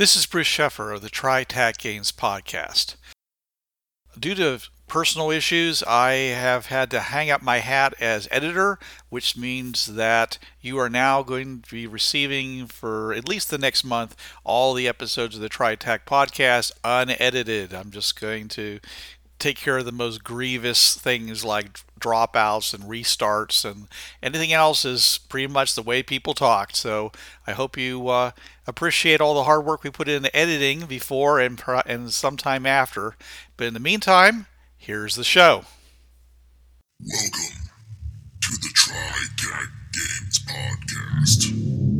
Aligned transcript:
This 0.00 0.16
is 0.16 0.24
Bruce 0.24 0.46
Sheffer 0.46 0.94
of 0.94 1.02
the 1.02 1.10
TriTac 1.10 1.76
Games 1.76 2.10
podcast. 2.10 2.94
Due 4.18 4.34
to 4.34 4.60
personal 4.88 5.30
issues, 5.30 5.82
I 5.82 6.12
have 6.12 6.68
had 6.68 6.90
to 6.92 7.00
hang 7.00 7.30
up 7.30 7.42
my 7.42 7.58
hat 7.58 7.92
as 8.00 8.26
editor, 8.30 8.78
which 9.10 9.36
means 9.36 9.84
that 9.96 10.38
you 10.62 10.78
are 10.78 10.88
now 10.88 11.22
going 11.22 11.60
to 11.60 11.70
be 11.70 11.86
receiving 11.86 12.66
for 12.66 13.12
at 13.12 13.28
least 13.28 13.50
the 13.50 13.58
next 13.58 13.84
month 13.84 14.16
all 14.42 14.72
the 14.72 14.88
episodes 14.88 15.34
of 15.34 15.42
the 15.42 15.50
TriTac 15.50 16.06
podcast 16.06 16.72
unedited. 16.82 17.74
I'm 17.74 17.90
just 17.90 18.18
going 18.18 18.48
to 18.48 18.80
take 19.40 19.56
care 19.56 19.78
of 19.78 19.84
the 19.84 19.92
most 19.92 20.22
grievous 20.22 20.94
things 20.94 21.44
like 21.44 21.80
dropouts 21.98 22.72
and 22.72 22.84
restarts 22.84 23.68
and 23.68 23.88
anything 24.22 24.52
else 24.52 24.84
is 24.84 25.18
pretty 25.28 25.46
much 25.46 25.74
the 25.74 25.82
way 25.82 26.02
people 26.02 26.34
talk. 26.34 26.76
So 26.76 27.10
I 27.46 27.52
hope 27.52 27.76
you 27.76 28.08
uh, 28.08 28.30
appreciate 28.66 29.20
all 29.20 29.34
the 29.34 29.44
hard 29.44 29.64
work 29.64 29.82
we 29.82 29.90
put 29.90 30.08
into 30.08 30.34
editing 30.36 30.86
before 30.86 31.40
and 31.40 31.60
and 31.86 32.12
sometime 32.12 32.66
after. 32.66 33.16
But 33.56 33.66
in 33.66 33.74
the 33.74 33.80
meantime, 33.80 34.46
here's 34.76 35.16
the 35.16 35.24
show. 35.24 35.64
Welcome 37.00 37.70
to 38.42 38.50
the 38.52 38.70
TriTac 38.74 39.68
Games 39.92 40.38
podcast. 40.46 41.99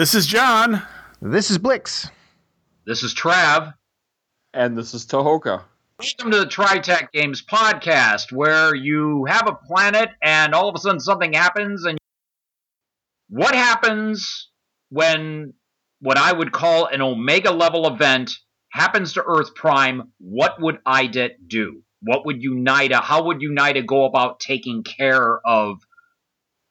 This 0.00 0.14
is 0.14 0.26
John. 0.26 0.82
This 1.20 1.50
is 1.50 1.58
Blix. 1.58 2.08
This 2.86 3.02
is 3.02 3.14
Trav. 3.14 3.74
And 4.54 4.74
this 4.74 4.94
is 4.94 5.04
Tohoka. 5.04 5.64
Welcome 5.98 6.30
to 6.30 6.38
the 6.38 6.46
TriTac 6.46 7.12
Games 7.12 7.42
podcast, 7.44 8.32
where 8.32 8.74
you 8.74 9.26
have 9.26 9.46
a 9.46 9.52
planet 9.52 10.08
and 10.22 10.54
all 10.54 10.70
of 10.70 10.74
a 10.74 10.78
sudden 10.78 11.00
something 11.00 11.34
happens. 11.34 11.84
And 11.84 11.98
what 13.28 13.54
happens 13.54 14.48
when 14.88 15.52
what 16.00 16.16
I 16.16 16.32
would 16.32 16.50
call 16.50 16.86
an 16.86 17.02
Omega 17.02 17.50
level 17.50 17.86
event 17.86 18.32
happens 18.72 19.12
to 19.12 19.22
Earth 19.22 19.54
Prime? 19.54 20.12
What 20.16 20.62
would 20.62 20.78
IDIT 20.86 21.46
do? 21.46 21.82
What 22.00 22.24
would 22.24 22.40
UNITA, 22.40 23.02
how 23.02 23.24
would 23.24 23.40
UNITA 23.40 23.84
go 23.84 24.06
about 24.06 24.40
taking 24.40 24.82
care 24.82 25.46
of 25.46 25.82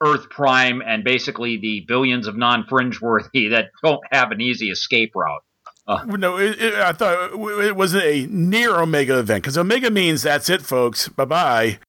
Earth 0.01 0.29
Prime 0.29 0.81
and 0.85 1.03
basically 1.03 1.57
the 1.57 1.85
billions 1.87 2.27
of 2.27 2.37
non-fringe 2.37 3.01
worthy 3.01 3.49
that 3.49 3.71
don't 3.83 4.01
have 4.11 4.31
an 4.31 4.41
easy 4.41 4.69
escape 4.69 5.11
route. 5.15 5.41
Uh, 5.87 6.03
no, 6.05 6.37
it, 6.37 6.61
it, 6.61 6.75
I 6.75 6.93
thought 6.93 7.31
it 7.63 7.75
was 7.75 7.95
a 7.95 8.27
near 8.29 8.79
Omega 8.79 9.17
event 9.17 9.43
because 9.43 9.57
Omega 9.57 9.89
means 9.89 10.21
that's 10.21 10.47
it, 10.47 10.61
folks. 10.61 11.07
Bye 11.09 11.25
bye. 11.25 11.79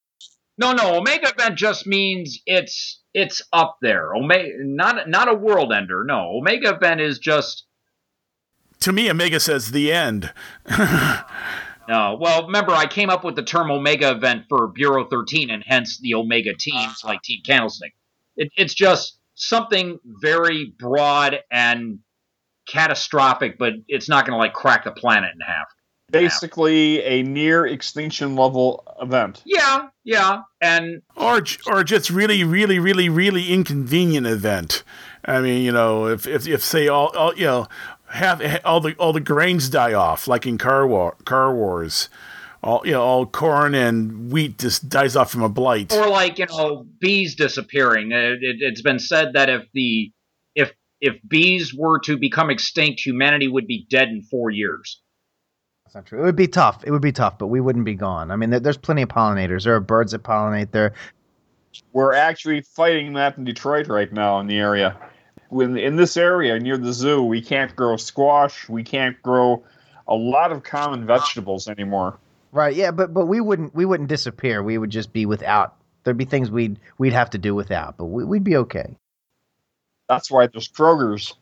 No, 0.57 0.73
no, 0.73 0.95
Omega 0.97 1.29
event 1.29 1.55
just 1.55 1.85
means 1.85 2.39
it's 2.47 2.99
it's 3.13 3.41
up 3.53 3.77
there. 3.81 4.15
Omega, 4.15 4.49
not 4.59 5.07
not 5.07 5.27
a 5.27 5.35
world 5.35 5.71
ender. 5.71 6.03
No, 6.03 6.37
Omega 6.37 6.75
event 6.75 6.99
is 6.99 7.19
just. 7.19 7.65
To 8.81 8.91
me, 8.91 9.09
Omega 9.09 9.39
says 9.39 9.69
the 9.69 9.93
end. 9.93 10.33
no, 11.87 12.17
well, 12.19 12.47
remember 12.47 12.71
I 12.71 12.87
came 12.87 13.11
up 13.11 13.23
with 13.23 13.35
the 13.35 13.43
term 13.43 13.69
Omega 13.69 14.09
event 14.09 14.45
for 14.49 14.67
Bureau 14.67 15.07
13, 15.07 15.51
and 15.51 15.63
hence 15.63 15.99
the 15.99 16.15
Omega 16.15 16.55
teams 16.55 17.03
like 17.03 17.21
Team 17.21 17.41
Candlestick. 17.45 17.93
It, 18.37 18.51
it's 18.55 18.73
just 18.73 19.19
something 19.35 19.99
very 20.21 20.73
broad 20.77 21.39
and 21.51 21.99
catastrophic, 22.67 23.57
but 23.57 23.73
it's 23.87 24.07
not 24.07 24.25
going 24.25 24.33
to 24.33 24.37
like 24.37 24.53
crack 24.53 24.83
the 24.83 24.91
planet 24.91 25.31
in 25.33 25.41
half. 25.41 25.67
Basically, 26.11 27.01
a 27.03 27.23
near 27.23 27.65
extinction 27.65 28.35
level 28.35 28.83
event. 29.01 29.41
Yeah, 29.45 29.87
yeah, 30.03 30.41
and 30.59 31.01
or 31.15 31.41
or 31.65 31.83
just 31.85 32.09
really, 32.09 32.43
really, 32.43 32.79
really, 32.79 33.07
really 33.07 33.49
inconvenient 33.49 34.27
event. 34.27 34.83
I 35.23 35.39
mean, 35.39 35.63
you 35.63 35.71
know, 35.71 36.07
if 36.07 36.27
if, 36.27 36.45
if 36.47 36.61
say 36.61 36.89
all, 36.89 37.15
all 37.15 37.33
you 37.35 37.45
know, 37.45 37.67
have 38.09 38.41
all 38.65 38.81
the 38.81 38.93
all 38.95 39.13
the 39.13 39.21
grains 39.21 39.69
die 39.69 39.93
off, 39.93 40.27
like 40.27 40.45
in 40.45 40.57
Car 40.57 40.85
War, 40.85 41.15
Car 41.23 41.55
Wars 41.55 42.09
all 42.63 42.81
you 42.85 42.91
know 42.91 43.01
all 43.01 43.25
corn 43.25 43.73
and 43.73 44.31
wheat 44.31 44.59
just 44.59 44.87
dies 44.89 45.15
off 45.15 45.31
from 45.31 45.41
a 45.41 45.49
blight. 45.49 45.93
Or 45.93 46.07
like 46.07 46.37
you 46.37 46.45
know 46.47 46.85
bees 46.99 47.35
disappearing. 47.35 48.13
Uh, 48.13 48.35
it, 48.39 48.61
it, 48.61 48.69
has 48.69 48.81
been 48.81 48.99
said 48.99 49.33
that 49.33 49.49
if 49.49 49.65
the 49.73 50.11
if 50.55 50.71
if 50.99 51.15
bees 51.27 51.73
were 51.73 51.99
to 52.01 52.17
become 52.17 52.49
extinct 52.49 53.01
humanity 53.01 53.47
would 53.47 53.67
be 53.67 53.87
dead 53.89 54.09
in 54.09 54.21
four 54.21 54.49
years. 54.51 55.01
That's 55.85 55.95
not 55.95 56.05
true. 56.05 56.21
It 56.21 56.25
would 56.25 56.35
be 56.35 56.47
tough. 56.47 56.83
It 56.85 56.91
would 56.91 57.01
be 57.01 57.11
tough 57.11 57.37
but 57.37 57.47
we 57.47 57.59
wouldn't 57.59 57.85
be 57.85 57.95
gone. 57.95 58.31
I 58.31 58.35
mean 58.35 58.51
there, 58.51 58.59
there's 58.59 58.77
plenty 58.77 59.01
of 59.01 59.09
pollinators. 59.09 59.63
There 59.63 59.75
are 59.75 59.79
birds 59.79 60.11
that 60.11 60.23
pollinate 60.23 60.71
there. 60.71 60.93
We're 61.93 62.13
actually 62.13 62.61
fighting 62.61 63.13
that 63.13 63.37
in 63.37 63.45
detroit 63.45 63.87
right 63.87 64.11
now 64.11 64.39
in 64.39 64.47
the 64.47 64.59
area. 64.59 64.97
When 65.49 65.77
in 65.77 65.95
this 65.95 66.15
area 66.15 66.59
near 66.59 66.77
the 66.77 66.93
zoo 66.93 67.23
we 67.23 67.41
can't 67.41 67.75
grow 67.75 67.97
squash. 67.97 68.69
We 68.69 68.83
can't 68.83 69.19
grow 69.23 69.63
a 70.07 70.15
lot 70.15 70.51
of 70.51 70.63
common 70.63 71.07
vegetables 71.07 71.67
anymore 71.67 72.19
Right. 72.51 72.75
Yeah, 72.75 72.91
but 72.91 73.13
but 73.13 73.27
we 73.27 73.39
wouldn't 73.39 73.73
we 73.73 73.85
wouldn't 73.85 74.09
disappear. 74.09 74.61
We 74.61 74.77
would 74.77 74.89
just 74.89 75.13
be 75.13 75.25
without. 75.25 75.75
There'd 76.03 76.17
be 76.17 76.25
things 76.25 76.51
we'd 76.51 76.79
we'd 76.97 77.13
have 77.13 77.29
to 77.31 77.37
do 77.37 77.55
without, 77.55 77.97
but 77.97 78.05
we, 78.05 78.25
would 78.25 78.43
be 78.43 78.57
okay. 78.57 78.97
That's 80.09 80.29
why 80.29 80.47
there's 80.47 80.67
Kroger's. 80.67 81.33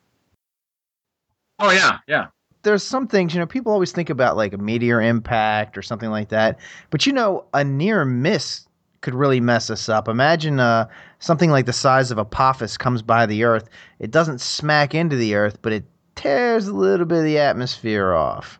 Oh 1.57 1.71
yeah, 1.71 1.97
yeah. 2.07 2.27
There's 2.61 2.83
some 2.83 3.07
things 3.07 3.33
you 3.33 3.39
know. 3.39 3.47
People 3.47 3.71
always 3.71 3.91
think 3.91 4.09
about 4.09 4.37
like 4.37 4.53
a 4.53 4.57
meteor 4.57 5.01
impact 5.01 5.77
or 5.77 5.81
something 5.81 6.11
like 6.11 6.29
that, 6.29 6.59
but 6.91 7.05
you 7.07 7.13
know, 7.13 7.45
a 7.53 7.63
near 7.63 8.05
miss 8.05 8.67
could 9.01 9.15
really 9.15 9.39
mess 9.39 9.69
us 9.69 9.89
up. 9.89 10.07
Imagine 10.07 10.59
uh, 10.59 10.87
something 11.19 11.49
like 11.49 11.65
the 11.65 11.73
size 11.73 12.11
of 12.11 12.17
Apophis 12.17 12.77
comes 12.77 13.01
by 13.01 13.25
the 13.25 13.43
Earth. 13.43 13.69
It 13.99 14.11
doesn't 14.11 14.41
smack 14.41 14.93
into 14.93 15.15
the 15.15 15.35
Earth, 15.35 15.57
but 15.61 15.73
it 15.73 15.85
tears 16.15 16.67
a 16.67 16.73
little 16.73 17.05
bit 17.05 17.19
of 17.19 17.23
the 17.23 17.39
atmosphere 17.39 18.13
off. 18.13 18.59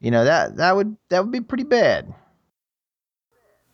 You 0.00 0.10
know 0.10 0.24
that 0.24 0.56
that 0.56 0.76
would 0.76 0.96
that 1.10 1.22
would 1.22 1.32
be 1.32 1.40
pretty 1.40 1.64
bad. 1.64 2.14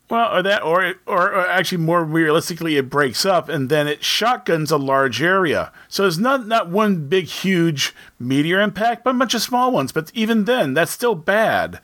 Well, 0.08 0.36
or 0.36 0.42
that, 0.44 0.62
or, 0.62 0.94
or, 1.04 1.32
or 1.32 1.48
actually, 1.48 1.78
more 1.78 2.04
realistically, 2.04 2.76
it 2.76 2.88
breaks 2.88 3.26
up 3.26 3.48
and 3.48 3.68
then 3.68 3.88
it 3.88 4.04
shotguns 4.04 4.70
a 4.70 4.76
large 4.76 5.20
area. 5.20 5.72
So 5.88 6.06
it's 6.06 6.16
not 6.16 6.46
not 6.46 6.70
one 6.70 7.08
big, 7.08 7.24
huge 7.24 7.92
meteor 8.18 8.60
impact, 8.60 9.02
but 9.02 9.16
a 9.16 9.18
bunch 9.18 9.34
of 9.34 9.42
small 9.42 9.72
ones. 9.72 9.90
But 9.90 10.12
even 10.14 10.44
then, 10.44 10.74
that's 10.74 10.92
still 10.92 11.16
bad. 11.16 11.80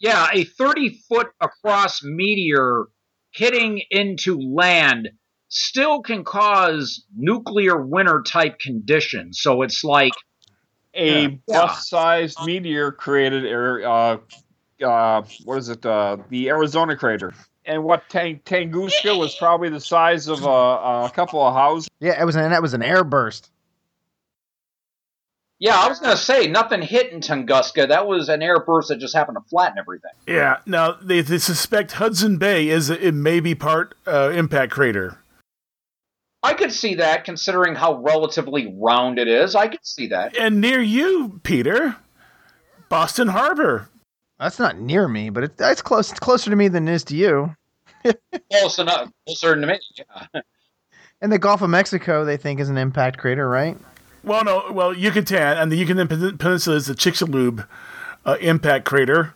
Yeah, 0.00 0.28
a 0.32 0.44
thirty 0.44 1.00
foot 1.08 1.28
across 1.40 2.02
meteor 2.02 2.86
hitting 3.32 3.82
into 3.90 4.38
land 4.40 5.10
still 5.48 6.00
can 6.00 6.24
cause 6.24 7.04
nuclear 7.14 7.76
winter 7.84 8.22
type 8.26 8.58
conditions. 8.60 9.40
So 9.42 9.60
it's 9.60 9.84
like 9.84 10.12
a 10.94 11.22
yeah. 11.22 11.28
bus-sized 11.46 12.38
meteor 12.44 12.92
created, 12.92 13.46
uh, 13.82 14.18
uh, 14.82 15.22
what 15.44 15.58
is 15.58 15.68
it? 15.68 15.84
Uh, 15.84 16.18
the 16.28 16.48
Arizona 16.48 16.96
crater. 16.96 17.34
And 17.64 17.84
what 17.84 18.08
Tang- 18.08 18.40
Tunguska 18.46 19.18
was 19.18 19.34
probably 19.34 19.68
the 19.68 19.80
size 19.80 20.28
of 20.28 20.44
a, 20.44 20.48
a 20.48 21.12
couple 21.14 21.42
of 21.42 21.54
houses. 21.54 21.88
Yeah, 22.00 22.20
it 22.20 22.24
was, 22.24 22.34
and 22.34 22.52
that 22.52 22.62
was 22.62 22.74
an 22.74 22.80
airburst. 22.80 23.50
Yeah, 25.60 25.76
I 25.76 25.88
was 25.88 25.98
going 25.98 26.16
to 26.16 26.22
say 26.22 26.46
nothing 26.46 26.82
hit 26.82 27.12
in 27.12 27.20
Tunguska. 27.20 27.88
That 27.88 28.06
was 28.06 28.28
an 28.28 28.40
airburst 28.40 28.88
that 28.88 29.00
just 29.00 29.14
happened 29.14 29.38
to 29.42 29.48
flatten 29.50 29.76
everything. 29.76 30.12
Yeah. 30.26 30.58
Now 30.66 30.92
they, 30.92 31.20
they 31.20 31.38
suspect 31.38 31.92
Hudson 31.92 32.38
Bay 32.38 32.68
is 32.68 32.90
it 32.90 33.14
may 33.14 33.40
be 33.40 33.56
part 33.56 33.96
uh, 34.06 34.30
impact 34.32 34.70
crater. 34.72 35.18
I 36.48 36.54
could 36.54 36.72
see 36.72 36.94
that, 36.94 37.24
considering 37.24 37.74
how 37.74 38.00
relatively 38.00 38.74
round 38.74 39.18
it 39.18 39.28
is. 39.28 39.54
I 39.54 39.68
could 39.68 39.84
see 39.84 40.06
that. 40.06 40.34
And 40.34 40.62
near 40.62 40.80
you, 40.80 41.40
Peter, 41.42 41.96
Boston 42.88 43.28
Harbor. 43.28 43.90
That's 44.40 44.58
not 44.58 44.78
near 44.78 45.08
me, 45.08 45.28
but 45.28 45.44
it, 45.44 45.52
it's 45.58 45.82
close. 45.82 46.10
It's 46.10 46.20
closer 46.20 46.48
to 46.48 46.56
me 46.56 46.68
than 46.68 46.88
it 46.88 46.94
is 46.94 47.04
to 47.04 47.16
you. 47.16 47.54
Close 48.52 48.78
enough, 48.78 49.10
closer 49.26 49.60
to 49.60 49.66
me. 49.66 49.78
Yeah. 49.98 50.40
And 51.20 51.32
the 51.32 51.38
Gulf 51.38 51.60
of 51.62 51.68
Mexico, 51.68 52.24
they 52.24 52.36
think, 52.36 52.60
is 52.60 52.68
an 52.70 52.78
impact 52.78 53.18
crater, 53.18 53.48
right? 53.48 53.76
Well, 54.22 54.44
no. 54.44 54.70
Well, 54.72 54.94
Yucatan 54.94 55.58
and 55.58 55.70
the 55.70 55.76
Yucatan 55.76 56.38
Peninsula 56.38 56.76
is 56.76 56.86
the 56.86 56.94
Chicxulub 56.94 57.66
uh, 58.24 58.36
impact 58.40 58.84
crater. 58.84 59.34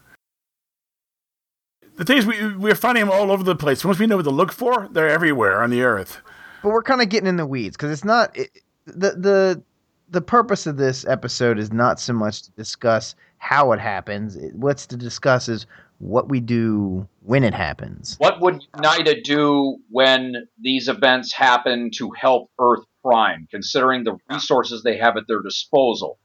The 1.97 2.05
thing 2.05 2.19
is, 2.19 2.26
we, 2.26 2.56
we're 2.56 2.76
finding 2.76 3.05
them 3.05 3.12
all 3.12 3.32
over 3.32 3.43
the 3.43 3.56
place. 3.56 3.85
Once 3.85 3.99
we 3.99 4.06
know 4.06 4.17
what 4.17 4.23
to 4.23 4.31
look 4.31 4.53
for, 4.53 4.88
they're 4.93 5.11
everywhere 5.11 5.61
on 5.61 5.70
the 5.70 5.82
Earth. 5.82 6.23
But 6.62 6.70
we're 6.70 6.82
kind 6.82 7.03
of 7.03 7.09
getting 7.09 7.29
in 7.29 7.37
the 7.37 7.47
weeds 7.47 7.76
because 7.76 7.91
it's 7.91 8.05
not 8.05 8.37
it, 8.37 8.50
the 8.87 9.11
the 9.11 9.62
the 10.11 10.20
purpose 10.20 10.67
of 10.67 10.76
this 10.76 11.06
episode 11.06 11.59
is 11.59 11.73
not 11.73 11.99
so 11.99 12.12
much 12.12 12.43
to 12.43 12.50
discuss 12.53 13.14
how 13.38 13.73
it 13.73 13.81
happens. 13.81 14.37
It, 14.37 14.55
what's 14.55 14.87
to 14.87 14.97
discuss 14.97 15.49
is 15.49 15.67
what 15.99 16.29
we 16.29 16.41
do 16.41 17.09
when 17.23 17.44
it 17.44 17.55
happens. 17.55 18.17
What 18.19 18.41
would 18.41 18.62
UNITA 18.76 19.23
do 19.25 19.79
when 19.91 20.49
these 20.61 20.88
events 20.88 21.32
happen 21.32 21.91
to 21.97 22.11
help 22.11 22.50
Earth 22.59 22.85
Prime, 23.03 23.47
considering 23.50 24.05
the 24.05 24.17
resources 24.29 24.82
they 24.82 24.99
have 24.99 25.17
at 25.17 25.25
their 25.29 25.41
disposal? 25.43 26.19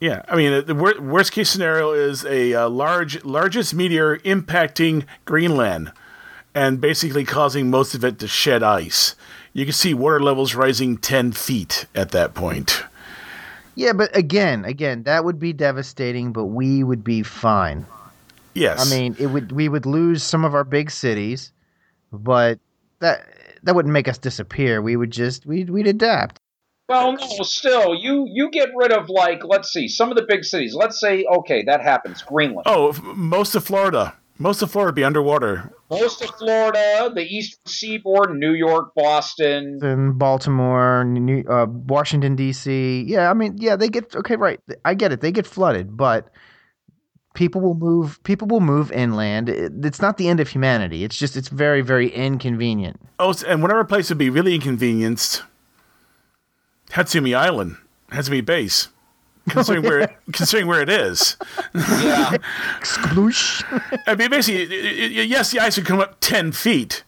Yeah, 0.00 0.22
I 0.28 0.36
mean, 0.36 0.64
the 0.64 0.74
wor- 0.74 1.00
worst 1.00 1.32
case 1.32 1.50
scenario 1.50 1.92
is 1.92 2.24
a 2.24 2.54
uh, 2.54 2.68
large, 2.68 3.22
largest 3.24 3.74
meteor 3.74 4.18
impacting 4.18 5.04
Greenland, 5.26 5.92
and 6.54 6.80
basically 6.80 7.24
causing 7.24 7.70
most 7.70 7.94
of 7.94 8.04
it 8.04 8.18
to 8.18 8.26
shed 8.26 8.62
ice. 8.62 9.14
You 9.52 9.64
can 9.64 9.72
see 9.72 9.94
water 9.94 10.20
levels 10.20 10.54
rising 10.54 10.96
ten 10.96 11.32
feet 11.32 11.86
at 11.94 12.10
that 12.12 12.34
point. 12.34 12.84
Yeah, 13.74 13.92
but 13.92 14.14
again, 14.16 14.64
again, 14.64 15.04
that 15.04 15.24
would 15.24 15.38
be 15.38 15.52
devastating, 15.52 16.32
but 16.32 16.46
we 16.46 16.84
would 16.84 17.02
be 17.02 17.22
fine. 17.22 17.86
Yes, 18.54 18.84
I 18.84 18.94
mean, 18.94 19.16
it 19.18 19.26
would 19.26 19.52
we 19.52 19.68
would 19.68 19.86
lose 19.86 20.22
some 20.22 20.44
of 20.44 20.54
our 20.54 20.64
big 20.64 20.90
cities, 20.90 21.52
but 22.12 22.58
that 23.00 23.26
that 23.62 23.74
wouldn't 23.74 23.92
make 23.92 24.08
us 24.08 24.18
disappear. 24.18 24.82
We 24.82 24.96
would 24.96 25.10
just 25.10 25.46
we'd 25.46 25.70
we'd 25.70 25.86
adapt. 25.86 26.38
Well, 26.88 27.12
no, 27.12 27.42
still, 27.42 27.94
you 27.94 28.26
you 28.28 28.50
get 28.50 28.70
rid 28.74 28.92
of 28.92 29.08
like 29.08 29.42
let's 29.44 29.72
see, 29.72 29.88
some 29.88 30.10
of 30.10 30.16
the 30.16 30.26
big 30.28 30.44
cities. 30.44 30.74
Let's 30.74 31.00
say, 31.00 31.24
okay, 31.24 31.62
that 31.64 31.80
happens. 31.80 32.22
Greenland. 32.22 32.64
Oh, 32.66 32.92
most 33.14 33.54
of 33.54 33.64
Florida. 33.64 34.14
Most 34.40 34.62
of 34.62 34.70
Florida 34.70 34.88
would 34.88 34.94
be 34.94 35.04
underwater. 35.04 35.70
Most 35.90 36.22
of 36.22 36.30
Florida, 36.30 37.12
the 37.14 37.26
Eastern 37.26 37.60
Seaboard, 37.66 38.34
New 38.34 38.54
York, 38.54 38.94
Boston, 38.94 39.78
and 39.82 40.18
Baltimore, 40.18 41.04
New, 41.04 41.44
uh, 41.46 41.66
Washington 41.66 42.36
D.C. 42.36 43.04
Yeah, 43.06 43.30
I 43.30 43.34
mean, 43.34 43.56
yeah, 43.58 43.76
they 43.76 43.90
get 43.90 44.16
okay, 44.16 44.36
right. 44.36 44.58
I 44.86 44.94
get 44.94 45.12
it. 45.12 45.20
They 45.20 45.30
get 45.30 45.46
flooded, 45.46 45.94
but 45.94 46.30
people 47.34 47.60
will 47.60 47.74
move. 47.74 48.22
People 48.22 48.48
will 48.48 48.60
move 48.60 48.90
inland. 48.92 49.50
It, 49.50 49.72
it's 49.84 50.00
not 50.00 50.16
the 50.16 50.28
end 50.28 50.40
of 50.40 50.48
humanity. 50.48 51.04
It's 51.04 51.18
just 51.18 51.36
it's 51.36 51.48
very 51.48 51.82
very 51.82 52.08
inconvenient. 52.08 52.98
Oh, 53.18 53.34
and 53.46 53.60
whatever 53.60 53.84
place 53.84 54.08
would 54.08 54.16
be 54.16 54.30
really 54.30 54.54
inconvenienced 54.54 55.42
Hatsumi 56.92 57.36
Island, 57.36 57.76
Hatsumi 58.10 58.42
Base, 58.42 58.88
considering 59.48 59.84
where 59.84 60.16
considering 60.32 60.66
where 60.66 60.80
it 60.80 60.88
is. 60.88 61.36
Yeah. 61.74 62.36
I 64.06 64.14
mean, 64.16 64.30
basically, 64.30 65.24
yes, 65.24 65.50
the 65.50 65.60
ice 65.60 65.76
would 65.76 65.86
come 65.86 66.00
up 66.00 66.16
ten 66.20 66.52
feet, 66.52 67.04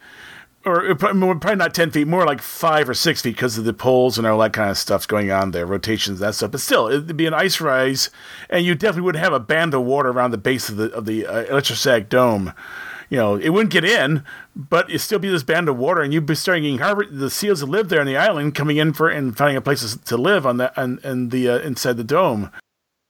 or 0.65 0.95
probably 0.95 1.57
not 1.57 1.75
ten 1.75 1.91
feet, 1.91 2.07
more 2.07 2.25
like 2.25 2.41
five 2.41 2.89
or 2.89 2.95
six 2.95 3.23
feet 3.23 3.37
because 3.37 3.59
of 3.59 3.65
the 3.65 3.73
poles 3.73 4.19
and 4.19 4.27
all 4.27 4.39
that 4.39 4.53
kind 4.53 4.71
of 4.71 4.79
stuff's 4.79 5.07
going 5.07 5.31
on 5.31 5.51
there, 5.51 5.67
rotations, 5.67 6.21
that 6.21 6.35
stuff. 6.35 6.51
But 6.53 6.61
still, 6.61 6.89
it'd 6.89 7.17
be 7.17 7.27
an 7.27 7.35
ice 7.35 7.61
rise, 7.61 8.11
and 8.49 8.65
you 8.65 8.75
definitely 8.75 9.03
would 9.03 9.17
have 9.17 9.33
a 9.33 9.41
band 9.41 9.75
of 9.75 9.83
water 9.83 10.11
around 10.11 10.31
the 10.31 10.39
base 10.39 10.69
of 10.69 10.77
the 10.77 10.93
of 10.93 11.05
the 11.05 11.27
uh, 11.27 11.43
electrostatic 11.45 12.09
dome 12.09 12.53
you 13.13 13.19
know, 13.19 13.35
it 13.37 13.51
wouldn't 13.51 13.71
get 13.71 13.85
in, 13.85 14.25
but 14.57 14.89
it'd 14.89 15.03
still 15.03 15.19
be 15.19 15.29
this 15.29 15.43
band 15.43 15.69
of 15.69 15.77
water, 15.77 16.01
and 16.01 16.15
you'd 16.15 16.25
be 16.25 16.35
starting 16.35 16.63
getting 16.63 16.79
Harvard, 16.79 17.09
the 17.13 17.29
seals 17.29 17.61
that 17.61 17.67
live 17.67 17.91
there 17.91 18.01
on 18.01 18.07
the 18.07 18.17
island 18.17 18.55
coming 18.55 18.79
in 18.79 18.95
for 18.95 19.11
and 19.11 19.37
finding 19.37 19.59
a 19.59 19.61
place 19.61 19.95
to 19.95 20.17
live 20.17 20.47
on 20.47 20.57
that 20.57 20.73
and 20.79 20.99
and 21.05 21.31
the 21.31 21.47
uh, 21.47 21.59
inside 21.59 21.99
the 21.99 22.05
dome. 22.05 22.51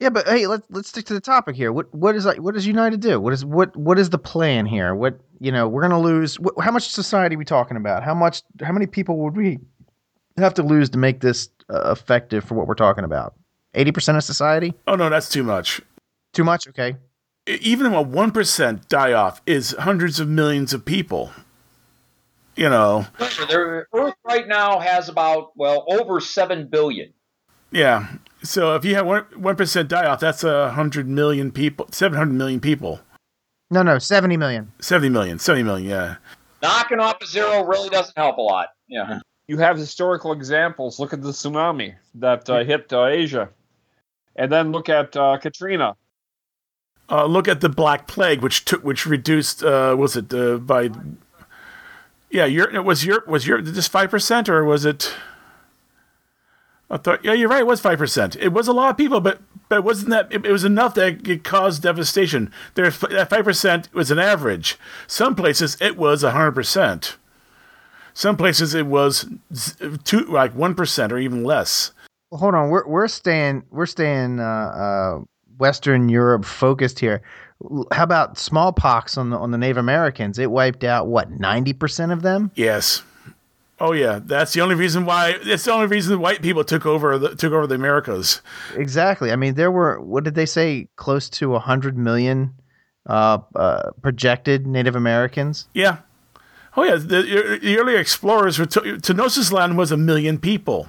Yeah, 0.01 0.09
but 0.09 0.27
hey, 0.27 0.49
let's 0.49 0.67
let's 0.71 0.89
stick 0.89 1.05
to 1.05 1.15
the 1.15 1.21
topic 1.21 1.55
here. 1.55 1.73
What 1.73 1.95
what 1.95 2.17
is 2.17 2.27
what 2.27 2.55
does 2.55 2.67
UNITA 2.67 2.99
do? 2.99 3.21
What 3.21 3.33
is 3.33 3.45
what 3.45 3.77
what 3.77 3.97
is 3.97 4.11
the 4.11 4.19
plan 4.19 4.67
here? 4.67 4.93
What 4.93 5.21
you 5.39 5.53
know, 5.53 5.69
we're 5.69 5.83
gonna 5.83 6.01
lose. 6.01 6.35
What, 6.41 6.55
how 6.61 6.73
much 6.73 6.89
society 6.89 7.37
are 7.37 7.39
we 7.39 7.45
talking 7.45 7.77
about? 7.77 8.03
How 8.03 8.13
much? 8.13 8.43
How 8.61 8.73
many 8.73 8.87
people 8.89 9.19
would 9.19 9.37
we 9.37 9.61
have 10.37 10.55
to 10.55 10.65
lose 10.65 10.91
to 10.91 10.99
make 10.99 11.21
this 11.21 11.49
uh, 11.73 11.93
effective 11.93 12.43
for 12.43 12.57
what 12.57 12.67
we're 12.67 12.75
talking 12.75 13.05
about? 13.05 13.35
Eighty 13.75 13.93
percent 13.93 14.19
of 14.19 14.25
society? 14.25 14.75
Oh 14.89 14.97
no, 14.97 15.09
that's 15.09 15.29
too 15.29 15.45
much. 15.45 15.81
Too 16.33 16.43
much? 16.43 16.67
Okay 16.67 16.97
even 17.47 17.87
a 17.87 18.05
1% 18.05 18.89
die 18.89 19.13
off 19.13 19.43
is 19.47 19.75
hundreds 19.79 20.21
of 20.21 20.29
millions 20.29 20.73
of 20.73 20.85
people. 20.85 21.33
You 22.55 22.69
know. 22.69 23.07
Earth 23.21 24.15
right 24.25 24.47
now 24.47 24.79
has 24.79 25.09
about, 25.09 25.57
well, 25.57 25.85
over 25.89 26.21
7 26.21 26.69
billion. 26.69 27.13
Yeah. 27.71 28.09
So 28.43 28.75
if 28.75 28.85
you 28.85 28.95
have 28.95 29.07
1%, 29.07 29.33
1% 29.33 29.89
die 29.89 30.07
off, 30.07 30.21
that's 30.21 30.45
a 30.45 30.67
100 30.67 31.09
million 31.09 31.51
people, 31.51 31.89
700 31.91 32.33
million 32.35 32.61
people. 32.61 33.01
No, 33.71 33.83
no, 33.83 33.99
70 33.99 34.37
million. 34.37 34.73
70 34.81 35.09
million, 35.09 35.39
70 35.39 35.63
million, 35.63 35.89
yeah. 35.89 36.17
Knocking 36.61 37.01
off 37.01 37.17
a 37.23 37.27
zero 37.27 37.65
really 37.65 37.89
doesn't 37.89 38.17
help 38.17 38.37
a 38.37 38.43
lot. 38.43 38.69
Yeah. 38.87 39.21
You 39.49 39.59
have 39.59 39.77
historical 39.77 40.33
examples. 40.33 41.01
Look 41.01 41.13
at 41.13 41.23
the 41.23 41.31
tsunami 41.31 41.95
that 42.17 42.49
uh, 42.49 42.65
hit 42.65 42.93
uh, 42.93 43.07
Asia. 43.07 43.49
And 44.37 44.53
then 44.53 44.73
look 44.73 44.89
at 44.89 45.17
uh, 45.17 45.39
Katrina 45.39 45.97
uh, 47.13 47.27
look 47.27 47.47
at 47.47 47.61
the 47.61 47.69
Black 47.69 48.07
Plague, 48.07 48.41
which 48.41 48.65
took, 48.65 48.83
which 48.83 49.05
reduced, 49.05 49.63
uh, 49.63 49.95
was 49.99 50.17
it 50.17 50.33
uh, 50.33 50.57
by? 50.57 50.89
Yeah, 52.31 52.47
Europe 52.47 52.87
was 52.87 53.05
Europe 53.05 53.29
was 53.29 53.47
Europe 53.47 53.67
just 53.67 53.93
five 53.93 54.11
percent, 54.11 54.49
or 54.49 54.65
was 54.65 54.87
it? 54.87 55.15
I 56.91 56.97
thought, 56.97 57.23
yeah, 57.23 57.35
you're 57.35 57.51
right. 57.51 57.61
It 57.61 57.67
was 57.67 57.83
five 57.83 57.99
percent. 57.99 58.35
It 58.37 58.55
was 58.55 58.67
a 58.67 58.73
lot 58.73 58.89
of 58.89 58.97
people, 58.97 59.21
but 59.21 59.43
but 59.69 59.85
wasn't 59.85 60.09
that? 60.09 60.33
It, 60.33 60.47
it 60.47 60.53
was 60.53 60.65
enough 60.65 60.95
that 60.95 61.29
it 61.29 61.45
caused 61.45 61.83
devastation. 61.83 62.51
There, 62.75 62.89
that 62.89 63.29
five 63.29 63.45
percent 63.45 63.93
was 63.93 64.11
an 64.11 64.19
average. 64.19 64.79
Some 65.07 65.35
places 65.35 65.77
it 65.83 65.99
was 65.99 66.23
hundred 66.23 66.53
percent. 66.53 67.19
Some 68.15 68.39
places 68.39 68.75
it 68.75 68.87
was 68.87 69.29
two, 70.05 70.21
like 70.21 70.55
one 70.55 70.75
percent 70.75 71.13
or 71.13 71.19
even 71.19 71.45
less. 71.45 71.93
Well, 72.31 72.41
hold 72.41 72.55
on, 72.55 72.71
we're 72.71 72.87
we're 72.87 73.09
staying 73.09 73.65
we're 73.71 73.85
staying 73.85 74.41
uh, 74.41 74.43
uh, 74.43 75.21
Western 75.59 76.09
Europe 76.09 76.45
focused 76.45 76.99
here. 76.99 77.23
How 77.93 78.03
about 78.03 78.39
smallpox 78.39 79.17
on 79.17 79.31
the 79.31 79.39
on 79.39 79.51
the 79.53 79.59
Native 79.59 79.77
Americans? 79.77 80.39
It 80.39 80.51
wiped 80.51 80.85
out 80.85 81.07
what 81.07 81.31
ninety 81.31 81.73
percent 81.73 82.13
of 82.13 82.23
them. 82.23 82.51
Yes. 82.55 83.03
Oh 83.81 83.93
yeah, 83.93 84.21
that's 84.23 84.53
the 84.53 84.61
only 84.61 84.77
reason 84.77 85.05
why. 85.05 85.39
That's 85.45 85.65
the 85.65 85.73
only 85.73 85.87
reason 85.87 86.21
white 86.21 86.41
people 86.41 86.63
took 86.63 86.87
over 86.87 87.19
the 87.19 87.35
took 87.35 87.53
over 87.53 87.67
the 87.67 87.75
Americas. 87.75 88.41
Exactly. 88.77 89.33
I 89.33 89.37
mean, 89.37 89.55
there 89.55 89.73
were 89.73 90.01
what 90.01 90.23
did 90.23 90.37
they 90.37 90.47
say? 90.47 90.89
Close 90.97 91.29
to 91.31 91.59
hundred 91.59 91.99
million 91.99 92.55
uh, 93.07 93.39
uh, 93.57 93.91
projected 94.01 94.67
Native 94.67 94.95
Americans. 94.95 95.67
Yeah. 95.75 95.99
Oh 96.77 96.85
yeah. 96.85 96.95
The, 96.95 97.59
the 97.61 97.79
earlier 97.79 97.99
explorers 97.99 98.59
were 98.59 98.67
to, 98.67 98.81
Tenochtitlan 98.81 99.77
was 99.77 99.91
a 99.91 99.97
million 99.97 100.39
people. 100.39 100.89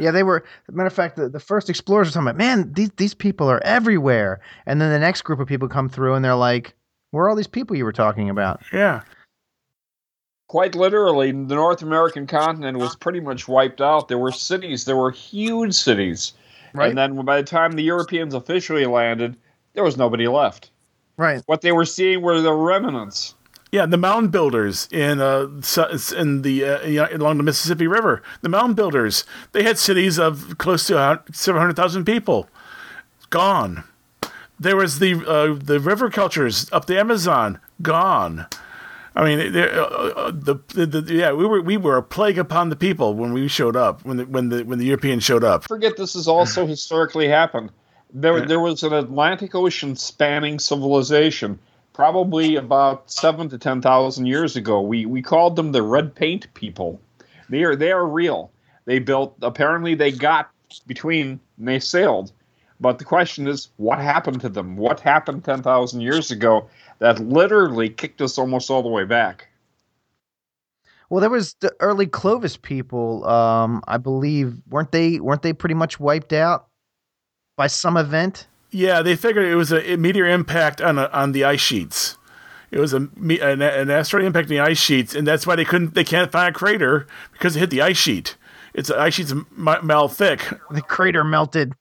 Yeah, 0.00 0.10
they 0.10 0.22
were. 0.22 0.44
matter 0.70 0.86
of 0.86 0.92
fact, 0.92 1.16
the, 1.16 1.28
the 1.28 1.40
first 1.40 1.68
explorers 1.70 2.08
were 2.08 2.12
talking 2.12 2.28
about, 2.28 2.36
man, 2.36 2.72
these 2.72 2.90
these 2.96 3.14
people 3.14 3.50
are 3.50 3.62
everywhere. 3.64 4.40
And 4.66 4.80
then 4.80 4.90
the 4.90 4.98
next 4.98 5.22
group 5.22 5.40
of 5.40 5.48
people 5.48 5.68
come 5.68 5.88
through, 5.88 6.14
and 6.14 6.24
they're 6.24 6.34
like, 6.34 6.74
"Where 7.10 7.24
are 7.24 7.28
all 7.28 7.36
these 7.36 7.46
people 7.46 7.76
you 7.76 7.84
were 7.84 7.92
talking 7.92 8.30
about?" 8.30 8.62
Yeah. 8.72 9.02
Quite 10.48 10.74
literally, 10.74 11.30
the 11.30 11.54
North 11.54 11.80
American 11.80 12.26
continent 12.26 12.78
was 12.78 12.96
pretty 12.96 13.20
much 13.20 13.46
wiped 13.46 13.80
out. 13.80 14.08
There 14.08 14.18
were 14.18 14.32
cities, 14.32 14.84
there 14.84 14.96
were 14.96 15.12
huge 15.12 15.74
cities, 15.74 16.32
right. 16.74 16.88
and 16.88 16.98
then 16.98 17.24
by 17.24 17.36
the 17.36 17.46
time 17.46 17.72
the 17.72 17.84
Europeans 17.84 18.34
officially 18.34 18.84
landed, 18.84 19.36
there 19.74 19.84
was 19.84 19.96
nobody 19.96 20.26
left. 20.26 20.70
Right. 21.16 21.42
What 21.46 21.60
they 21.60 21.70
were 21.70 21.84
seeing 21.84 22.22
were 22.22 22.40
the 22.40 22.52
remnants. 22.52 23.34
Yeah, 23.72 23.86
the 23.86 23.96
mound 23.96 24.32
builders 24.32 24.88
in 24.90 25.20
uh, 25.20 25.46
in 26.16 26.42
the 26.42 26.64
uh, 26.64 27.16
along 27.16 27.36
the 27.36 27.44
Mississippi 27.44 27.86
River. 27.86 28.22
The 28.42 28.48
mound 28.48 28.74
builders 28.74 29.24
they 29.52 29.62
had 29.62 29.78
cities 29.78 30.18
of 30.18 30.58
close 30.58 30.88
to 30.88 31.22
seven 31.32 31.60
hundred 31.60 31.76
thousand 31.76 32.04
people. 32.04 32.48
Gone. 33.30 33.84
There 34.58 34.76
was 34.76 34.98
the 34.98 35.14
uh, 35.24 35.54
the 35.54 35.78
river 35.78 36.10
cultures 36.10 36.68
up 36.72 36.86
the 36.86 36.98
Amazon. 36.98 37.60
Gone. 37.80 38.46
I 39.14 39.24
mean, 39.24 39.56
uh, 39.56 39.60
uh, 39.60 40.30
the, 40.32 40.56
the, 40.68 40.86
the, 40.86 41.14
yeah, 41.14 41.32
we 41.32 41.46
were 41.46 41.60
we 41.62 41.76
were 41.76 41.96
a 41.96 42.02
plague 42.02 42.38
upon 42.38 42.70
the 42.70 42.76
people 42.76 43.14
when 43.14 43.32
we 43.32 43.48
showed 43.48 43.76
up 43.76 44.04
when 44.04 44.16
the, 44.16 44.24
when 44.26 44.48
the 44.48 44.64
when 44.64 44.78
the 44.78 44.84
Europeans 44.84 45.22
showed 45.22 45.44
up. 45.44 45.64
Forget 45.64 45.96
this 45.96 46.14
has 46.14 46.26
also 46.26 46.66
historically 46.74 47.28
happened. 47.28 47.70
There 48.12 48.38
yeah. 48.38 48.44
there 48.46 48.60
was 48.60 48.82
an 48.82 48.92
Atlantic 48.92 49.54
Ocean 49.54 49.94
spanning 49.94 50.58
civilization 50.58 51.60
probably 51.92 52.56
about 52.56 53.10
seven 53.10 53.48
to 53.50 53.58
ten 53.58 53.80
thousand 53.82 54.26
years 54.26 54.56
ago. 54.56 54.80
We 54.80 55.06
we 55.06 55.22
called 55.22 55.56
them 55.56 55.72
the 55.72 55.82
red 55.82 56.14
paint 56.14 56.52
people. 56.54 57.00
They 57.48 57.62
are 57.62 57.76
they 57.76 57.92
are 57.92 58.06
real. 58.06 58.52
They 58.84 58.98
built 58.98 59.36
apparently 59.42 59.94
they 59.94 60.12
got 60.12 60.50
between 60.86 61.40
and 61.58 61.68
they 61.68 61.78
sailed. 61.78 62.32
But 62.80 62.98
the 62.98 63.04
question 63.04 63.46
is, 63.46 63.68
what 63.76 63.98
happened 63.98 64.40
to 64.40 64.48
them? 64.48 64.76
What 64.76 65.00
happened 65.00 65.44
ten 65.44 65.62
thousand 65.62 66.00
years 66.00 66.30
ago 66.30 66.68
that 66.98 67.18
literally 67.18 67.90
kicked 67.90 68.20
us 68.22 68.38
almost 68.38 68.70
all 68.70 68.82
the 68.82 68.88
way 68.88 69.04
back? 69.04 69.48
Well, 71.10 71.20
there 71.20 71.28
was 71.28 71.54
the 71.60 71.74
early 71.80 72.06
Clovis 72.06 72.56
people. 72.56 73.26
Um, 73.26 73.82
I 73.88 73.98
believe 73.98 74.62
weren't 74.68 74.92
they 74.92 75.20
weren't 75.20 75.42
they 75.42 75.52
pretty 75.52 75.74
much 75.74 76.00
wiped 76.00 76.32
out 76.32 76.68
by 77.56 77.66
some 77.66 77.96
event? 77.98 78.46
Yeah, 78.70 79.02
they 79.02 79.16
figured 79.16 79.44
it 79.46 79.56
was 79.56 79.72
a 79.72 79.96
meteor 79.96 80.26
impact 80.26 80.80
on 80.80 80.98
a, 80.98 81.06
on 81.06 81.32
the 81.32 81.44
ice 81.44 81.60
sheets. 81.60 82.16
It 82.70 82.78
was 82.78 82.94
a 82.94 82.98
an, 82.98 83.62
an 83.62 83.90
asteroid 83.90 84.24
impact 84.24 84.46
on 84.46 84.50
the 84.50 84.60
ice 84.60 84.78
sheets, 84.78 85.14
and 85.14 85.26
that's 85.26 85.46
why 85.46 85.56
they 85.56 85.64
couldn't 85.64 85.94
they 85.94 86.04
can't 86.04 86.30
find 86.30 86.54
a 86.54 86.58
crater 86.58 87.06
because 87.32 87.56
it 87.56 87.60
hit 87.60 87.70
the 87.70 87.82
ice 87.82 87.96
sheet. 87.96 88.36
It's 88.74 88.88
the 88.88 88.98
ice 88.98 89.14
sheet's 89.14 89.34
mile 89.56 90.08
thick. 90.08 90.48
The 90.70 90.82
crater 90.82 91.24
melted. 91.24 91.72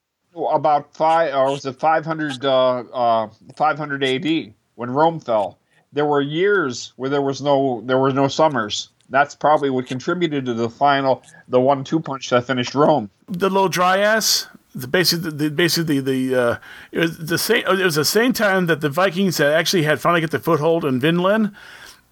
About 0.51 0.95
five, 0.95 1.33
or 1.35 1.51
was 1.51 1.65
it 1.65 1.79
500, 1.79 2.45
uh, 2.45 2.79
uh, 2.79 3.29
500 3.55 4.03
AD 4.03 4.53
when 4.75 4.89
Rome 4.89 5.19
fell? 5.19 5.59
There 5.91 6.05
were 6.05 6.21
years 6.21 6.93
where 6.95 7.09
there 7.09 7.21
was 7.21 7.41
no 7.41 7.81
there 7.85 7.97
were 7.97 8.11
no 8.11 8.27
summers. 8.27 8.89
That's 9.09 9.35
probably 9.35 9.69
what 9.69 9.87
contributed 9.87 10.45
to 10.45 10.53
the 10.53 10.69
final, 10.69 11.23
the 11.47 11.59
one-two 11.59 11.99
punch 11.99 12.29
that 12.29 12.45
finished 12.45 12.75
Rome. 12.75 13.09
The 13.27 13.49
little 13.49 13.67
dryas, 13.67 14.47
the 14.75 14.87
basically 14.87 15.31
the 15.31 15.49
basically 15.49 15.99
the 15.99 16.35
uh, 16.35 16.57
it 16.91 16.99
was 16.99 17.17
the 17.17 17.37
same 17.37 17.63
it 17.65 17.83
was 17.83 17.95
the 17.95 18.05
same 18.05 18.33
time 18.33 18.67
that 18.67 18.81
the 18.81 18.89
Vikings 18.89 19.37
had 19.37 19.51
actually 19.51 19.83
had 19.83 19.99
finally 19.99 20.21
get 20.21 20.31
the 20.31 20.39
foothold 20.39 20.85
in 20.85 20.99
Vinland. 20.99 21.51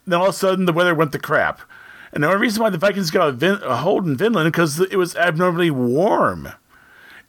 Then 0.05 0.19
all 0.19 0.29
of 0.29 0.35
a 0.35 0.37
sudden 0.37 0.65
the 0.65 0.73
weather 0.73 0.95
went 0.95 1.11
to 1.11 1.19
crap, 1.19 1.61
and 2.11 2.23
the 2.23 2.27
only 2.27 2.39
reason 2.39 2.63
why 2.63 2.69
the 2.69 2.77
Vikings 2.77 3.11
got 3.11 3.29
a, 3.29 3.31
Vin, 3.31 3.59
a 3.63 3.77
hold 3.77 4.05
in 4.05 4.17
Vinland 4.17 4.51
because 4.51 4.79
it 4.79 4.95
was 4.95 5.15
abnormally 5.15 5.69
warm. 5.69 6.49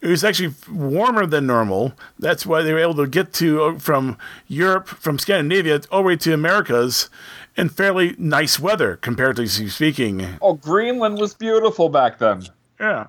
It 0.01 0.07
was 0.07 0.23
actually 0.23 0.55
warmer 0.71 1.27
than 1.27 1.47
normal. 1.47 1.93
That's 2.21 2.47
why 2.47 2.63
they 2.63 2.73
were 2.73 2.79
able 2.79 2.95
to 2.95 3.09
get 3.09 3.33
to 3.35 3.65
uh, 3.65 3.79
from 3.81 4.17
Europe, 4.47 4.87
from 4.87 5.19
Scandinavia, 5.19 5.81
all 5.91 6.03
the 6.03 6.07
way 6.07 6.17
to 6.17 6.33
Americas 6.33 7.11
in 7.57 7.69
fairly 7.69 8.15
nice 8.17 8.61
weather, 8.61 8.97
comparatively 8.97 9.49
speaking. 9.49 10.39
Oh, 10.41 10.55
Greenland 10.55 11.19
was 11.19 11.35
beautiful 11.35 11.89
back 11.89 12.19
then. 12.19 12.45
Yeah 12.79 13.09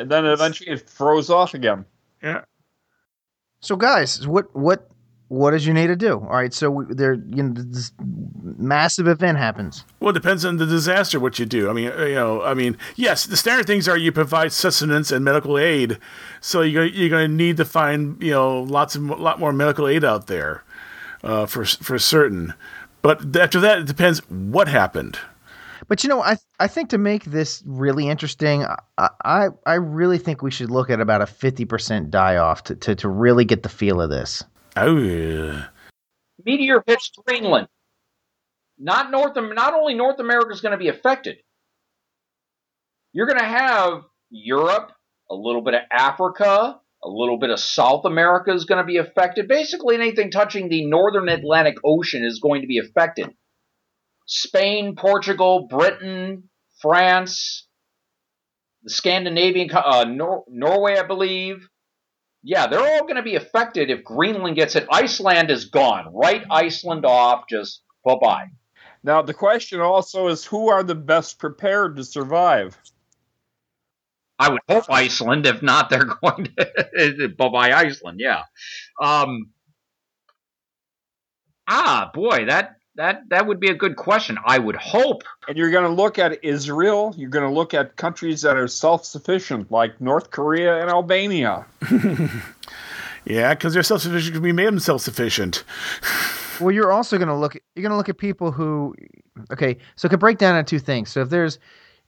and 0.00 0.10
then 0.10 0.26
eventually 0.26 0.70
it 0.70 0.88
froze 0.88 1.30
off 1.30 1.54
again. 1.54 1.84
Yeah. 2.22 2.42
So, 3.60 3.76
guys, 3.76 4.26
what 4.26 4.54
what 4.56 4.90
what 5.28 5.52
does 5.52 5.64
you 5.64 5.72
need 5.72 5.86
to 5.86 5.96
do? 5.96 6.14
All 6.14 6.30
right, 6.30 6.52
so 6.52 6.70
we, 6.70 6.92
there, 6.92 7.14
you 7.14 7.42
know, 7.42 7.52
this 7.54 7.92
massive 8.58 9.06
event 9.06 9.38
happens. 9.38 9.84
Well, 10.00 10.10
it 10.10 10.14
depends 10.14 10.44
on 10.44 10.56
the 10.56 10.66
disaster 10.66 11.20
what 11.20 11.38
you 11.38 11.46
do. 11.46 11.70
I 11.70 11.72
mean, 11.72 11.84
you 11.84 12.14
know, 12.14 12.42
I 12.42 12.54
mean, 12.54 12.76
yes, 12.96 13.26
the 13.26 13.36
standard 13.36 13.66
things 13.66 13.86
are 13.86 13.96
you 13.96 14.10
provide 14.10 14.52
sustenance 14.52 15.12
and 15.12 15.24
medical 15.24 15.56
aid, 15.56 15.98
so 16.40 16.62
you're 16.62 16.84
you're 16.86 17.10
going 17.10 17.30
to 17.30 17.36
need 17.36 17.58
to 17.58 17.64
find 17.64 18.20
you 18.22 18.32
know 18.32 18.60
lots 18.60 18.96
of 18.96 19.02
lot 19.04 19.38
more 19.38 19.52
medical 19.52 19.86
aid 19.86 20.04
out 20.04 20.26
there, 20.26 20.64
uh, 21.22 21.46
for 21.46 21.64
for 21.64 21.98
certain. 21.98 22.54
But 23.02 23.36
after 23.36 23.60
that, 23.60 23.78
it 23.78 23.86
depends 23.86 24.18
what 24.28 24.68
happened. 24.68 25.18
But 25.90 26.04
you 26.04 26.08
know, 26.08 26.22
I 26.22 26.36
I 26.60 26.68
think 26.68 26.90
to 26.90 26.98
make 26.98 27.24
this 27.24 27.64
really 27.66 28.08
interesting, 28.08 28.64
I 28.96 29.08
I, 29.24 29.48
I 29.66 29.74
really 29.74 30.18
think 30.18 30.40
we 30.40 30.52
should 30.52 30.70
look 30.70 30.88
at 30.88 31.00
about 31.00 31.20
a 31.20 31.26
fifty 31.26 31.64
percent 31.64 32.12
die 32.12 32.36
off 32.36 32.62
to, 32.64 32.76
to 32.76 32.94
to 32.94 33.08
really 33.08 33.44
get 33.44 33.64
the 33.64 33.68
feel 33.68 34.00
of 34.00 34.08
this. 34.08 34.44
Oh 34.76 34.96
yeah. 34.96 35.66
Meteor 36.46 36.84
hits 36.86 37.10
Greenland. 37.26 37.66
Not 38.78 39.10
North. 39.10 39.32
Not 39.34 39.74
only 39.74 39.94
North 39.94 40.20
America 40.20 40.52
is 40.52 40.60
going 40.60 40.72
to 40.72 40.78
be 40.78 40.88
affected. 40.88 41.38
You're 43.12 43.26
going 43.26 43.40
to 43.40 43.44
have 43.44 44.04
Europe, 44.30 44.92
a 45.28 45.34
little 45.34 45.62
bit 45.62 45.74
of 45.74 45.80
Africa, 45.90 46.78
a 47.02 47.08
little 47.08 47.40
bit 47.40 47.50
of 47.50 47.58
South 47.58 48.04
America 48.04 48.52
is 48.52 48.64
going 48.64 48.80
to 48.80 48.86
be 48.86 48.98
affected. 48.98 49.48
Basically, 49.48 49.96
anything 49.96 50.30
touching 50.30 50.68
the 50.68 50.86
northern 50.86 51.28
Atlantic 51.28 51.78
Ocean 51.84 52.24
is 52.24 52.38
going 52.38 52.60
to 52.60 52.68
be 52.68 52.78
affected. 52.78 53.34
Spain, 54.30 54.94
Portugal, 54.94 55.66
Britain, 55.68 56.48
France, 56.80 57.66
the 58.84 58.90
Scandinavian, 58.90 59.68
uh, 59.72 60.04
Nor- 60.08 60.44
Norway, 60.48 60.96
I 60.96 61.02
believe. 61.02 61.68
Yeah, 62.44 62.68
they're 62.68 62.78
all 62.80 63.02
going 63.02 63.16
to 63.16 63.22
be 63.22 63.34
affected 63.34 63.90
if 63.90 64.04
Greenland 64.04 64.54
gets 64.54 64.76
it. 64.76 64.86
Iceland 64.90 65.50
is 65.50 65.64
gone. 65.64 66.14
Write 66.14 66.44
Iceland 66.48 67.04
off. 67.04 67.44
Just 67.50 67.82
bye 68.04 68.14
bye. 68.22 68.46
Now, 69.02 69.20
the 69.20 69.34
question 69.34 69.80
also 69.80 70.28
is 70.28 70.44
who 70.44 70.70
are 70.70 70.84
the 70.84 70.94
best 70.94 71.40
prepared 71.40 71.96
to 71.96 72.04
survive? 72.04 72.78
I 74.38 74.50
would 74.50 74.60
hope 74.68 74.84
Iceland. 74.88 75.44
If 75.44 75.60
not, 75.60 75.90
they're 75.90 76.04
going 76.22 76.54
to 76.56 77.28
bye 77.36 77.48
bye 77.48 77.72
Iceland. 77.72 78.20
Yeah. 78.20 78.44
Um, 79.02 79.50
ah, 81.66 82.12
boy, 82.14 82.44
that 82.46 82.76
that 83.00 83.30
that 83.30 83.46
would 83.46 83.58
be 83.58 83.70
a 83.70 83.74
good 83.74 83.96
question. 83.96 84.36
I 84.44 84.58
would 84.58 84.76
hope. 84.76 85.22
And 85.48 85.56
you're 85.56 85.70
going 85.70 85.84
to 85.84 85.90
look 85.90 86.18
at 86.18 86.44
Israel. 86.44 87.14
You're 87.16 87.30
going 87.30 87.48
to 87.48 87.52
look 87.52 87.72
at 87.72 87.96
countries 87.96 88.42
that 88.42 88.58
are 88.58 88.68
self-sufficient, 88.68 89.72
like 89.72 89.98
North 90.02 90.30
Korea 90.30 90.82
and 90.82 90.90
Albania. 90.90 91.64
yeah, 93.24 93.54
because 93.54 93.72
they're 93.72 93.82
self-sufficient 93.82 94.34
because 94.34 94.42
we 94.42 94.52
made 94.52 94.66
them 94.66 94.78
self-sufficient. 94.78 95.64
well, 96.60 96.72
you're 96.72 96.92
also 96.92 97.16
going 97.16 97.28
to 97.28 97.34
look. 97.34 97.54
You're 97.74 97.82
going 97.82 97.90
to 97.90 97.96
look 97.96 98.10
at 98.10 98.18
people 98.18 98.52
who. 98.52 98.94
Okay, 99.50 99.78
so 99.96 100.04
it 100.04 100.10
could 100.10 100.20
break 100.20 100.36
down 100.36 100.54
into 100.56 100.68
two 100.68 100.78
things. 100.78 101.10
So 101.10 101.22
if 101.22 101.30
there's 101.30 101.58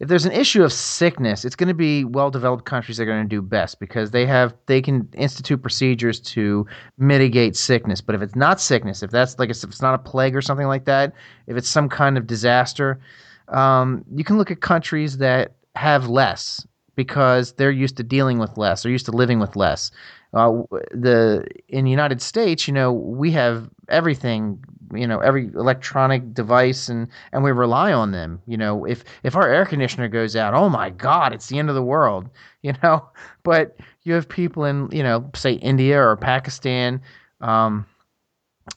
if 0.02 0.08
there's 0.08 0.26
an 0.26 0.32
issue 0.32 0.64
of 0.64 0.72
sickness, 0.72 1.44
it's 1.44 1.54
going 1.54 1.68
to 1.68 1.74
be 1.74 2.04
well-developed 2.04 2.64
countries 2.64 2.96
that 2.96 3.04
are 3.04 3.06
going 3.06 3.22
to 3.22 3.28
do 3.28 3.40
best 3.40 3.78
because 3.78 4.10
they 4.10 4.26
have 4.26 4.52
they 4.66 4.82
can 4.82 5.08
institute 5.16 5.62
procedures 5.62 6.18
to 6.18 6.66
mitigate 6.98 7.54
sickness. 7.54 8.00
But 8.00 8.16
if 8.16 8.20
it's 8.20 8.34
not 8.34 8.60
sickness, 8.60 9.04
if 9.04 9.12
that's 9.12 9.38
like 9.38 9.48
if 9.48 9.62
it's 9.62 9.80
not 9.80 9.94
a 9.94 9.98
plague 9.98 10.34
or 10.34 10.42
something 10.42 10.66
like 10.66 10.86
that, 10.86 11.14
if 11.46 11.56
it's 11.56 11.68
some 11.68 11.88
kind 11.88 12.18
of 12.18 12.26
disaster, 12.26 12.98
um, 13.46 14.04
you 14.12 14.24
can 14.24 14.38
look 14.38 14.50
at 14.50 14.60
countries 14.60 15.18
that 15.18 15.52
have 15.76 16.08
less 16.08 16.66
because 16.96 17.52
they're 17.52 17.70
used 17.70 17.96
to 17.98 18.02
dealing 18.02 18.40
with 18.40 18.58
less, 18.58 18.82
they're 18.82 18.90
used 18.90 19.06
to 19.06 19.12
living 19.12 19.38
with 19.38 19.54
less. 19.54 19.92
Uh, 20.34 20.62
the 20.90 21.46
in 21.68 21.84
the 21.84 21.92
United 21.92 22.20
States, 22.20 22.66
you 22.66 22.74
know, 22.74 22.92
we 22.92 23.30
have 23.30 23.70
everything 23.88 24.58
you 24.92 25.06
know 25.06 25.20
every 25.20 25.46
electronic 25.46 26.34
device 26.34 26.88
and 26.88 27.08
and 27.32 27.42
we 27.42 27.52
rely 27.52 27.92
on 27.92 28.12
them 28.12 28.40
you 28.46 28.56
know. 28.56 28.84
If 28.84 29.04
if 29.22 29.36
our 29.36 29.48
air 29.48 29.64
conditioner 29.66 30.08
goes 30.08 30.36
out 30.36 30.54
oh 30.54 30.68
my 30.68 30.90
god 30.90 31.32
it's 31.32 31.48
the 31.48 31.58
end 31.58 31.68
of 31.68 31.74
the 31.74 31.82
world 31.82 32.28
you 32.62 32.74
know. 32.82 33.08
But 33.42 33.76
you 34.02 34.14
have 34.14 34.28
people 34.28 34.64
in 34.64 34.88
you 34.92 35.02
know 35.02 35.30
say 35.34 35.52
india 35.54 36.00
or 36.00 36.16
pakistan 36.16 37.00
um, 37.40 37.86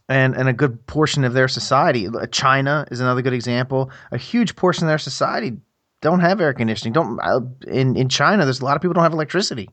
and 0.09 0.35
and 0.35 0.49
a 0.49 0.53
good 0.53 0.85
portion 0.87 1.23
of 1.23 1.33
their 1.33 1.47
society 1.47 2.07
china 2.31 2.87
is 2.91 2.99
another 2.99 3.21
good 3.21 3.33
example. 3.33 3.91
A 4.11 4.17
huge 4.17 4.55
portion 4.55 4.85
of 4.85 4.89
their 4.89 4.97
society 4.97 5.57
don't 6.01 6.19
have 6.19 6.41
air 6.41 6.53
conditioning 6.53 6.93
don't 6.93 7.19
uh, 7.21 7.39
in 7.67 7.95
in 7.95 8.09
china 8.09 8.43
there's 8.43 8.61
a 8.61 8.65
lot 8.65 8.75
of 8.75 8.81
people 8.81 8.93
don't 8.93 9.03
have 9.03 9.13
electricity. 9.13 9.69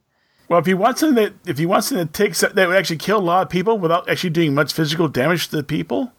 Well, 0.49 0.61
if 0.61 0.67
he 0.67 0.75
wants 0.75 1.01
something 1.01 1.23
that 1.23 1.33
if 1.47 1.59
he 1.59 1.67
wants 1.67 1.89
something 1.89 2.07
that 2.07 2.13
takes 2.13 2.41
that 2.41 2.55
would 2.55 2.77
actually 2.77 2.99
kill 2.99 3.19
a 3.19 3.21
lot 3.21 3.43
of 3.43 3.49
people 3.49 3.79
without 3.79 4.09
actually 4.09 4.31
doing 4.31 4.55
much 4.55 4.73
physical 4.73 5.09
damage 5.09 5.49
to 5.49 5.57
the 5.57 5.63
people, 5.63 6.13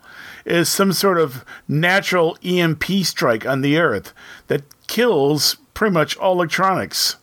is 0.45 0.69
some 0.69 0.93
sort 0.93 1.17
of 1.17 1.45
natural 1.67 2.37
EMP 2.43 2.83
strike 3.03 3.45
on 3.45 3.61
the 3.61 3.77
Earth 3.77 4.13
that 4.47 4.63
kills 4.87 5.55
pretty 5.73 5.93
much 5.93 6.17
all 6.17 6.33
electronics. 6.33 7.17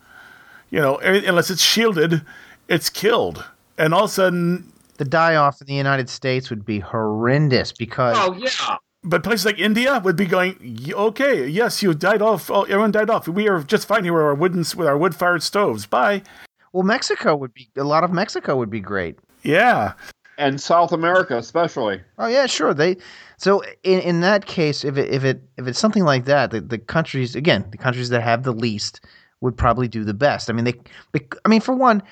You 0.70 0.80
know, 0.80 0.98
unless 0.98 1.50
it's 1.50 1.62
shielded, 1.62 2.22
it's 2.68 2.88
killed. 2.88 3.44
And 3.76 3.92
all 3.92 4.04
of 4.04 4.10
a 4.10 4.12
sudden, 4.12 4.72
the 4.98 5.04
die 5.04 5.34
off 5.34 5.60
in 5.60 5.66
the 5.66 5.74
United 5.74 6.08
States 6.08 6.50
would 6.50 6.64
be 6.64 6.78
horrendous 6.78 7.72
because. 7.72 8.16
Oh, 8.18 8.34
yeah. 8.34 8.76
But 9.02 9.22
places 9.24 9.46
like 9.46 9.58
India 9.58 9.98
would 10.04 10.16
be 10.16 10.26
going, 10.26 10.78
okay, 10.92 11.46
yes, 11.46 11.82
you 11.82 11.94
died 11.94 12.20
off. 12.20 12.50
Oh, 12.50 12.64
everyone 12.64 12.90
died 12.90 13.08
off. 13.08 13.26
We 13.26 13.48
are 13.48 13.62
just 13.62 13.88
fine 13.88 14.04
here 14.04 14.12
with 14.12 14.22
our 14.22 14.34
wooden 14.34 14.58
with 14.58 14.86
our 14.86 14.98
wood 14.98 15.14
fired 15.14 15.42
stoves. 15.42 15.86
Bye. 15.86 16.22
Well, 16.74 16.82
Mexico 16.82 17.34
would 17.34 17.54
be 17.54 17.70
a 17.76 17.84
lot 17.84 18.04
of 18.04 18.12
Mexico 18.12 18.56
would 18.56 18.68
be 18.68 18.80
great. 18.80 19.18
Yeah, 19.42 19.94
and 20.40 20.60
South 20.60 20.92
America 20.92 21.36
especially. 21.36 22.00
Oh 22.18 22.26
yeah, 22.26 22.46
sure. 22.46 22.74
They 22.74 22.96
so 23.36 23.62
in, 23.84 24.00
in 24.00 24.20
that 24.22 24.46
case, 24.46 24.84
if 24.84 24.96
it 24.96 25.10
if 25.10 25.22
it 25.22 25.42
if 25.56 25.68
it's 25.68 25.78
something 25.78 26.04
like 26.04 26.24
that, 26.24 26.50
the, 26.50 26.60
the 26.60 26.78
countries 26.78 27.36
again, 27.36 27.66
the 27.70 27.76
countries 27.76 28.08
that 28.08 28.22
have 28.22 28.42
the 28.42 28.52
least 28.52 29.02
would 29.40 29.56
probably 29.56 29.86
do 29.86 30.04
the 30.04 30.14
best. 30.14 30.50
I 30.50 30.52
mean, 30.52 30.64
they, 30.64 30.74
I 31.44 31.48
mean, 31.48 31.60
for 31.60 31.74
one, 31.74 32.02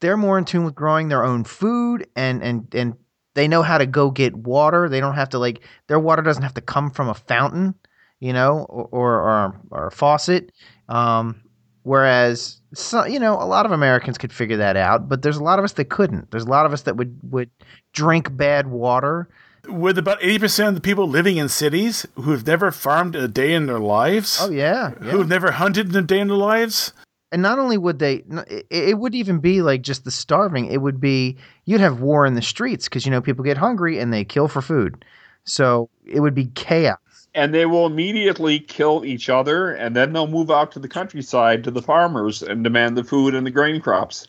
they're 0.00 0.16
more 0.16 0.38
in 0.38 0.44
tune 0.44 0.64
with 0.64 0.74
growing 0.74 1.08
their 1.08 1.22
own 1.22 1.44
food 1.44 2.08
and 2.16 2.42
and 2.42 2.74
and 2.74 2.94
they 3.34 3.46
know 3.46 3.62
how 3.62 3.78
to 3.78 3.86
go 3.86 4.10
get 4.10 4.34
water. 4.34 4.88
They 4.88 5.00
don't 5.00 5.14
have 5.14 5.30
to 5.30 5.38
like 5.38 5.60
their 5.86 6.00
water 6.00 6.22
doesn't 6.22 6.42
have 6.42 6.54
to 6.54 6.60
come 6.60 6.90
from 6.90 7.08
a 7.08 7.14
fountain, 7.14 7.74
you 8.20 8.32
know, 8.32 8.60
or 8.68 8.88
or, 8.90 9.20
or, 9.20 9.60
or 9.70 9.86
a 9.88 9.92
faucet. 9.92 10.50
Um, 10.88 11.42
Whereas, 11.84 12.60
so, 12.72 13.04
you 13.04 13.20
know, 13.20 13.34
a 13.34 13.44
lot 13.44 13.66
of 13.66 13.72
Americans 13.72 14.16
could 14.16 14.32
figure 14.32 14.56
that 14.56 14.74
out, 14.74 15.06
but 15.06 15.20
there's 15.20 15.36
a 15.36 15.42
lot 15.42 15.58
of 15.58 15.66
us 15.66 15.72
that 15.72 15.90
couldn't. 15.90 16.30
There's 16.30 16.44
a 16.44 16.50
lot 16.50 16.64
of 16.64 16.72
us 16.72 16.82
that 16.82 16.96
would, 16.96 17.18
would 17.30 17.50
drink 17.92 18.34
bad 18.34 18.66
water. 18.68 19.28
With 19.68 19.98
about 19.98 20.18
80% 20.20 20.68
of 20.68 20.74
the 20.74 20.80
people 20.80 21.06
living 21.06 21.36
in 21.36 21.50
cities 21.50 22.06
who've 22.14 22.46
never 22.46 22.70
farmed 22.70 23.14
a 23.14 23.28
day 23.28 23.52
in 23.52 23.66
their 23.66 23.78
lives. 23.78 24.38
Oh, 24.40 24.50
yeah. 24.50 24.92
yeah. 25.02 25.10
Who've 25.10 25.28
never 25.28 25.52
hunted 25.52 25.90
in 25.90 25.96
a 25.96 26.02
day 26.02 26.20
in 26.20 26.28
their 26.28 26.38
lives. 26.38 26.94
And 27.30 27.42
not 27.42 27.58
only 27.58 27.76
would 27.76 27.98
they, 27.98 28.24
it 28.70 28.98
would 28.98 29.14
even 29.14 29.40
be 29.40 29.60
like 29.60 29.82
just 29.82 30.04
the 30.04 30.10
starving. 30.10 30.66
It 30.66 30.78
would 30.78 31.00
be, 31.00 31.36
you'd 31.66 31.82
have 31.82 32.00
war 32.00 32.24
in 32.24 32.34
the 32.34 32.42
streets 32.42 32.88
because, 32.88 33.04
you 33.04 33.10
know, 33.10 33.20
people 33.20 33.44
get 33.44 33.58
hungry 33.58 33.98
and 33.98 34.10
they 34.10 34.24
kill 34.24 34.48
for 34.48 34.62
food. 34.62 35.04
So 35.44 35.90
it 36.06 36.20
would 36.20 36.34
be 36.34 36.46
chaos. 36.46 36.98
And 37.34 37.52
they 37.52 37.66
will 37.66 37.86
immediately 37.86 38.60
kill 38.60 39.04
each 39.04 39.28
other, 39.28 39.72
and 39.72 39.94
then 39.96 40.12
they'll 40.12 40.26
move 40.26 40.50
out 40.50 40.72
to 40.72 40.78
the 40.78 40.88
countryside 40.88 41.64
to 41.64 41.70
the 41.70 41.82
farmers 41.82 42.42
and 42.42 42.62
demand 42.62 42.96
the 42.96 43.04
food 43.04 43.34
and 43.34 43.46
the 43.46 43.50
grain 43.50 43.80
crops, 43.80 44.26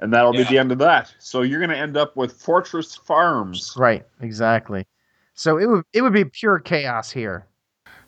and 0.00 0.12
that'll 0.12 0.34
yeah. 0.34 0.42
be 0.42 0.48
the 0.50 0.58
end 0.58 0.72
of 0.72 0.78
that. 0.78 1.14
So 1.18 1.42
you're 1.42 1.60
going 1.60 1.70
to 1.70 1.78
end 1.78 1.96
up 1.96 2.16
with 2.16 2.32
fortress 2.32 2.96
farms. 2.96 3.74
Right. 3.76 4.04
Exactly. 4.20 4.86
So 5.34 5.56
it 5.56 5.66
would 5.66 5.84
it 5.92 6.02
would 6.02 6.12
be 6.12 6.24
pure 6.24 6.58
chaos 6.58 7.12
here. 7.12 7.46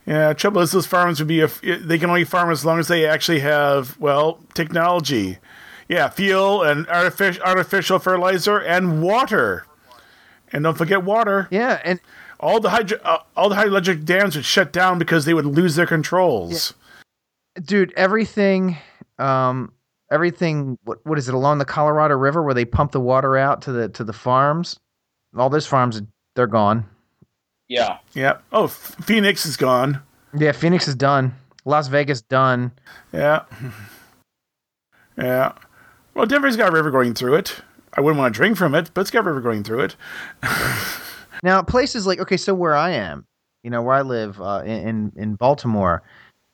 Yeah, 0.05 0.33
trouble 0.33 0.63
is 0.63 0.73
those 0.73 0.87
farms 0.87 1.21
would 1.21 1.29
be 1.29 1.41
a, 1.43 1.47
they 1.47 1.99
can 1.99 2.11
only 2.11 2.25
farm 2.25 2.51
as 2.51 2.65
long 2.65 2.81
as 2.81 2.89
they 2.89 3.07
actually 3.07 3.41
have 3.41 3.97
well 4.01 4.41
technology. 4.55 5.39
Yeah, 5.89 6.09
fuel 6.09 6.63
and 6.63 6.89
artificial 6.89 7.43
artificial 7.45 7.99
fertilizer 8.01 8.59
and 8.59 9.03
water. 9.03 9.67
And 10.53 10.65
don't 10.65 10.77
forget 10.77 11.05
water. 11.05 11.47
Yeah, 11.53 11.81
and 11.85 12.01
all 12.41 12.59
the 12.59 12.71
hydro, 12.71 12.99
uh, 13.05 13.19
all 13.37 13.49
the 13.49 13.55
hydroelectric 13.55 14.05
dams 14.05 14.35
would 14.35 14.45
shut 14.45 14.73
down 14.73 14.99
because 14.99 15.25
they 15.25 15.35
would 15.35 15.47
lose 15.47 15.77
their 15.77 15.87
controls. 15.87 16.75
Yeah. 17.57 17.63
Dude, 17.65 17.93
everything, 17.97 18.79
um, 19.19 19.73
everything. 20.11 20.79
What 20.85 21.05
what 21.05 21.19
is 21.19 21.29
it 21.29 21.35
along 21.35 21.59
the 21.59 21.65
Colorado 21.65 22.17
River 22.17 22.43
where 22.43 22.55
they 22.55 22.65
pump 22.65 22.93
the 22.93 23.01
water 23.01 23.37
out 23.37 23.63
to 23.63 23.73
the 23.73 23.89
to 23.91 24.05
the 24.05 24.13
farms? 24.13 24.79
All 25.37 25.51
those 25.51 25.67
farms, 25.67 26.03
they're 26.35 26.47
gone. 26.47 26.87
Yeah. 27.69 27.99
Yeah. 28.15 28.39
Oh, 28.51 28.65
F- 28.65 28.97
Phoenix 29.05 29.47
is 29.47 29.57
gone. 29.57 30.03
Yeah, 30.37 30.53
Phoenix 30.53 30.89
is 30.89 30.97
done. 30.97 31.35
Las 31.65 31.89
Vegas 31.89 32.21
done. 32.23 32.73
Yeah. 33.13 33.45
Yeah. 35.17 35.53
Well, 36.15 36.27
Denver's 36.27 36.57
got 36.57 36.71
a 36.71 36.73
river 36.73 36.91
going 36.91 37.15
through 37.15 37.35
it. 37.37 37.61
I 37.95 38.01
wouldn't 38.01 38.19
want 38.19 38.33
to 38.35 38.39
drink 38.39 38.57
from 38.57 38.75
it, 38.75 38.91
but 38.95 39.03
it's 39.03 39.11
got 39.11 39.21
a 39.21 39.29
river 39.29 39.41
going 39.41 39.63
through 39.63 39.81
it. 39.81 39.97
Now, 41.43 41.63
places 41.63 42.07
like 42.07 42.21
okay, 42.21 42.37
so 42.37 42.55
where 42.55 42.75
I 42.75 42.91
am, 42.91 43.27
you 43.63 43.71
know, 43.71 43.83
where 43.83 43.95
I 43.95 44.03
live 44.03 44.41
uh, 44.41 44.63
in 44.65 45.13
in 45.17 45.35
Baltimore, 45.35 46.03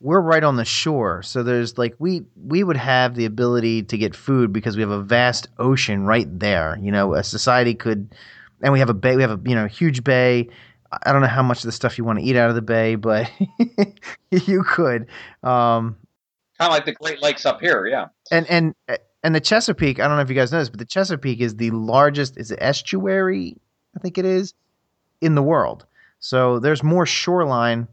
we're 0.00 0.20
right 0.20 0.44
on 0.44 0.56
the 0.56 0.64
shore. 0.64 1.22
So 1.22 1.42
there's 1.42 1.78
like 1.78 1.94
we 1.98 2.22
we 2.36 2.62
would 2.62 2.76
have 2.76 3.14
the 3.14 3.24
ability 3.24 3.82
to 3.84 3.98
get 3.98 4.14
food 4.14 4.52
because 4.52 4.76
we 4.76 4.82
have 4.82 4.90
a 4.90 5.02
vast 5.02 5.48
ocean 5.58 6.04
right 6.04 6.26
there. 6.38 6.78
You 6.80 6.92
know, 6.92 7.14
a 7.14 7.24
society 7.24 7.74
could, 7.74 8.14
and 8.62 8.72
we 8.72 8.78
have 8.78 8.90
a 8.90 8.94
bay. 8.94 9.16
We 9.16 9.22
have 9.22 9.30
a 9.30 9.48
you 9.48 9.54
know 9.54 9.66
huge 9.66 10.04
bay. 10.04 10.48
I 11.04 11.12
don't 11.12 11.20
know 11.20 11.26
how 11.26 11.42
much 11.42 11.58
of 11.58 11.64
the 11.64 11.72
stuff 11.72 11.98
you 11.98 12.04
want 12.04 12.20
to 12.20 12.24
eat 12.24 12.36
out 12.36 12.48
of 12.48 12.54
the 12.54 12.62
bay, 12.62 12.94
but 12.94 13.30
you 14.30 14.62
could. 14.62 15.08
Um, 15.42 15.96
kind 16.58 16.70
of 16.70 16.70
like 16.70 16.84
the 16.84 16.92
Great 16.92 17.20
Lakes 17.20 17.44
up 17.44 17.60
here, 17.60 17.86
yeah. 17.86 18.06
And 18.30 18.46
and 18.48 18.74
and 19.22 19.34
the 19.34 19.40
Chesapeake. 19.40 19.98
I 19.98 20.06
don't 20.06 20.16
know 20.16 20.22
if 20.22 20.28
you 20.28 20.36
guys 20.36 20.52
know 20.52 20.58
this, 20.58 20.70
but 20.70 20.78
the 20.78 20.86
Chesapeake 20.86 21.40
is 21.40 21.56
the 21.56 21.70
largest. 21.72 22.36
Is 22.36 22.50
it 22.50 22.58
estuary? 22.60 23.56
I 23.96 23.98
think 23.98 24.18
it 24.18 24.24
is 24.24 24.54
in 25.20 25.35
the 25.35 25.42
world. 25.42 25.87
So 26.18 26.58
there's 26.58 26.82
more 26.82 27.06
shoreline 27.06 27.88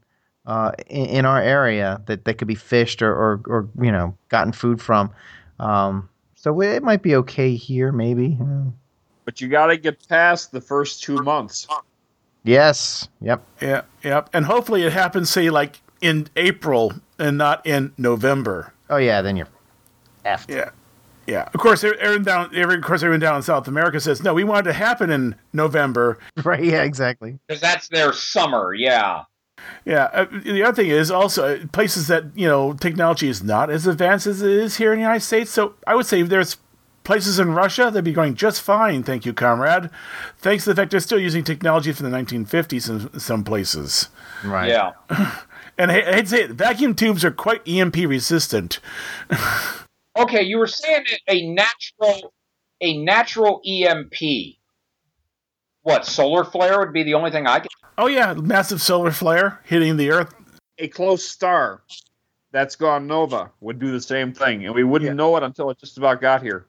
uh, 0.45 0.71
in, 0.87 1.05
in, 1.05 1.25
our 1.25 1.41
area 1.41 2.01
that, 2.05 2.25
that 2.25 2.37
could 2.37 2.47
be 2.47 2.55
fished 2.55 3.01
or, 3.01 3.13
or, 3.13 3.41
or 3.45 3.69
you 3.81 3.91
know 3.91 4.15
gotten 4.29 4.51
food 4.51 4.81
from. 4.81 5.11
Um, 5.59 6.09
so 6.35 6.59
it 6.61 6.83
might 6.83 7.01
be 7.01 7.15
okay 7.15 7.55
here, 7.55 7.91
maybe. 7.91 8.37
But 9.23 9.39
you 9.39 9.47
got 9.47 9.67
to 9.67 9.77
get 9.77 10.05
past 10.09 10.51
the 10.51 10.59
first 10.59 11.01
two 11.01 11.23
months. 11.23 11.67
Yes. 12.43 13.07
Yep. 13.21 13.41
Yeah. 13.61 13.81
Yep. 14.03 14.29
And 14.33 14.45
hopefully 14.45 14.83
it 14.83 14.91
happens, 14.91 15.29
say, 15.29 15.49
like 15.49 15.79
in 16.01 16.27
April 16.35 16.91
and 17.17 17.37
not 17.37 17.65
in 17.65 17.93
November. 17.97 18.73
Oh 18.89 18.97
yeah, 18.97 19.21
then 19.21 19.37
you're 19.37 19.47
effed. 20.25 20.49
Yeah. 20.49 20.71
Yeah, 21.27 21.49
of 21.53 21.59
course, 21.59 21.83
everyone 21.83 22.23
down, 22.23 22.55
every, 22.55 22.75
of 22.75 22.81
course, 22.83 23.01
everyone 23.01 23.19
down 23.19 23.37
in 23.37 23.41
South 23.43 23.67
America 23.67 23.99
says 23.99 24.21
no. 24.23 24.33
We 24.33 24.43
want 24.43 24.67
it 24.67 24.71
to 24.71 24.73
happen 24.73 25.09
in 25.09 25.35
November. 25.53 26.19
Right? 26.43 26.63
Yeah, 26.63 26.83
exactly. 26.83 27.39
Because 27.47 27.61
that's 27.61 27.87
their 27.87 28.11
summer. 28.11 28.73
Yeah. 28.73 29.23
Yeah. 29.85 30.09
Uh, 30.11 30.25
the 30.43 30.63
other 30.63 30.75
thing 30.75 30.91
is 30.91 31.09
also 31.09 31.55
uh, 31.55 31.65
places 31.67 32.07
that 32.07 32.25
you 32.35 32.47
know 32.47 32.73
technology 32.73 33.29
is 33.29 33.41
not 33.41 33.69
as 33.69 33.87
advanced 33.87 34.27
as 34.27 34.41
it 34.41 34.51
is 34.51 34.77
here 34.77 34.91
in 34.91 34.99
the 34.99 35.03
United 35.03 35.21
States. 35.21 35.51
So 35.51 35.75
I 35.87 35.95
would 35.95 36.05
say 36.05 36.21
there's 36.23 36.57
places 37.03 37.39
in 37.39 37.53
Russia 37.53 37.83
that'd 37.83 38.03
be 38.03 38.13
going 38.13 38.35
just 38.35 38.61
fine. 38.61 39.03
Thank 39.03 39.25
you, 39.25 39.33
comrade. 39.33 39.89
Thanks 40.37 40.63
to 40.65 40.71
the 40.71 40.75
fact 40.75 40.91
they're 40.91 40.99
still 40.99 41.19
using 41.19 41.43
technology 41.43 41.91
from 41.91 42.09
the 42.09 42.17
1950s 42.17 43.13
in 43.13 43.19
some 43.19 43.43
places. 43.43 44.09
Right. 44.43 44.69
Yeah. 44.69 44.93
and 45.77 45.91
I 45.91 46.01
hate 46.01 46.25
to 46.25 46.27
say 46.27 46.47
vacuum 46.47 46.95
tubes 46.95 47.23
are 47.23 47.31
quite 47.31 47.65
EMP 47.67 47.95
resistant. 47.95 48.79
Okay, 50.17 50.43
you 50.43 50.59
were 50.59 50.67
saying 50.67 51.05
a 51.27 51.47
natural 51.47 52.33
a 52.81 52.97
natural 52.97 53.61
EMP. 53.65 54.13
What 55.81 56.05
solar 56.05 56.43
flare 56.43 56.79
would 56.79 56.93
be 56.93 57.03
the 57.03 57.13
only 57.13 57.31
thing 57.31 57.47
I 57.47 57.59
could. 57.59 57.71
Oh 57.97 58.07
yeah, 58.07 58.33
massive 58.33 58.81
solar 58.81 59.11
flare 59.11 59.61
hitting 59.65 59.97
the 59.97 60.11
Earth. 60.11 60.33
A 60.77 60.87
close 60.87 61.27
star 61.27 61.83
that's 62.51 62.75
gone 62.75 63.07
nova 63.07 63.51
would 63.61 63.79
do 63.79 63.91
the 63.91 64.01
same 64.01 64.33
thing, 64.33 64.65
and 64.65 64.75
we 64.75 64.83
wouldn't 64.83 65.09
yeah. 65.09 65.15
know 65.15 65.35
it 65.37 65.43
until 65.43 65.69
it 65.69 65.79
just 65.79 65.97
about 65.97 66.21
got 66.21 66.41
here. 66.41 66.65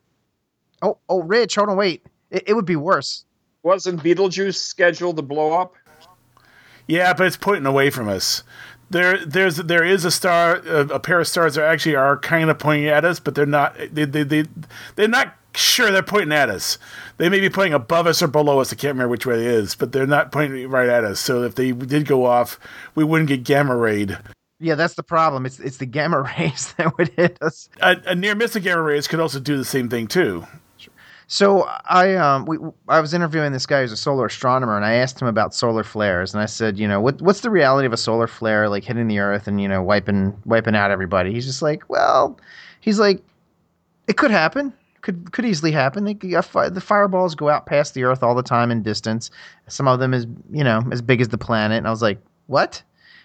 Oh, 0.83 0.99
oh, 1.09 1.23
Rich, 1.23 1.55
hold 1.55 1.69
on, 1.69 1.77
wait. 1.77 2.05
It, 2.31 2.45
it 2.49 2.55
would 2.55 2.67
be 2.67 2.77
worse. 2.77 3.25
Wasn't 3.63 4.03
Betelgeuse 4.03 4.61
scheduled 4.61 5.17
to 5.17 5.23
blow 5.23 5.53
up? 5.53 5.75
Yeah, 6.87 7.15
but 7.15 7.27
it's 7.27 7.37
pointing 7.37 7.67
away 7.67 7.91
from 7.91 8.09
us 8.09 8.43
there 8.95 9.19
there's 9.27 9.57
there 9.57 9.85
is 9.85 10.05
a 10.05 10.11
star 10.11 10.57
a, 10.67 10.87
a, 10.87 11.01
pair 11.01 11.21
of 11.21 11.27
stars 11.27 11.57
that 11.57 11.65
actually 11.65 11.97
are 11.97 12.17
kind 12.17 12.49
of 12.49 12.59
pointing 12.59 12.87
at 12.87 13.05
us 13.05 13.19
but 13.19 13.35
they're 13.35 13.45
not 13.45 13.77
they, 13.93 14.05
they, 14.05 14.23
they 14.23 14.45
they're 14.95 15.09
not 15.09 15.35
sure 15.57 15.91
they're 15.91 16.03
pointing 16.03 16.33
at 16.33 16.49
us. 16.49 16.79
They 17.17 17.29
may 17.29 17.39
be 17.39 17.51
pointing 17.51 17.75
above 17.75 18.09
us 18.09 18.21
or 18.23 18.27
below 18.27 18.59
us. 18.59 18.73
I 18.73 18.77
can't 18.77 18.95
remember 18.95 19.11
which 19.11 19.27
way 19.27 19.35
it 19.35 19.47
is 19.47 19.75
but 19.75 19.93
they're 19.93 20.07
not 20.07 20.33
pointing 20.33 20.69
right 20.69 20.89
at 20.89 21.05
us. 21.05 21.21
So 21.21 21.43
if 21.43 21.57
they 21.57 21.73
did 21.73 22.07
go 22.07 22.25
off 22.25 22.59
we 22.95 23.05
wouldn't 23.05 23.29
get 23.29 23.43
gamma 23.43 23.77
rayed. 23.77 24.17
Yeah 24.61 24.77
that's 24.77 24.95
the 24.95 25.03
problem. 25.03 25.45
It's 25.45 25.59
it's 25.59 25.79
the 25.79 25.87
gamma 25.87 26.23
rays 26.39 26.73
that 26.79 26.97
would 26.97 27.09
hit 27.17 27.37
us. 27.43 27.69
A, 27.83 27.97
a 28.07 28.15
near 28.15 28.37
miss 28.37 28.55
of 28.55 28.63
gamma 28.63 28.83
rays 28.83 29.09
could 29.09 29.21
also 29.21 29.41
do 29.41 29.57
the 29.57 29.65
same 29.65 29.89
thing 29.89 30.07
too 30.07 30.47
so 31.27 31.69
I 31.89 32.15
um 32.15 32.45
we 32.45 32.59
I 32.89 33.01
was 33.01 33.15
interviewing 33.15 33.53
this 33.53 33.67
guy 33.67 33.83
who's 33.83 33.93
a 33.93 33.97
solar 33.97 34.27
astronomer, 34.27 34.77
and 34.77 34.85
I 34.85 34.95
asked 34.95 35.21
him 35.21 35.29
about 35.29 35.55
solar 35.55 35.85
flares, 35.85 36.35
and 36.35 36.43
I 36.43 36.47
said, 36.47 36.79
you 36.79 36.87
know, 36.87 37.01
what 37.01 37.21
what's 37.23 37.41
the 37.41 37.51
reality 37.51 37.87
of 37.87 37.93
a 37.93 37.97
solar 37.99 38.27
flare 38.27 38.69
like 38.69 38.85
hitting 38.85 39.09
the 39.09 39.19
Earth 39.19 39.47
and 39.47 39.61
you 39.61 39.69
know 39.69 39.83
wiping 39.83 40.37
wiping 40.45 40.77
out 40.77 40.91
everybody? 40.91 41.33
He's 41.33 41.47
just 41.47 41.63
like, 41.63 41.89
well, 41.89 42.39
he's 42.81 42.99
like, 42.99 43.23
it 44.07 44.17
could 44.17 44.31
happen, 44.31 44.73
could 45.01 45.33
could 45.33 45.45
easily 45.45 45.73
happen. 45.73 46.05
They, 46.05 46.15
the 46.15 46.83
fireballs 46.85 47.35
go 47.35 47.49
out 47.49 47.67
past 47.67 47.95
the 47.95 48.05
Earth 48.05 48.23
all 48.23 48.35
the 48.35 48.43
time 48.43 48.71
in 48.71 48.83
distance. 48.83 49.31
Some 49.69 49.89
of 49.89 50.01
them 50.01 50.13
is 50.13 50.27
you 50.51 50.65
know 50.65 50.83
as 50.93 51.01
big 51.03 51.21
as 51.21 51.29
the 51.29 51.39
planet, 51.39 51.79
and 51.79 51.87
I 51.87 51.91
was 51.91 52.03
like, 52.03 52.19
what? 52.47 52.83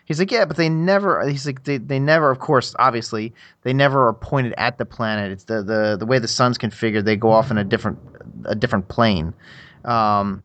He's 0.10 0.18
like, 0.18 0.32
yeah, 0.32 0.46
but 0.46 0.58
they 0.58 0.70
never. 0.70 1.26
He's 1.30 1.46
like, 1.46 1.66
they, 1.66 1.78
they 1.78 2.00
never. 2.00 2.32
Of 2.32 2.40
course, 2.40 2.76
obviously, 2.80 3.32
they 3.62 3.74
never 3.74 4.08
are 4.08 4.14
pointed 4.14 4.56
at 4.58 4.80
the 4.80 4.86
planet. 4.86 5.32
It's 5.32 5.44
the 5.44 5.62
the 5.62 5.98
the 5.98 6.06
way 6.08 6.18
the 6.18 6.28
sun's 6.28 6.58
configured. 6.58 7.06
They 7.06 7.16
go 7.16 7.30
off 7.30 7.52
in 7.52 7.60
a 7.60 7.64
different 7.64 8.00
a 8.46 8.56
different 8.56 8.88
plane. 8.88 9.36
Um, 9.86 10.42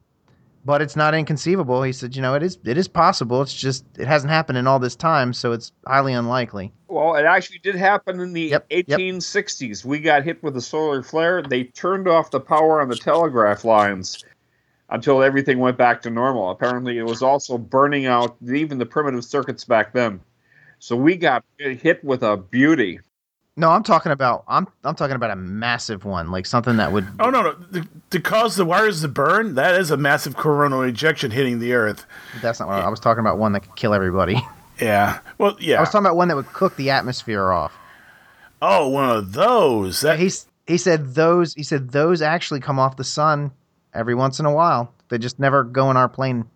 but 0.67 0.83
it's 0.83 0.97
not 0.97 1.15
inconceivable. 1.15 1.83
He 1.83 1.93
said, 1.93 2.15
you 2.15 2.21
know, 2.21 2.35
it 2.35 2.43
is 2.43 2.59
it 2.67 2.77
is 2.77 2.89
possible. 2.89 3.41
It's 3.41 3.55
just 3.55 3.87
it 3.97 4.07
hasn't 4.07 4.31
happened 4.31 4.59
in 4.59 4.67
all 4.67 4.79
this 4.79 4.97
time, 4.97 5.33
so 5.33 5.53
it's 5.53 5.73
highly 5.87 6.13
unlikely. 6.13 6.71
Well, 6.89 7.15
it 7.15 7.25
actually 7.25 7.61
did 7.61 7.75
happen 7.75 8.21
in 8.21 8.35
the 8.35 8.49
yep, 8.49 8.69
1860s. 8.69 9.83
Yep. 9.83 9.85
We 9.87 9.99
got 9.99 10.25
hit 10.25 10.43
with 10.43 10.59
a 10.59 10.61
solar 10.61 11.03
flare. 11.03 11.43
They 11.43 11.65
turned 11.65 12.07
off 12.07 12.31
the 12.31 12.41
power 12.41 12.83
on 12.83 12.91
the 12.91 12.97
telegraph 12.97 13.65
lines 13.65 14.23
until 14.95 15.25
everything 15.25 15.59
went 15.59 15.77
back 15.77 16.01
to 16.03 16.09
normal. 16.11 16.51
Apparently, 16.51 16.99
it 16.99 17.03
was 17.03 17.21
also 17.21 17.59
burning 17.59 18.07
out 18.07 18.37
even 18.55 18.79
the 18.79 18.87
primitive 18.87 19.25
circuits 19.25 19.65
back 19.65 19.93
then. 19.93 20.21
So 20.79 20.95
we 20.95 21.17
got 21.17 21.45
hit 21.59 22.03
with 22.05 22.23
a 22.23 22.37
beauty. 22.37 23.01
No, 23.57 23.71
I'm 23.71 23.83
talking 23.83 24.13
about 24.13 24.45
I'm 24.47 24.69
I'm 24.85 24.95
talking 24.95 25.17
about 25.17 25.33
a 25.33 25.37
massive 25.37 26.05
one, 26.05 26.31
like 26.31 26.47
something 26.47 26.77
that 26.77 26.93
would. 26.93 27.07
Oh 27.19 27.29
no, 27.29 27.43
no, 27.43 27.53
the, 27.53 27.87
to 28.11 28.21
cause 28.21 28.55
the 28.55 28.65
wires 28.65 29.01
to 29.03 29.09
burn, 29.09 29.57
that 29.57 29.75
is 29.81 29.91
a 29.91 29.97
massive 29.97 30.37
coronal 30.37 30.83
ejection 30.83 31.33
hitting 31.33 31.59
the 31.59 31.73
Earth. 31.73 32.07
That's 32.41 32.61
not 32.61 32.69
what 32.69 32.79
I 32.79 32.89
was 32.89 33.01
talking 33.01 33.21
about. 33.21 33.39
One 33.39 33.53
that 33.53 33.61
could 33.61 33.77
kill 33.77 33.93
everybody. 33.95 34.41
Yeah. 34.81 35.21
Well, 35.39 35.57
yeah. 35.61 35.77
I 35.77 35.81
was 35.83 35.91
talking 35.91 36.05
about 36.05 36.17
one 36.17 36.27
that 36.27 36.35
would 36.35 36.53
cook 36.53 36.75
the 36.75 36.91
atmosphere 36.91 37.53
off. 37.53 37.73
Oh, 38.61 38.89
one 38.89 39.09
of 39.09 39.33
those. 39.33 40.01
That... 40.01 40.19
Yeah, 40.19 40.25
he's 40.25 40.47
he 40.67 40.79
said 40.79 41.15
those. 41.15 41.55
He 41.55 41.63
said 41.63 41.93
those 41.93 42.21
actually 42.21 42.59
come 42.59 42.81
off 42.81 42.97
the 42.97 43.05
sun 43.05 43.53
every 43.95 44.15
once 44.15 44.41
in 44.41 44.47
a 44.47 44.53
while. 44.53 44.93
They 45.09 45.19
just 45.19 45.39
never 45.39 45.65
go 45.65 45.91
in 45.91 45.97
our 45.97 46.09
plane. 46.09 46.47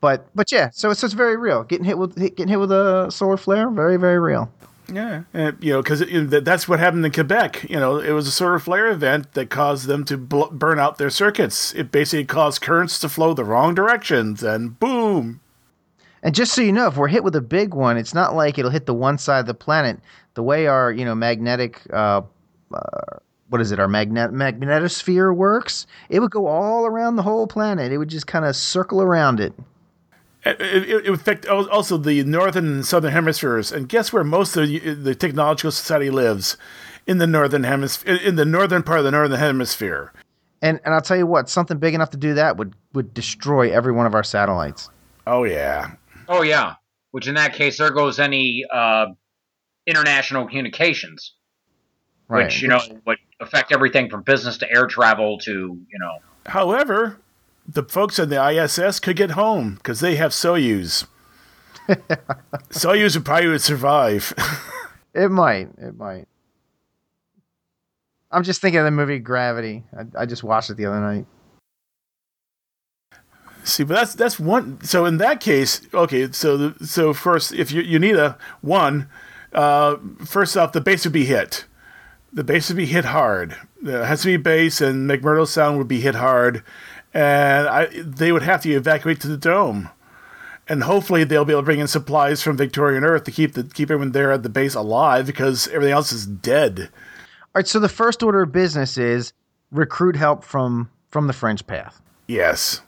But 0.00 0.26
but 0.34 0.50
yeah, 0.50 0.70
so 0.72 0.90
it's 0.90 1.00
just 1.00 1.14
very 1.14 1.36
real. 1.36 1.62
Getting 1.62 1.84
hit 1.84 1.96
with 1.96 2.16
getting 2.16 2.48
hit 2.48 2.58
with 2.58 2.72
a 2.72 3.10
solar 3.10 3.36
flare, 3.36 3.70
very 3.70 3.96
very 3.96 4.18
real. 4.18 4.52
Yeah, 4.92 5.22
and, 5.32 5.56
you 5.60 5.72
know, 5.72 5.82
because 5.82 6.02
that's 6.44 6.68
what 6.68 6.80
happened 6.80 7.06
in 7.06 7.12
Quebec. 7.12 7.70
You 7.70 7.76
know, 7.76 7.98
it 7.98 8.10
was 8.10 8.26
a 8.26 8.32
solar 8.32 8.58
flare 8.58 8.88
event 8.88 9.32
that 9.34 9.48
caused 9.48 9.86
them 9.86 10.04
to 10.06 10.18
bl- 10.18 10.50
burn 10.50 10.78
out 10.78 10.98
their 10.98 11.08
circuits. 11.08 11.72
It 11.74 11.92
basically 11.92 12.24
caused 12.24 12.60
currents 12.60 12.98
to 12.98 13.08
flow 13.08 13.32
the 13.32 13.44
wrong 13.44 13.74
directions, 13.74 14.42
and 14.42 14.78
boom. 14.78 15.40
And 16.22 16.34
just 16.34 16.52
so 16.52 16.62
you 16.62 16.72
know, 16.72 16.88
if 16.88 16.96
we're 16.96 17.08
hit 17.08 17.24
with 17.24 17.34
a 17.36 17.40
big 17.40 17.74
one, 17.74 17.96
it's 17.96 18.14
not 18.14 18.34
like 18.34 18.58
it'll 18.58 18.70
hit 18.70 18.86
the 18.86 18.94
one 18.94 19.18
side 19.18 19.40
of 19.40 19.46
the 19.46 19.54
planet. 19.54 19.98
The 20.34 20.42
way 20.42 20.66
our 20.66 20.92
you 20.92 21.04
know 21.04 21.14
magnetic 21.14 21.80
uh, 21.92 22.22
uh, 22.74 23.18
what 23.52 23.60
is 23.60 23.70
it, 23.70 23.78
our 23.78 23.86
magnet 23.86 24.32
magnetosphere 24.32 25.34
works, 25.36 25.86
it 26.08 26.20
would 26.20 26.30
go 26.30 26.46
all 26.46 26.86
around 26.86 27.16
the 27.16 27.22
whole 27.22 27.46
planet. 27.46 27.92
It 27.92 27.98
would 27.98 28.08
just 28.08 28.26
kind 28.26 28.44
of 28.46 28.56
circle 28.56 29.02
around 29.02 29.38
it. 29.40 29.52
It, 30.44 30.60
it, 30.60 30.88
it 30.88 31.08
affect 31.08 31.46
also 31.46 31.96
the 31.98 32.24
northern 32.24 32.66
and 32.66 32.86
southern 32.86 33.12
hemispheres, 33.12 33.70
and 33.70 33.88
guess 33.88 34.12
where 34.12 34.24
most 34.24 34.56
of 34.56 34.66
the, 34.66 34.94
the 34.94 35.14
technological 35.14 35.70
society 35.70 36.10
lives? 36.10 36.56
In 37.04 37.18
the 37.18 37.26
northern 37.26 37.64
hemisphere, 37.64 38.14
in 38.14 38.36
the 38.36 38.44
northern 38.44 38.84
part 38.84 39.00
of 39.00 39.04
the 39.04 39.10
northern 39.10 39.38
hemisphere. 39.38 40.12
And 40.62 40.78
and 40.84 40.94
I'll 40.94 41.00
tell 41.00 41.16
you 41.16 41.26
what, 41.26 41.48
something 41.48 41.78
big 41.78 41.94
enough 41.94 42.10
to 42.10 42.16
do 42.16 42.34
that 42.34 42.56
would 42.56 42.74
would 42.92 43.12
destroy 43.12 43.72
every 43.72 43.90
one 43.92 44.06
of 44.06 44.14
our 44.14 44.22
satellites. 44.22 44.88
Oh 45.26 45.42
yeah. 45.42 45.96
Oh 46.28 46.42
yeah. 46.42 46.74
Which 47.10 47.26
in 47.26 47.34
that 47.34 47.54
case, 47.54 47.78
there 47.78 47.90
goes 47.90 48.20
any 48.20 48.64
uh, 48.72 49.06
international 49.84 50.46
communications, 50.46 51.34
Right. 52.28 52.44
which 52.44 52.62
you 52.62 52.68
know 52.68 52.78
would 53.04 53.18
affect 53.42 53.72
everything 53.72 54.08
from 54.08 54.22
business 54.22 54.58
to 54.58 54.70
air 54.70 54.86
travel 54.86 55.38
to 55.38 55.50
you 55.50 55.98
know. 55.98 56.18
However, 56.46 57.18
the 57.66 57.82
folks 57.82 58.18
on 58.18 58.28
the 58.28 58.44
ISS 58.44 59.00
could 59.00 59.16
get 59.16 59.32
home 59.32 59.74
because 59.76 60.00
they 60.00 60.16
have 60.16 60.32
Soyuz. 60.32 61.06
Soyuz 62.70 63.16
would 63.16 63.24
probably 63.24 63.48
would 63.48 63.62
survive. 63.62 64.32
It 65.14 65.30
might. 65.30 65.68
It 65.78 65.96
might. 65.96 66.26
I'm 68.30 68.42
just 68.44 68.60
thinking 68.62 68.78
of 68.78 68.86
the 68.86 68.90
movie 68.90 69.18
Gravity. 69.18 69.84
I, 69.96 70.22
I 70.22 70.26
just 70.26 70.42
watched 70.42 70.70
it 70.70 70.78
the 70.78 70.86
other 70.86 71.00
night. 71.00 71.26
See, 73.64 73.84
but 73.84 73.94
that's 73.94 74.14
that's 74.14 74.40
one. 74.40 74.82
So 74.82 75.04
in 75.04 75.18
that 75.18 75.40
case, 75.40 75.82
okay. 75.92 76.32
So 76.32 76.56
the, 76.56 76.86
so 76.86 77.12
first, 77.12 77.52
if 77.52 77.70
you 77.70 77.82
you 77.82 77.98
need 77.98 78.16
a 78.16 78.36
one, 78.60 79.08
uh, 79.52 79.96
first 80.24 80.56
off, 80.56 80.72
the 80.72 80.80
base 80.80 81.04
would 81.04 81.12
be 81.12 81.26
hit. 81.26 81.66
The 82.32 82.44
base 82.44 82.68
would 82.68 82.76
be 82.76 82.86
hit 82.86 83.04
hard. 83.06 83.56
It 83.82 84.04
has 84.04 84.22
to 84.22 84.26
be 84.28 84.36
base, 84.36 84.80
and 84.80 85.08
McMurdo 85.08 85.46
Sound 85.46 85.78
would 85.78 85.88
be 85.88 86.00
hit 86.00 86.14
hard, 86.14 86.62
and 87.12 87.68
I, 87.68 87.88
they 87.94 88.32
would 88.32 88.42
have 88.42 88.62
to 88.62 88.70
evacuate 88.70 89.20
to 89.20 89.28
the 89.28 89.36
dome, 89.36 89.90
and 90.68 90.84
hopefully 90.84 91.24
they'll 91.24 91.44
be 91.44 91.52
able 91.52 91.62
to 91.62 91.66
bring 91.66 91.80
in 91.80 91.88
supplies 91.88 92.42
from 92.42 92.56
Victorian 92.56 93.04
Earth 93.04 93.24
to 93.24 93.30
keep 93.30 93.52
the 93.52 93.64
keep 93.64 93.90
everyone 93.90 94.12
there 94.12 94.32
at 94.32 94.42
the 94.42 94.48
base 94.48 94.74
alive 94.74 95.26
because 95.26 95.68
everything 95.68 95.92
else 95.92 96.12
is 96.12 96.26
dead. 96.26 96.80
All 96.80 97.60
right. 97.60 97.66
So 97.66 97.78
the 97.78 97.88
first 97.88 98.22
order 98.22 98.42
of 98.42 98.52
business 98.52 98.96
is 98.96 99.32
recruit 99.70 100.16
help 100.16 100.44
from 100.44 100.90
from 101.08 101.26
the 101.26 101.32
Fringe 101.32 101.66
Path. 101.66 102.00
Yes. 102.26 102.80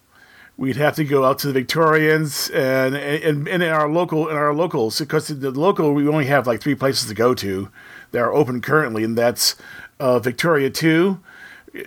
We'd 0.57 0.77
have 0.77 0.95
to 0.97 1.05
go 1.05 1.25
out 1.25 1.41
to 1.41 1.49
the 1.49 1.53
Victorians 1.53 2.49
and 2.51 2.95
and, 2.95 3.49
and 3.49 3.63
in 3.63 3.69
our 3.71 3.91
local 3.91 4.29
in 4.29 4.37
our 4.37 4.55
locals 4.55 5.01
because 5.01 5.29
the 5.29 5.51
local 5.51 5.93
we 5.93 6.09
only 6.09 6.27
have 6.27 6.47
like 6.47 6.63
three 6.63 6.77
places 6.77 7.09
to 7.09 7.15
go 7.15 7.35
to 7.35 7.69
that 8.15 8.23
are 8.23 8.33
open 8.33 8.61
currently, 8.61 9.05
and 9.05 9.19
that's 9.19 9.57
uh, 10.01 10.19
Victoria 10.21 10.71
Two, 10.71 11.21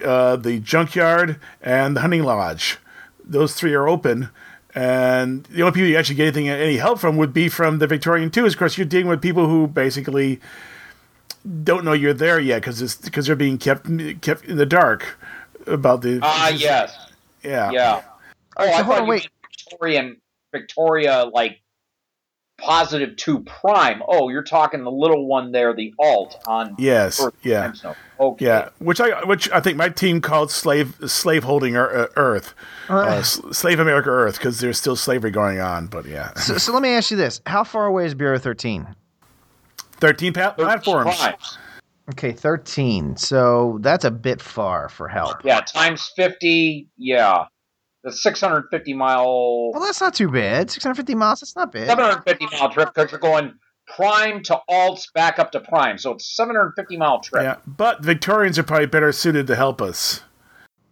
uh, 0.04 0.36
the 0.36 0.60
Junkyard, 0.60 1.40
and 1.62 1.96
the 1.96 2.02
Hunting 2.02 2.24
Lodge. 2.24 2.78
Those 3.24 3.54
three 3.54 3.74
are 3.74 3.88
open, 3.88 4.30
and 4.76 5.46
the 5.46 5.62
only 5.64 5.72
people 5.72 5.88
you 5.88 5.98
actually 5.98 6.16
get 6.16 6.26
anything 6.28 6.50
any 6.50 6.78
help 6.78 7.00
from 7.00 7.16
would 7.18 7.34
be 7.34 7.50
from 7.50 7.80
the 7.80 7.88
Victorian 7.88 8.30
Two. 8.30 8.46
Of 8.46 8.58
course, 8.58 8.78
you're 8.78 8.86
dealing 8.86 9.08
with 9.08 9.22
people 9.22 9.48
who 9.48 9.68
basically 9.68 10.40
don't 11.64 11.86
know 11.86 11.94
you're 11.94 12.14
there 12.14 12.40
yet 12.40 12.62
because 12.62 12.96
because 12.98 13.26
they're 13.26 13.36
being 13.36 13.58
kept 13.58 13.86
kept 14.22 14.44
in 14.46 14.58
the 14.58 14.66
dark 14.66 15.18
about 15.66 16.02
the 16.02 16.20
Ah 16.22 16.50
yes, 16.50 16.94
yeah 17.42 17.72
yeah. 17.72 18.02
Oh, 18.58 18.66
so 18.66 18.72
I 18.72 18.84
thought 18.84 19.00
on, 19.00 19.04
you 19.04 19.10
wait. 19.10 19.30
Victorian 19.70 20.18
Victoria 20.52 21.24
like 21.34 21.62
positive 22.58 23.16
two 23.16 23.40
prime. 23.44 24.02
Oh, 24.08 24.30
you're 24.30 24.44
talking 24.44 24.84
the 24.84 24.92
little 24.92 25.28
one 25.28 25.52
there, 25.52 25.74
the 25.76 25.94
alt 26.00 26.42
on 26.48 26.76
yes 26.78 27.24
Earth 27.24 27.34
yeah. 27.44 27.72
Okay. 28.20 28.46
Yeah, 28.46 28.70
which 28.80 29.00
I 29.00 29.24
which 29.26 29.50
I 29.52 29.60
think 29.60 29.78
my 29.78 29.90
team 29.90 30.22
called 30.22 30.50
slave 30.52 30.96
slave 31.08 31.44
holding 31.44 31.76
Earth, 31.76 32.54
uh, 32.90 33.02
S- 33.20 33.40
slave 33.52 33.80
America 33.80 34.10
Earth, 34.10 34.38
because 34.38 34.60
there's 34.60 34.78
still 34.80 34.96
slavery 34.96 35.32
going 35.32 35.60
on. 35.60 35.88
But 35.88 36.06
yeah, 36.06 36.34
So, 36.34 36.58
so 36.58 36.74
let 36.74 36.82
me 36.82 36.90
ask 36.90 37.12
you 37.12 37.18
this: 37.18 37.42
How 37.46 37.64
far 37.64 37.86
away 37.86 38.06
is 38.06 38.16
Bureau 38.16 38.40
13? 38.40 38.88
thirteen 40.00 40.34
pa- 40.34 40.52
platforms. 40.52 41.16
Primes. 41.18 41.58
Okay, 42.12 42.32
13. 42.32 43.18
So 43.18 43.80
that's 43.82 44.06
a 44.06 44.12
bit 44.12 44.42
far 44.42 44.88
for 44.90 45.08
help. 45.10 45.44
Yeah, 45.44 45.60
times 45.62 46.12
fifty. 46.16 46.88
Yeah, 46.98 47.46
the 48.08 48.14
six 48.14 48.40
hundred 48.42 48.66
fifty 48.72 48.94
mile, 48.94 49.72
Well, 49.74 49.84
that's 49.84 50.02
not 50.02 50.14
too 50.14 50.32
bad. 50.32 50.72
650 50.72 51.14
miles. 51.16 51.42
That's 51.42 51.56
not 51.56 51.72
bad. 51.72 51.88
seven 51.88 52.06
hundred 52.06 52.24
fifty 52.24 52.48
mile 52.52 52.70
trip 52.72 52.94
because 52.94 53.12
you're 53.12 53.20
going 53.20 53.54
prime 53.86 54.42
to 54.44 54.60
alts 54.70 55.12
back 55.14 55.40
up 55.40 55.52
to 55.52 55.60
prime. 55.60 55.98
So 55.98 56.12
it's 56.12 56.36
seven 56.36 56.56
hundred 56.56 56.74
fifty 56.76 56.98
mile 56.98 57.20
trip. 57.20 57.44
Yeah, 57.44 57.58
but 57.68 58.02
Victorians 58.04 58.58
are 58.58 58.64
probably 58.64 58.88
better 58.88 59.12
suited 59.12 59.46
to 59.48 59.56
help 59.56 59.82
us. 59.82 60.22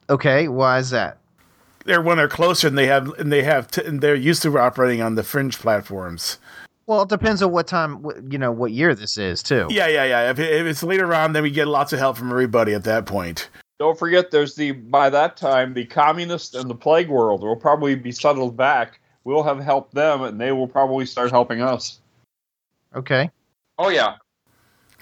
Okay, 0.10 0.47
why 0.47 0.78
is 0.80 0.89
that? 0.91 1.17
They're 1.86 2.01
when 2.01 2.17
they're 2.17 2.28
closer 2.28 2.67
and 2.67 2.78
they 2.78 2.88
have 2.88 3.10
and 3.19 3.32
they 3.32 3.43
have 3.43 3.69
t- 3.69 3.84
and 3.86 4.01
they're 4.01 4.15
used 4.15 4.41
to 4.43 4.58
operating 4.58 5.01
on 5.01 5.15
the 5.15 5.23
fringe 5.23 5.58
platforms. 5.60 6.39
Well, 6.88 7.01
it 7.01 7.10
depends 7.10 7.41
on 7.41 7.51
what 7.51 7.65
time, 7.65 8.06
you 8.30 8.38
know, 8.38 8.51
what 8.51 8.71
year 8.71 8.93
this 8.93 9.17
is 9.17 9.41
too. 9.41 9.65
Yeah, 9.71 9.88
yeah, 9.88 10.04
yeah. 10.06 10.30
If 10.30 10.38
it's 10.39 10.84
later 10.84 11.15
on, 11.15 11.34
then 11.34 11.41
we 11.41 11.49
get 11.49 11.67
lots 11.67 11.93
of 11.93 11.99
help 11.99 12.17
from 12.17 12.30
everybody 12.30 12.75
at 12.75 12.84
that 12.84 13.08
point. 13.08 13.49
Don't 13.77 13.97
forget, 13.99 14.31
there's 14.31 14.55
the 14.55 14.71
by 14.71 15.09
that 15.09 15.35
time 15.35 15.73
the 15.73 15.85
communist 15.85 16.55
and 16.55 16.69
the 16.69 16.75
plague 16.75 17.09
world 17.09 17.41
will 17.41 17.55
probably 17.55 17.95
be 17.95 18.11
settled 18.11 18.55
back. 18.55 18.99
We'll 19.25 19.43
have 19.43 19.59
helped 19.59 19.93
them, 19.93 20.21
and 20.21 20.39
they 20.39 20.51
will 20.51 20.67
probably 20.67 21.05
start 21.05 21.31
helping 21.31 21.61
us. 21.61 21.99
Okay. 22.95 23.29
Oh 23.77 23.89
yeah. 23.89 24.15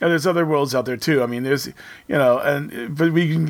And 0.01 0.11
there's 0.11 0.25
other 0.25 0.45
worlds 0.45 0.73
out 0.73 0.85
there 0.85 0.97
too. 0.97 1.21
I 1.21 1.27
mean, 1.27 1.43
there's 1.43 1.67
you 1.67 1.73
know, 2.09 2.39
and 2.39 2.97
but 2.97 3.13
we 3.13 3.31
can 3.31 3.45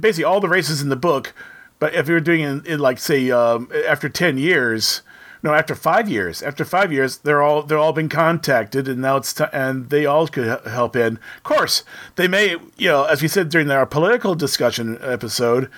basically 0.00 0.24
all 0.24 0.40
the 0.40 0.48
races 0.48 0.82
in 0.82 0.90
the 0.90 0.96
book. 0.96 1.32
But 1.78 1.94
if 1.94 2.08
we 2.08 2.14
were 2.14 2.20
doing 2.20 2.40
it 2.40 2.66
in 2.66 2.80
like 2.80 2.98
say 2.98 3.30
um, 3.30 3.70
after 3.86 4.08
ten 4.08 4.36
years, 4.36 5.02
no, 5.42 5.54
after 5.54 5.74
five 5.74 6.08
years, 6.08 6.42
after 6.42 6.64
five 6.64 6.92
years, 6.92 7.18
they're 7.18 7.42
all 7.42 7.62
they're 7.62 7.78
all 7.78 7.92
been 7.92 8.08
contacted, 8.08 8.88
and 8.88 9.00
now 9.00 9.16
it's 9.16 9.32
t- 9.32 9.44
and 9.52 9.90
they 9.90 10.04
all 10.04 10.26
could 10.26 10.60
help 10.66 10.96
in. 10.96 11.18
Of 11.36 11.42
course, 11.44 11.84
they 12.16 12.28
may 12.28 12.56
you 12.76 12.88
know, 12.88 13.04
as 13.04 13.22
we 13.22 13.28
said 13.28 13.48
during 13.48 13.70
our 13.70 13.86
political 13.86 14.34
discussion 14.34 14.98
episode, 15.00 15.70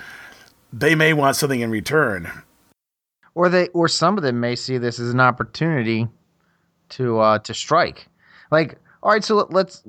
they 0.73 0.95
may 0.95 1.13
want 1.13 1.35
something 1.35 1.61
in 1.61 1.69
return. 1.69 2.31
Or 3.33 3.47
they, 3.47 3.69
or 3.69 3.87
some 3.87 4.17
of 4.17 4.23
them 4.23 4.39
may 4.39 4.55
see 4.55 4.77
this 4.77 4.99
as 4.99 5.11
an 5.11 5.21
opportunity 5.21 6.07
to 6.89 7.19
uh, 7.19 7.39
to 7.39 7.53
strike. 7.53 8.07
Like, 8.49 8.77
all 9.03 9.11
right, 9.11 9.23
so 9.23 9.35
let, 9.35 9.53
let's 9.53 9.83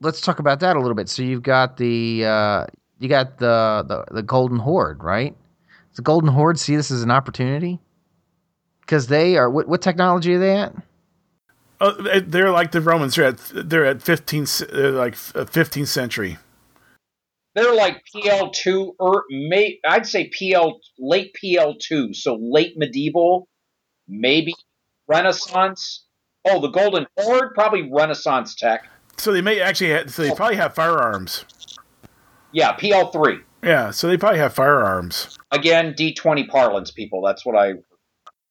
let's 0.00 0.20
talk 0.20 0.38
about 0.38 0.60
that 0.60 0.76
a 0.76 0.80
little 0.80 0.94
bit. 0.94 1.08
So 1.08 1.22
you've 1.22 1.42
got 1.42 1.78
the 1.78 2.24
uh, 2.24 2.66
you 2.98 3.08
got 3.08 3.38
the, 3.38 3.84
the 3.86 4.14
the 4.14 4.22
Golden 4.22 4.58
Horde, 4.58 5.02
right? 5.02 5.34
The 5.94 6.02
Golden 6.02 6.28
Horde 6.28 6.58
see 6.60 6.76
this 6.76 6.90
as 6.90 7.02
an 7.02 7.10
opportunity? 7.10 7.80
Because 8.86 9.08
they 9.08 9.36
are 9.36 9.50
what, 9.50 9.68
what 9.68 9.82
technology 9.82 10.34
are 10.34 10.38
they 10.38 10.56
at? 10.56 10.74
Uh, 11.80 12.20
they're 12.24 12.50
like 12.50 12.72
the 12.72 12.80
Romans. 12.80 13.16
They're 13.16 13.26
at 13.26 13.38
they're 13.52 13.84
at 13.84 14.00
fifteenth, 14.00 14.58
they're 14.72 14.92
like 14.92 15.14
fifteenth 15.14 15.88
century. 15.88 16.38
They're 17.54 17.74
like 17.74 18.02
PL 18.12 18.50
two 18.50 18.94
or 18.98 19.24
may 19.28 19.78
I'd 19.86 20.06
say 20.06 20.30
PL 20.38 20.80
late 20.98 21.34
PL 21.34 21.76
two, 21.80 22.14
so 22.14 22.38
late 22.40 22.74
medieval, 22.76 23.48
maybe 24.08 24.54
Renaissance. 25.08 26.04
Oh, 26.44 26.60
the 26.60 26.68
Golden 26.68 27.06
Horde, 27.18 27.54
probably 27.54 27.90
Renaissance 27.92 28.54
tech. 28.54 28.86
So 29.16 29.32
they 29.32 29.40
may 29.40 29.60
actually, 29.60 29.90
have, 29.90 30.12
so 30.12 30.22
they 30.22 30.30
probably 30.32 30.56
have 30.56 30.74
firearms. 30.74 31.44
Yeah, 32.52 32.72
PL 32.72 33.10
three. 33.10 33.40
Yeah, 33.62 33.90
so 33.90 34.06
they 34.06 34.16
probably 34.16 34.38
have 34.38 34.54
firearms. 34.54 35.36
Again, 35.50 35.94
D 35.96 36.14
twenty 36.14 36.46
parlance, 36.46 36.90
people. 36.90 37.22
That's 37.22 37.44
what 37.44 37.56
I. 37.56 37.74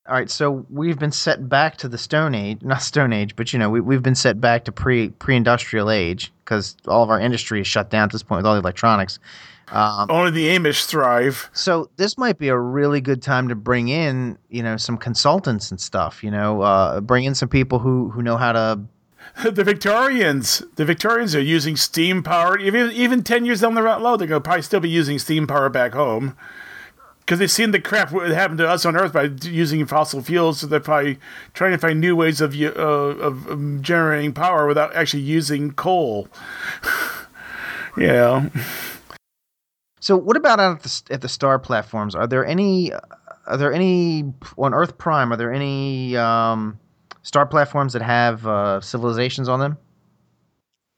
All 0.08 0.14
right, 0.14 0.30
so 0.30 0.68
we've 0.70 1.00
been 1.00 1.12
set 1.12 1.50
back 1.50 1.78
to 1.78 1.88
the 1.88 1.98
Stone 1.98 2.36
Age, 2.36 2.62
not 2.62 2.84
Stone 2.84 3.12
Age, 3.12 3.36
but 3.36 3.52
you 3.52 3.58
know 3.58 3.72
we 3.72 3.82
we've 3.82 4.04
been 4.04 4.14
set 4.14 4.40
back 4.40 4.66
to 4.66 4.72
pre 4.72 5.10
pre 5.10 5.36
industrial 5.36 5.90
age 5.90 6.32
because 6.44 6.78
all 6.88 7.02
of 7.02 7.10
our 7.10 7.20
industry 7.20 7.60
is 7.60 7.66
shut 7.66 7.90
down 7.90 8.04
at 8.04 8.12
this 8.12 8.22
point 8.22 8.38
with 8.40 8.46
all 8.46 8.54
the 8.54 8.60
electronics. 8.60 9.18
Um, 9.70 10.12
Only 10.12 10.30
the 10.30 10.48
Amish 10.50 10.86
thrive. 10.86 11.50
So 11.54 11.90
this 11.98 12.20
might 12.20 12.38
be 12.38 12.50
a 12.50 12.58
really 12.58 13.02
good 13.02 13.24
time 13.24 13.48
to 13.48 13.56
bring 13.56 13.88
in, 13.88 14.38
you 14.50 14.62
know, 14.62 14.78
some 14.78 14.96
consultants 14.96 15.72
and 15.72 15.82
stuff. 15.82 16.24
You 16.24 16.30
know, 16.30 16.62
uh, 16.62 17.02
bring 17.02 17.24
in 17.24 17.34
some 17.34 17.50
people 17.50 17.80
who 17.80 18.10
who 18.12 18.22
know 18.22 18.38
how 18.38 18.52
to. 18.52 18.82
The 19.44 19.64
Victorians, 19.64 20.62
the 20.76 20.86
Victorians 20.86 21.34
are 21.34 21.42
using 21.42 21.76
steam 21.76 22.22
power. 22.22 22.60
Even 22.60 22.92
even 22.92 23.24
ten 23.24 23.44
years 23.44 23.62
down 23.62 23.74
the 23.74 23.82
road, 23.82 24.18
they're 24.18 24.28
gonna 24.28 24.40
probably 24.40 24.62
still 24.62 24.82
be 24.82 24.90
using 24.90 25.18
steam 25.18 25.48
power 25.48 25.68
back 25.68 25.94
home 25.94 26.38
because 27.26 27.40
they've 27.40 27.50
seen 27.50 27.72
the 27.72 27.82
crap 27.82 28.12
that 28.12 28.32
happened 28.32 28.60
to 28.60 28.70
us 28.70 28.86
on 28.86 28.96
Earth 28.96 29.14
by 29.14 29.24
using 29.44 29.84
fossil 29.88 30.22
fuels. 30.22 30.60
So 30.60 30.68
they're 30.68 30.80
probably 30.80 31.18
trying 31.54 31.72
to 31.72 31.78
find 31.80 32.00
new 32.00 32.16
ways 32.16 32.40
of 32.40 32.54
uh, 32.60 32.68
of, 32.68 33.48
of 33.48 33.82
generating 33.82 34.32
power 34.32 34.68
without 34.68 34.96
actually 34.96 35.24
using 35.24 35.72
coal. 35.72 36.28
yeah. 37.98 38.50
So 40.00 40.16
what 40.16 40.38
about 40.38 40.60
at 40.60 40.84
the 40.84 41.02
at 41.10 41.22
the 41.22 41.30
star 41.30 41.58
platforms? 41.58 42.14
Are 42.14 42.28
there 42.28 42.46
any? 42.46 42.92
Are 43.48 43.58
there 43.58 43.74
any 43.74 44.34
on 44.58 44.74
Earth 44.74 44.98
Prime? 44.98 45.34
Are 45.34 45.38
there 45.38 45.54
any 45.54 46.16
um, 46.16 46.80
star 47.24 47.48
platforms 47.48 47.94
that 47.94 48.04
have 48.04 48.46
uh, 48.46 48.82
civilizations 48.82 49.50
on 49.50 49.60
them? 49.60 49.78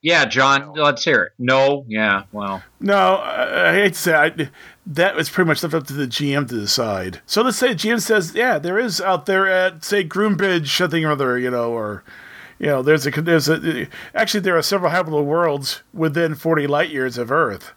Yeah, 0.02 0.26
John, 0.26 0.74
let's 0.74 1.04
hear 1.04 1.24
it. 1.24 1.34
No, 1.40 1.84
yeah, 1.88 2.24
well. 2.32 2.62
No, 2.80 3.16
I, 3.16 3.70
I 3.70 3.74
hate 3.74 3.94
to 3.94 4.00
say 4.00 4.14
I, 4.14 4.50
that 4.90 5.16
was 5.16 5.30
pretty 5.30 5.50
much 5.50 5.62
left 5.62 5.76
up 5.76 5.86
to 5.88 5.94
the 5.94 6.08
GM 6.08 6.48
to 6.48 6.60
decide. 6.60 7.20
So 7.26 7.42
let's 7.42 7.58
say 7.58 7.74
GM 7.74 8.02
says, 8.02 8.34
yeah, 8.34 8.58
there 8.58 8.80
is 8.80 9.02
out 9.02 9.26
there 9.26 9.48
at 9.48 9.84
say 9.84 10.04
Groombridge 10.04 10.68
something 10.68 11.04
or 11.04 11.12
other, 11.12 11.38
you 11.38 11.52
know, 11.52 11.72
or 11.72 12.04
you 12.58 12.68
know, 12.68 12.82
there's 12.82 13.06
a 13.06 13.12
there's 13.12 13.50
a 13.50 13.88
actually 14.16 14.40
there 14.40 14.58
are 14.58 14.62
several 14.62 14.92
habitable 14.92 15.26
worlds 15.26 15.82
within 15.94 16.36
40 16.36 16.68
light 16.68 16.90
years 16.90 17.18
of 17.18 17.32
Earth, 17.32 17.74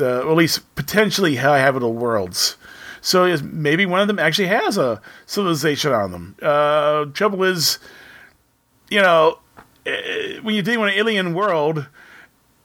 uh, 0.00 0.20
at 0.20 0.36
least 0.36 0.74
potentially 0.74 1.36
habitable 1.36 1.92
worlds. 1.92 2.56
So 3.02 3.36
maybe 3.42 3.84
one 3.84 4.00
of 4.00 4.08
them 4.08 4.18
actually 4.18 4.48
has 4.48 4.78
a 4.78 5.00
civilization 5.26 5.92
on 5.92 6.10
them. 6.10 6.36
Uh, 6.42 7.04
trouble 7.04 7.44
is, 7.44 7.78
you 8.88 9.00
know, 9.00 9.38
eh, 9.84 10.38
when 10.40 10.54
you're 10.54 10.64
dealing 10.64 10.80
with 10.80 10.92
an 10.92 10.98
alien 10.98 11.34
world, 11.34 11.86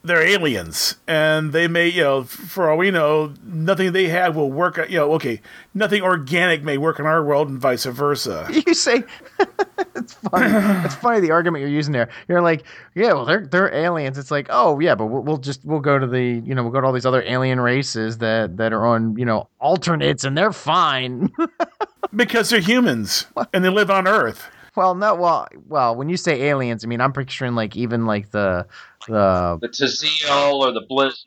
they're 0.04 0.22
aliens, 0.22 0.96
and 1.08 1.54
they 1.54 1.68
may, 1.68 1.88
you 1.88 2.02
know, 2.02 2.24
for 2.24 2.72
all 2.72 2.78
we 2.78 2.90
know, 2.90 3.34
nothing 3.44 3.92
they 3.92 4.08
have 4.10 4.36
will 4.36 4.52
work. 4.52 4.78
You 4.90 4.98
know, 4.98 5.14
okay, 5.14 5.42
nothing 5.74 6.02
organic 6.02 6.64
may 6.64 6.78
work 6.78 7.00
in 7.00 7.06
our 7.06 7.24
world, 7.24 7.50
and 7.50 7.60
vice 7.60 7.86
versa. 7.86 8.48
You 8.66 8.74
say 8.74 9.04
it's 9.96 10.14
funny. 10.14 10.86
it's 10.86 10.96
funny 10.96 11.20
the 11.20 11.32
argument 11.32 11.62
you're 11.62 11.70
using 11.70 11.94
there. 11.94 12.10
You're 12.28 12.42
like, 12.42 12.64
yeah, 12.96 13.14
well, 13.14 13.26
they're 13.26 13.46
they're 13.46 13.74
aliens. 13.74 14.18
It's 14.18 14.32
like, 14.32 14.48
oh 14.50 14.80
yeah, 14.80 14.96
but 14.96 15.06
we'll, 15.08 15.22
we'll 15.22 15.38
just 15.38 15.64
we'll 15.66 15.80
go 15.80 16.00
to 16.00 16.08
the 16.08 16.42
you 16.46 16.56
know 16.56 16.64
we'll 16.64 16.72
go 16.72 16.82
to 16.82 16.88
all 16.88 16.94
these 16.94 17.06
other 17.06 17.24
alien 17.24 17.60
races 17.60 18.18
that 18.20 18.58
that 18.58 18.74
are 18.74 18.86
on 18.86 19.16
you 19.18 19.26
know 19.26 19.50
alternates, 19.60 20.24
and 20.24 20.38
they're 20.38 20.54
fine 20.54 21.32
because 22.16 22.50
they're 22.50 22.60
humans 22.60 23.26
and 23.54 23.64
they 23.64 23.70
live 23.70 23.92
on 23.92 24.08
Earth. 24.08 24.48
Well, 24.76 24.96
no, 24.96 25.16
well, 25.16 25.48
well, 25.68 25.96
when 25.96 26.08
you 26.08 26.18
say 26.18 26.44
aliens, 26.44 26.84
I 26.84 26.88
mean 26.88 27.02
I'm 27.02 27.14
picturing 27.14 27.56
like 27.56 27.76
even 27.76 28.06
like 28.06 28.32
the 28.32 28.66
the 29.08 29.58
the 29.62 29.68
Tazeel 29.68 30.60
or 30.60 30.72
the 30.72 30.86
Blizz. 30.90 31.26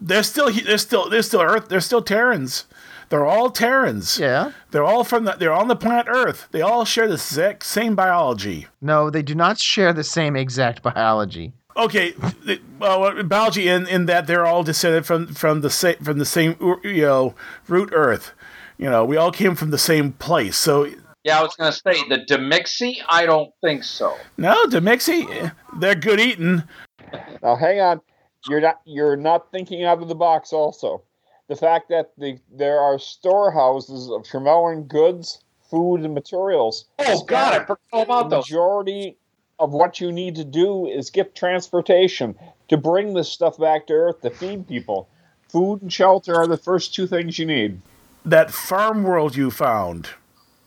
They're 0.00 0.22
still 0.22 0.50
they're 0.52 0.78
still 0.78 1.08
they're 1.08 1.22
still 1.22 1.42
Earth. 1.42 1.68
They're 1.68 1.80
still 1.80 2.02
Terrans. 2.02 2.66
They're 3.12 3.26
all 3.26 3.50
Terrans. 3.50 4.18
Yeah. 4.18 4.52
They're 4.70 4.84
all 4.84 5.04
from 5.04 5.24
the. 5.24 5.32
They're 5.32 5.52
on 5.52 5.68
the 5.68 5.76
planet 5.76 6.06
Earth. 6.08 6.48
They 6.50 6.62
all 6.62 6.86
share 6.86 7.06
the 7.06 7.14
exact 7.14 7.66
same 7.66 7.94
biology. 7.94 8.68
No, 8.80 9.10
they 9.10 9.20
do 9.20 9.34
not 9.34 9.58
share 9.58 9.92
the 9.92 10.02
same 10.02 10.34
exact 10.34 10.82
biology. 10.82 11.52
Okay, 11.76 12.14
well, 12.78 13.22
biology 13.22 13.68
in, 13.68 13.86
in 13.86 14.06
that 14.06 14.26
they're 14.26 14.46
all 14.46 14.62
descended 14.62 15.04
from 15.04 15.26
from 15.34 15.60
the 15.60 15.68
same 15.68 15.96
from 15.96 16.18
the 16.18 16.24
same 16.24 16.56
you 16.82 17.02
know 17.02 17.34
root 17.68 17.90
Earth. 17.92 18.32
You 18.78 18.88
know, 18.88 19.04
we 19.04 19.18
all 19.18 19.30
came 19.30 19.56
from 19.56 19.72
the 19.72 19.78
same 19.78 20.12
place. 20.12 20.56
So 20.56 20.88
yeah, 21.24 21.38
I 21.38 21.42
was 21.42 21.54
going 21.54 21.72
to 21.72 21.78
say 21.78 22.08
the 22.08 22.18
Demixi. 22.18 22.96
I 23.08 23.26
don't 23.26 23.52
think 23.60 23.84
so. 23.84 24.16
No, 24.36 24.66
Demixi, 24.66 25.52
they're 25.78 25.94
good 25.94 26.20
eating. 26.20 26.62
Now, 27.42 27.56
hang 27.56 27.80
on. 27.80 28.00
You're 28.48 28.60
not 28.60 28.80
you're 28.84 29.16
not 29.16 29.52
thinking 29.52 29.84
out 29.84 30.02
of 30.02 30.08
the 30.08 30.16
box. 30.16 30.52
Also, 30.52 31.02
the 31.48 31.54
fact 31.54 31.88
that 31.90 32.10
the 32.18 32.38
there 32.50 32.80
are 32.80 32.98
storehouses 32.98 34.10
of 34.10 34.22
Tremellin 34.22 34.88
goods, 34.88 35.44
food, 35.70 36.00
and 36.00 36.12
materials. 36.12 36.86
Oh 36.98 37.22
God, 37.22 37.54
I 37.54 37.58
forgot 37.64 38.02
about 38.02 38.30
those. 38.30 38.50
Majority 38.50 39.16
of 39.60 39.70
what 39.70 40.00
you 40.00 40.10
need 40.10 40.34
to 40.36 40.44
do 40.44 40.88
is 40.88 41.10
get 41.10 41.36
transportation 41.36 42.34
to 42.68 42.76
bring 42.76 43.14
this 43.14 43.28
stuff 43.28 43.58
back 43.58 43.86
to 43.86 43.92
Earth 43.92 44.22
to 44.22 44.30
feed 44.30 44.66
people. 44.66 45.08
Food 45.48 45.82
and 45.82 45.92
shelter 45.92 46.34
are 46.34 46.48
the 46.48 46.56
first 46.56 46.94
two 46.94 47.06
things 47.06 47.38
you 47.38 47.46
need. 47.46 47.80
That 48.24 48.50
farm 48.50 49.04
world 49.04 49.36
you 49.36 49.52
found 49.52 50.08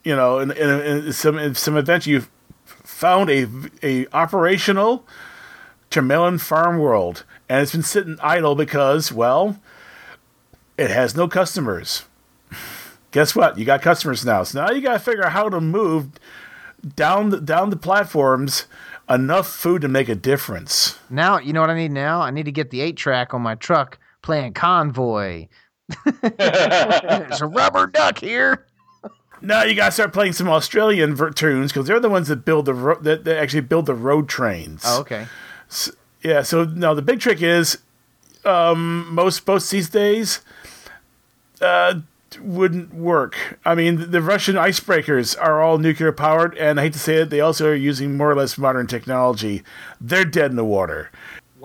you 0.06 0.16
know, 0.16 0.40
in, 0.40 0.52
in, 0.52 0.70
in 0.70 1.14
some 1.14 1.38
in 1.38 1.56
some 1.56 1.76
events 1.76 2.08
you 2.08 2.26
found 2.64 3.30
a 3.30 3.48
a 3.84 4.08
operational 4.14 5.06
Tremellin 5.92 6.40
farm 6.40 6.78
world, 6.78 7.26
and 7.50 7.62
it's 7.62 7.72
been 7.72 7.84
sitting 7.84 8.18
idle 8.22 8.56
because, 8.56 9.12
well, 9.12 9.60
it 10.78 10.90
has 10.90 11.16
no 11.16 11.28
customers. 11.28 12.04
Guess 13.12 13.36
what? 13.36 13.58
You 13.58 13.66
got 13.66 13.82
customers 13.82 14.26
now. 14.26 14.44
So 14.44 14.64
now 14.64 14.72
you 14.72 14.82
got 14.82 14.94
to 14.94 15.00
figure 15.00 15.26
out 15.26 15.32
how 15.32 15.48
to 15.50 15.62
move 15.62 16.10
down 16.96 17.30
the, 17.30 17.40
down 17.40 17.70
the 17.70 17.78
platforms 17.78 18.66
enough 19.10 19.48
food 19.48 19.82
to 19.84 19.88
make 19.88 20.10
a 20.10 20.16
difference. 20.16 21.00
Now, 21.10 21.40
you 21.40 21.54
know 21.54 21.62
what 21.62 21.70
I 21.70 21.76
need 21.76 21.92
now? 21.92 22.22
I 22.22 22.32
need 22.32 22.44
to 22.44 22.52
get 22.52 22.72
the 22.72 22.82
eight 22.82 22.98
track 22.98 23.34
on 23.34 23.42
my 23.42 23.56
truck 23.56 23.98
playing 24.22 24.54
Convoy. 24.54 25.48
There's 26.22 27.42
a 27.42 27.48
rubber 27.48 27.88
duck 27.88 28.18
here. 28.18 28.66
Now 29.46 29.64
you 29.64 29.76
gotta 29.76 29.92
start 29.92 30.12
playing 30.14 30.34
some 30.34 30.50
Australian 30.50 31.16
ver- 31.16 31.32
tunes 31.32 31.72
because 31.72 31.88
they're 31.88 32.00
the 32.00 32.10
ones 32.10 32.28
that 32.28 32.46
build 32.46 32.66
the 32.66 32.74
ro- 32.74 33.00
that, 33.02 33.24
that 33.26 33.38
actually 33.38 33.62
build 33.62 33.86
the 33.86 33.94
road 33.94 34.28
trains. 34.28 34.84
Oh, 34.86 35.02
okay. 35.02 35.28
So, 35.70 35.92
yeah. 36.24 36.42
So 36.42 36.64
now 36.66 36.94
the 36.94 37.02
big 37.02 37.20
trick 37.20 37.42
is 37.42 37.78
um, 38.44 39.14
most 39.14 39.46
boats 39.46 39.70
these 39.70 39.90
days 39.90 40.42
uh, 41.62 42.00
wouldn't 42.42 42.94
work. 42.94 43.60
I 43.64 43.76
mean, 43.76 44.12
the 44.12 44.22
Russian 44.22 44.56
icebreakers 44.56 45.40
are 45.40 45.62
all 45.62 45.78
nuclear 45.78 46.12
powered, 46.12 46.58
and 46.58 46.80
I 46.80 46.84
hate 46.84 46.94
to 46.94 47.00
say 47.00 47.16
it, 47.18 47.30
they 47.30 47.40
also 47.40 47.70
are 47.70 47.76
using 47.76 48.18
more 48.18 48.32
or 48.32 48.36
less 48.36 48.58
modern 48.58 48.88
technology. 48.88 49.64
They're 50.02 50.26
dead 50.26 50.52
in 50.52 50.58
the 50.58 50.66
water 50.66 51.12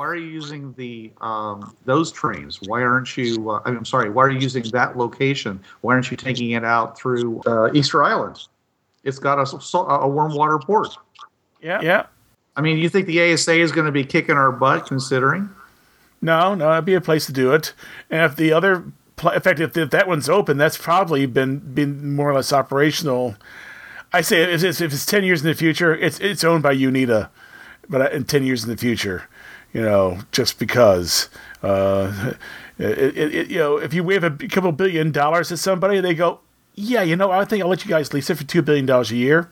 why 0.01 0.07
are 0.07 0.17
you 0.17 0.29
using 0.29 0.73
the 0.79 1.13
um, 1.21 1.77
those 1.85 2.11
trains? 2.11 2.59
Why 2.63 2.83
aren't 2.83 3.19
you? 3.19 3.51
Uh, 3.51 3.61
I'm 3.67 3.85
sorry. 3.85 4.09
Why 4.09 4.25
are 4.25 4.31
you 4.31 4.39
using 4.39 4.63
that 4.71 4.97
location? 4.97 5.61
Why 5.83 5.93
aren't 5.93 6.11
you 6.11 6.17
taking 6.17 6.53
it 6.53 6.65
out 6.65 6.99
through 6.99 7.43
uh, 7.43 7.69
Easter 7.75 8.03
Island? 8.03 8.49
It's 9.05 9.19
got 9.19 9.39
a, 9.39 9.77
a 9.77 10.09
warm 10.09 10.35
water 10.35 10.59
port. 10.59 10.97
Yeah, 11.61 11.83
yeah. 11.83 12.07
I 12.57 12.63
mean, 12.63 12.79
you 12.79 12.89
think 12.89 13.09
the 13.09 13.31
ASA 13.31 13.61
is 13.61 13.73
going 13.73 13.85
to 13.85 13.93
be 13.93 14.03
kicking 14.03 14.37
our 14.37 14.51
butt 14.51 14.87
considering? 14.87 15.51
No, 16.23 16.55
no, 16.55 16.73
it'd 16.73 16.87
be 16.87 16.95
a 16.95 17.03
place 17.03 17.27
to 17.27 17.33
do 17.35 17.53
it. 17.53 17.75
And 18.09 18.23
if 18.23 18.37
the 18.37 18.55
other, 18.55 18.77
in 19.35 19.41
fact, 19.43 19.61
if, 19.61 19.77
if 19.77 19.91
that 19.91 20.09
one's 20.09 20.31
open, 20.31 20.57
that's 20.57 20.79
probably 20.79 21.27
been 21.27 21.59
been 21.59 22.15
more 22.15 22.31
or 22.31 22.35
less 22.35 22.55
operational. 22.55 23.35
I 24.15 24.23
say 24.23 24.51
if 24.51 24.65
it's, 24.65 24.81
if 24.81 24.95
it's 24.95 25.05
ten 25.05 25.25
years 25.25 25.43
in 25.43 25.47
the 25.49 25.55
future, 25.55 25.95
it's 25.95 26.19
it's 26.21 26.43
owned 26.43 26.63
by 26.63 26.75
UNITA, 26.75 27.29
but 27.91 28.01
uh, 28.01 28.09
in 28.17 28.25
ten 28.25 28.45
years 28.45 28.65
in 28.65 28.71
the 28.71 28.79
future 28.79 29.29
you 29.73 29.83
know, 29.83 30.21
just 30.33 30.59
because. 30.59 31.29
Uh, 31.63 32.35
it, 32.79 32.99
it, 32.99 33.35
it, 33.35 33.51
you 33.51 33.59
know, 33.59 33.77
if 33.77 33.93
you 33.93 34.03
wave 34.03 34.25
a 34.25 34.31
couple 34.31 34.73
billion 34.73 35.13
dollars 35.13 35.53
at 35.53 35.59
somebody, 35.59 36.01
they 36.01 36.15
go, 36.15 36.41
"Yeah, 36.75 37.03
you 37.03 37.15
know, 37.15 37.31
I 37.31 37.45
think 37.45 37.63
I'll 37.63 37.69
let 37.69 37.85
you 37.85 37.91
guys 37.91 38.15
lease 38.15 38.31
it 38.31 38.37
for 38.37 38.45
two 38.45 38.63
billion 38.63 38.87
dollars 38.87 39.11
a 39.11 39.17
year. 39.17 39.51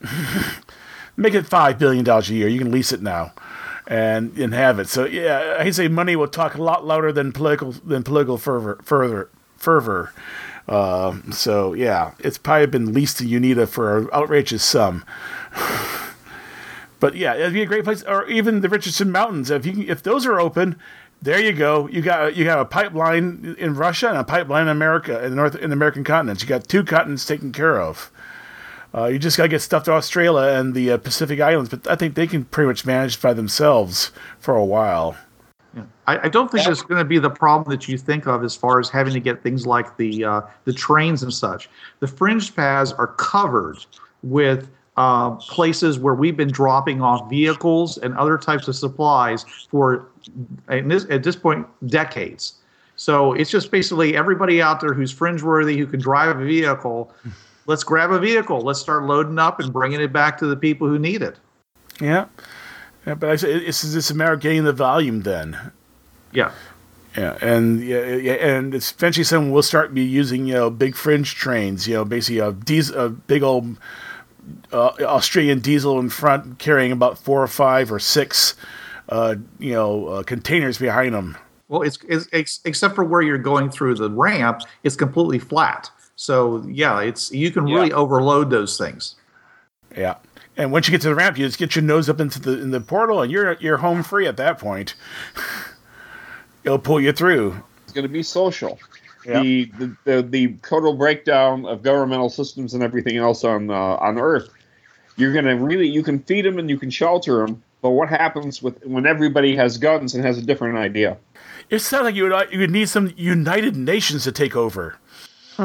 Make 1.16 1.32
it 1.34 1.46
five 1.46 1.78
billion 1.78 2.04
dollars 2.04 2.28
a 2.28 2.34
year. 2.34 2.48
You 2.48 2.58
can 2.58 2.70
lease 2.70 2.92
it 2.92 3.02
now." 3.02 3.32
and 3.86 4.36
and 4.38 4.54
have 4.54 4.78
it. 4.78 4.88
So 4.88 5.04
yeah, 5.04 5.56
I 5.58 5.70
say 5.70 5.88
money 5.88 6.16
will 6.16 6.28
talk 6.28 6.54
a 6.54 6.62
lot 6.62 6.86
louder 6.86 7.12
than 7.12 7.32
political 7.32 7.72
than 7.72 8.02
political 8.02 8.38
fervor. 8.38 8.78
Fervor. 9.56 10.12
Uh, 10.66 11.16
so 11.30 11.74
yeah, 11.74 12.12
it's 12.18 12.38
probably 12.38 12.66
been 12.66 12.92
leased 12.94 13.18
to 13.18 13.24
UNITA 13.24 13.68
for 13.68 13.98
an 13.98 14.08
outrageous 14.12 14.62
sum. 14.62 15.04
But 17.04 17.16
yeah, 17.16 17.34
it'd 17.34 17.52
be 17.52 17.60
a 17.60 17.66
great 17.66 17.84
place, 17.84 18.02
or 18.04 18.26
even 18.30 18.62
the 18.62 18.68
Richardson 18.70 19.12
Mountains. 19.12 19.50
If 19.50 19.66
you 19.66 19.84
if 19.86 20.02
those 20.02 20.24
are 20.24 20.40
open, 20.40 20.76
there 21.20 21.38
you 21.38 21.52
go. 21.52 21.86
You 21.88 22.00
got 22.00 22.34
you 22.34 22.48
have 22.48 22.60
a 22.60 22.64
pipeline 22.64 23.56
in 23.58 23.74
Russia 23.74 24.08
and 24.08 24.16
a 24.16 24.24
pipeline 24.24 24.62
in 24.62 24.68
America 24.68 25.22
in 25.22 25.28
the 25.28 25.36
North 25.36 25.54
in 25.54 25.68
the 25.68 25.74
American 25.74 26.02
continents. 26.02 26.42
You 26.42 26.48
got 26.48 26.66
two 26.66 26.82
continents 26.82 27.26
taken 27.26 27.52
care 27.52 27.78
of. 27.78 28.10
Uh, 28.94 29.04
you 29.04 29.18
just 29.18 29.36
got 29.36 29.42
to 29.42 29.48
get 29.50 29.60
stuff 29.60 29.84
to 29.84 29.92
Australia 29.92 30.58
and 30.58 30.72
the 30.72 30.92
uh, 30.92 30.96
Pacific 30.96 31.40
Islands, 31.40 31.68
but 31.68 31.86
I 31.86 31.94
think 31.94 32.14
they 32.14 32.26
can 32.26 32.46
pretty 32.46 32.68
much 32.68 32.86
manage 32.86 33.20
by 33.20 33.34
themselves 33.34 34.10
for 34.38 34.56
a 34.56 34.64
while. 34.64 35.14
Yeah. 35.76 35.82
I, 36.06 36.18
I, 36.20 36.28
don't 36.30 36.50
think 36.50 36.66
it's 36.66 36.80
going 36.80 37.00
to 37.00 37.04
be 37.04 37.18
the 37.18 37.28
problem 37.28 37.70
that 37.76 37.86
you 37.86 37.98
think 37.98 38.26
of 38.26 38.42
as 38.42 38.56
far 38.56 38.80
as 38.80 38.88
having 38.88 39.12
to 39.12 39.20
get 39.20 39.42
things 39.42 39.66
like 39.66 39.94
the 39.98 40.24
uh, 40.24 40.40
the 40.64 40.72
trains 40.72 41.22
and 41.22 41.34
such. 41.34 41.68
The 42.00 42.06
fringe 42.06 42.56
paths 42.56 42.92
are 42.92 43.08
covered 43.08 43.84
with 44.22 44.70
uh, 44.96 45.30
places 45.32 45.98
where 45.98 46.14
we've 46.14 46.36
been 46.36 46.50
dropping 46.50 47.02
off 47.02 47.28
vehicles 47.28 47.98
and 47.98 48.16
other 48.16 48.38
types 48.38 48.68
of 48.68 48.76
supplies 48.76 49.44
for 49.68 50.06
this, 50.68 51.06
at 51.10 51.22
this 51.22 51.36
point 51.36 51.66
decades. 51.88 52.54
So 52.96 53.32
it's 53.32 53.50
just 53.50 53.70
basically 53.70 54.16
everybody 54.16 54.62
out 54.62 54.80
there 54.80 54.94
who's 54.94 55.10
fringe 55.10 55.42
worthy 55.42 55.76
who 55.76 55.86
can 55.86 56.00
drive 56.00 56.38
a 56.38 56.44
vehicle. 56.44 57.12
Let's 57.66 57.82
grab 57.82 58.12
a 58.12 58.18
vehicle. 58.18 58.60
Let's 58.60 58.80
start 58.80 59.04
loading 59.04 59.38
up 59.38 59.58
and 59.58 59.72
bringing 59.72 60.00
it 60.00 60.12
back 60.12 60.38
to 60.38 60.46
the 60.46 60.56
people 60.56 60.86
who 60.86 60.98
need 60.98 61.22
it. 61.22 61.38
Yeah, 62.00 62.26
yeah 63.06 63.14
but 63.14 63.30
I 63.30 63.36
say 63.36 63.54
it's 63.54 63.82
it's 63.82 64.10
a 64.10 64.14
matter 64.14 64.34
of 64.34 64.40
getting 64.40 64.64
the 64.64 64.72
volume 64.72 65.22
then. 65.22 65.72
Yeah. 66.32 66.52
Yeah, 67.16 67.38
and 67.40 67.80
yeah, 67.80 68.06
yeah, 68.06 68.32
and 68.32 68.74
eventually 68.74 69.22
someone 69.22 69.52
will 69.52 69.62
start 69.62 69.94
be 69.94 70.02
using 70.02 70.46
you 70.46 70.54
know 70.54 70.68
big 70.68 70.96
fringe 70.96 71.36
trains, 71.36 71.86
you 71.86 71.94
know, 71.94 72.04
basically 72.04 72.40
a 72.40 72.50
diesel, 72.52 72.98
a 72.98 73.08
big 73.08 73.44
old 73.44 73.78
uh, 74.72 74.92
Australian 75.00 75.60
diesel 75.60 75.98
in 75.98 76.10
front, 76.10 76.58
carrying 76.58 76.92
about 76.92 77.18
four 77.18 77.42
or 77.42 77.46
five 77.48 77.92
or 77.92 77.98
six, 77.98 78.54
uh, 79.08 79.36
you 79.58 79.72
know, 79.72 80.06
uh, 80.08 80.22
containers 80.22 80.78
behind 80.78 81.14
them. 81.14 81.36
Well, 81.68 81.82
it's, 81.82 81.98
it's, 82.08 82.28
it's, 82.32 82.60
except 82.64 82.94
for 82.94 83.04
where 83.04 83.22
you're 83.22 83.38
going 83.38 83.70
through 83.70 83.94
the 83.94 84.10
ramp, 84.10 84.62
it's 84.82 84.96
completely 84.96 85.38
flat. 85.38 85.90
So 86.16 86.64
yeah, 86.68 87.00
it's 87.00 87.32
you 87.32 87.50
can 87.50 87.64
really 87.64 87.92
overload 87.92 88.50
those 88.50 88.78
things. 88.78 89.16
Yeah, 89.96 90.16
And 90.56 90.72
once 90.72 90.86
you 90.86 90.92
get 90.92 91.00
to 91.02 91.08
the 91.08 91.14
ramp, 91.14 91.38
you 91.38 91.46
just 91.46 91.58
get 91.58 91.74
your 91.74 91.82
nose 91.82 92.08
up 92.08 92.20
into 92.20 92.40
the 92.40 92.60
in 92.60 92.70
the 92.70 92.80
portal, 92.80 93.22
and 93.22 93.32
you're 93.32 93.54
you're 93.54 93.78
home 93.78 94.02
free 94.02 94.26
at 94.26 94.36
that 94.36 94.58
point. 94.58 94.94
It'll 96.64 96.78
pull 96.78 97.00
you 97.00 97.12
through. 97.12 97.62
It's 97.82 97.92
going 97.92 98.06
to 98.06 98.12
be 98.12 98.22
social. 98.22 98.78
Yep. 99.26 99.42
The, 99.42 99.64
the, 99.64 99.96
the 100.04 100.22
the 100.22 100.54
total 100.62 100.94
breakdown 100.94 101.64
of 101.64 101.82
governmental 101.82 102.28
systems 102.28 102.74
and 102.74 102.82
everything 102.82 103.16
else 103.16 103.44
on 103.44 103.70
uh, 103.70 103.74
on 103.74 104.18
Earth. 104.18 104.50
You're 105.16 105.32
going 105.32 105.44
to 105.44 105.52
really 105.52 105.88
you 105.88 106.02
can 106.02 106.18
feed 106.20 106.44
them 106.44 106.58
and 106.58 106.68
you 106.68 106.78
can 106.78 106.90
shelter 106.90 107.46
them, 107.46 107.62
but 107.80 107.90
what 107.90 108.08
happens 108.08 108.62
with 108.62 108.84
when 108.84 109.06
everybody 109.06 109.56
has 109.56 109.78
guns 109.78 110.14
and 110.14 110.24
has 110.24 110.38
a 110.38 110.42
different 110.42 110.76
idea? 110.76 111.16
It 111.70 111.78
sounds 111.78 112.04
like 112.04 112.14
you 112.14 112.24
would 112.24 112.52
you 112.52 112.58
would 112.58 112.70
need 112.70 112.88
some 112.88 113.12
United 113.16 113.76
Nations 113.76 114.24
to 114.24 114.32
take 114.32 114.56
over. 114.56 114.96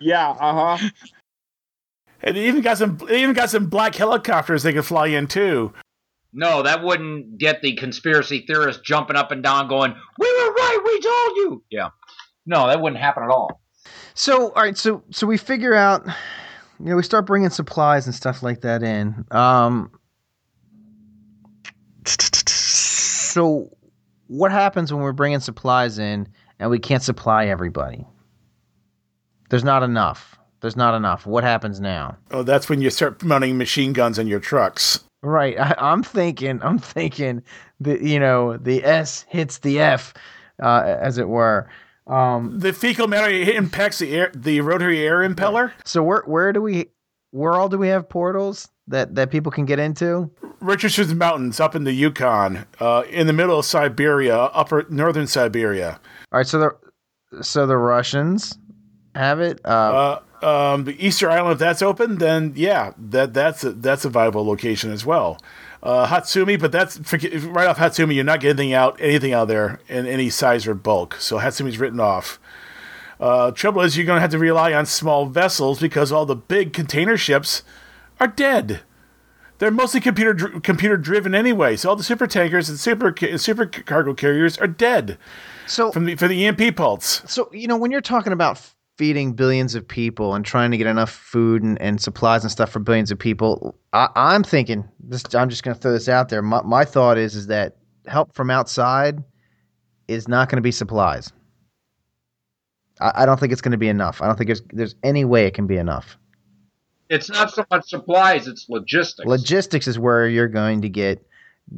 yeah, 0.00 0.30
uh 0.30 0.76
huh. 0.76 0.88
And 2.22 2.36
they 2.36 2.46
even 2.46 2.60
got 2.60 2.78
some 2.78 2.98
they 3.08 3.22
even 3.22 3.34
got 3.34 3.50
some 3.50 3.66
black 3.66 3.94
helicopters 3.94 4.62
they 4.62 4.72
can 4.72 4.82
fly 4.82 5.06
in 5.08 5.26
too. 5.26 5.72
No, 6.32 6.62
that 6.62 6.82
wouldn't 6.82 7.38
get 7.38 7.60
the 7.60 7.74
conspiracy 7.74 8.44
theorists 8.46 8.82
jumping 8.84 9.16
up 9.16 9.32
and 9.32 9.42
down 9.42 9.68
going, 9.68 9.94
We 10.18 10.26
were 10.32 10.52
right, 10.52 10.78
we 10.84 11.00
told 11.00 11.36
you. 11.36 11.64
Yeah. 11.70 11.88
No, 12.46 12.66
that 12.68 12.80
wouldn't 12.80 13.00
happen 13.00 13.24
at 13.24 13.30
all. 13.30 13.60
So, 14.14 14.52
all 14.52 14.62
right, 14.62 14.76
so 14.76 15.02
so 15.10 15.26
we 15.26 15.36
figure 15.36 15.74
out 15.74 16.06
you 16.06 16.86
know, 16.86 16.96
we 16.96 17.02
start 17.02 17.26
bringing 17.26 17.50
supplies 17.50 18.06
and 18.06 18.14
stuff 18.14 18.42
like 18.42 18.60
that 18.62 18.82
in. 18.82 19.24
Um 19.30 19.90
so 22.06 23.70
what 24.26 24.52
happens 24.52 24.92
when 24.92 25.02
we're 25.02 25.12
bringing 25.12 25.40
supplies 25.40 25.98
in 25.98 26.28
and 26.58 26.70
we 26.70 26.78
can't 26.78 27.02
supply 27.02 27.46
everybody? 27.46 28.06
There's 29.50 29.64
not 29.64 29.82
enough. 29.82 30.38
There's 30.60 30.76
not 30.76 30.94
enough. 30.94 31.26
What 31.26 31.42
happens 31.42 31.80
now? 31.80 32.16
Oh, 32.30 32.42
that's 32.42 32.68
when 32.68 32.80
you 32.80 32.90
start 32.90 33.22
mounting 33.24 33.58
machine 33.58 33.92
guns 33.92 34.18
on 34.18 34.26
your 34.26 34.40
trucks. 34.40 35.00
Right. 35.22 35.58
I, 35.58 35.92
am 35.92 36.02
thinking. 36.02 36.60
I'm 36.62 36.78
thinking 36.78 37.42
the 37.78 38.02
you 38.02 38.18
know 38.18 38.56
the 38.56 38.84
S 38.84 39.26
hits 39.28 39.58
the 39.58 39.80
F, 39.80 40.14
uh, 40.62 40.96
as 41.00 41.18
it 41.18 41.28
were. 41.28 41.68
Um, 42.06 42.58
the 42.58 42.72
fecal 42.72 43.06
matter 43.06 43.30
impacts 43.30 43.98
the 43.98 44.12
air, 44.14 44.32
the 44.34 44.60
rotary 44.62 45.00
air 45.00 45.18
impeller. 45.18 45.72
So 45.84 46.02
where 46.02 46.22
where 46.26 46.52
do 46.52 46.62
we 46.62 46.86
where 47.30 47.52
all 47.54 47.68
do 47.68 47.78
we 47.78 47.88
have 47.88 48.08
portals 48.08 48.68
that 48.88 49.14
that 49.14 49.30
people 49.30 49.52
can 49.52 49.66
get 49.66 49.78
into? 49.78 50.30
Richardson's 50.60 51.14
Mountains 51.14 51.60
up 51.60 51.74
in 51.74 51.84
the 51.84 51.92
Yukon, 51.92 52.66
uh, 52.80 53.04
in 53.10 53.26
the 53.26 53.32
middle 53.32 53.58
of 53.58 53.64
Siberia, 53.64 54.36
upper 54.36 54.86
northern 54.88 55.26
Siberia. 55.26 56.00
All 56.32 56.38
right. 56.38 56.46
So 56.46 56.58
the 56.58 57.42
so 57.42 57.66
the 57.66 57.76
Russians 57.76 58.58
have 59.14 59.40
it. 59.40 59.60
Uh, 59.64 59.68
uh 59.68 60.20
um, 60.42 60.84
the 60.84 61.04
Easter 61.04 61.30
Island, 61.30 61.52
if 61.52 61.58
that's 61.58 61.82
open, 61.82 62.18
then 62.18 62.52
yeah, 62.56 62.92
that 62.98 63.34
that's 63.34 63.64
a, 63.64 63.72
that's 63.72 64.04
a 64.04 64.08
viable 64.08 64.46
location 64.46 64.90
as 64.90 65.04
well. 65.04 65.38
Uh, 65.82 66.06
Hatsumi, 66.06 66.60
but 66.60 66.72
that's 66.72 66.98
right 67.44 67.66
off 67.66 67.78
Hatsumi. 67.78 68.14
You're 68.14 68.24
not 68.24 68.40
getting 68.40 68.72
out 68.74 69.00
anything 69.00 69.32
out 69.32 69.48
there 69.48 69.80
in 69.88 70.06
any 70.06 70.28
size 70.28 70.66
or 70.66 70.74
bulk. 70.74 71.16
So 71.16 71.38
Hatsumi's 71.38 71.78
written 71.78 72.00
off. 72.00 72.38
Uh, 73.18 73.50
trouble 73.50 73.82
is, 73.82 73.96
you're 73.96 74.06
going 74.06 74.16
to 74.16 74.22
have 74.22 74.30
to 74.30 74.38
rely 74.38 74.72
on 74.72 74.86
small 74.86 75.26
vessels 75.26 75.78
because 75.78 76.10
all 76.10 76.24
the 76.24 76.36
big 76.36 76.72
container 76.72 77.16
ships 77.16 77.62
are 78.18 78.26
dead. 78.26 78.80
They're 79.58 79.70
mostly 79.70 80.00
computer 80.00 80.32
dr- 80.32 80.62
computer 80.62 80.96
driven 80.96 81.34
anyway. 81.34 81.76
So 81.76 81.90
all 81.90 81.96
the 81.96 82.02
super 82.02 82.26
tankers 82.26 82.70
and 82.70 82.78
super 82.78 83.14
super 83.36 83.66
cargo 83.66 84.14
carriers 84.14 84.56
are 84.56 84.66
dead. 84.66 85.18
So 85.66 85.92
from 85.92 86.06
the 86.06 86.14
for 86.16 86.28
the 86.28 86.46
EMP 86.46 86.76
pulse. 86.76 87.22
So 87.26 87.50
you 87.52 87.68
know 87.68 87.76
when 87.76 87.90
you're 87.90 88.00
talking 88.00 88.32
about 88.32 88.72
feeding 89.00 89.32
billions 89.32 89.74
of 89.74 89.88
people 89.88 90.34
and 90.34 90.44
trying 90.44 90.70
to 90.70 90.76
get 90.76 90.86
enough 90.86 91.10
food 91.10 91.62
and, 91.62 91.80
and 91.80 92.02
supplies 92.02 92.44
and 92.44 92.50
stuff 92.50 92.70
for 92.70 92.80
billions 92.80 93.10
of 93.10 93.18
people, 93.18 93.74
I, 93.94 94.10
am 94.14 94.44
thinking 94.44 94.86
this. 95.02 95.24
I'm 95.34 95.48
just 95.48 95.62
going 95.62 95.74
to 95.74 95.80
throw 95.80 95.90
this 95.90 96.06
out 96.06 96.28
there. 96.28 96.42
My, 96.42 96.60
my 96.64 96.84
thought 96.84 97.16
is 97.16 97.34
is 97.34 97.46
that 97.46 97.78
help 98.06 98.34
from 98.34 98.50
outside 98.50 99.24
is 100.06 100.28
not 100.28 100.50
going 100.50 100.56
to 100.56 100.62
be 100.62 100.70
supplies. 100.70 101.32
I, 103.00 103.22
I 103.22 103.26
don't 103.26 103.40
think 103.40 103.52
it's 103.52 103.62
going 103.62 103.72
to 103.72 103.78
be 103.78 103.88
enough. 103.88 104.20
I 104.20 104.26
don't 104.26 104.36
think 104.36 104.48
there's 104.48 104.62
there's 104.70 104.94
any 105.02 105.24
way 105.24 105.46
it 105.46 105.54
can 105.54 105.66
be 105.66 105.78
enough. 105.78 106.18
It's 107.08 107.30
not 107.30 107.54
so 107.54 107.64
much 107.70 107.88
supplies; 107.88 108.46
it's 108.48 108.66
logistics. 108.68 109.26
Logistics 109.26 109.88
is 109.88 109.98
where 109.98 110.28
you're 110.28 110.46
going 110.46 110.82
to 110.82 110.90
get 110.90 111.26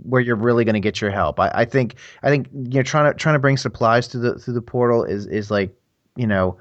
where 0.03 0.21
you're 0.21 0.35
really 0.35 0.65
going 0.65 0.75
to 0.75 0.81
get 0.81 1.01
your 1.01 1.13
help. 1.13 1.39
I, 1.39 1.53
I 1.55 1.65
think 1.67 1.95
I 2.25 2.31
think 2.31 2.49
you 2.53 2.81
know 2.81 2.83
trying 2.83 3.13
to 3.13 3.17
trying 3.17 3.37
to 3.37 3.39
bring 3.39 3.59
supplies 3.59 4.09
to 4.09 4.19
the 4.19 4.41
through 4.41 4.55
the 4.55 4.61
portal 4.61 5.05
is 5.05 5.29
is 5.29 5.53
like 5.53 5.73
you 6.17 6.27
know 6.27 6.59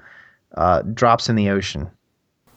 uh, 0.56 0.82
drops 0.82 1.28
in 1.28 1.36
the 1.36 1.50
ocean. 1.50 1.90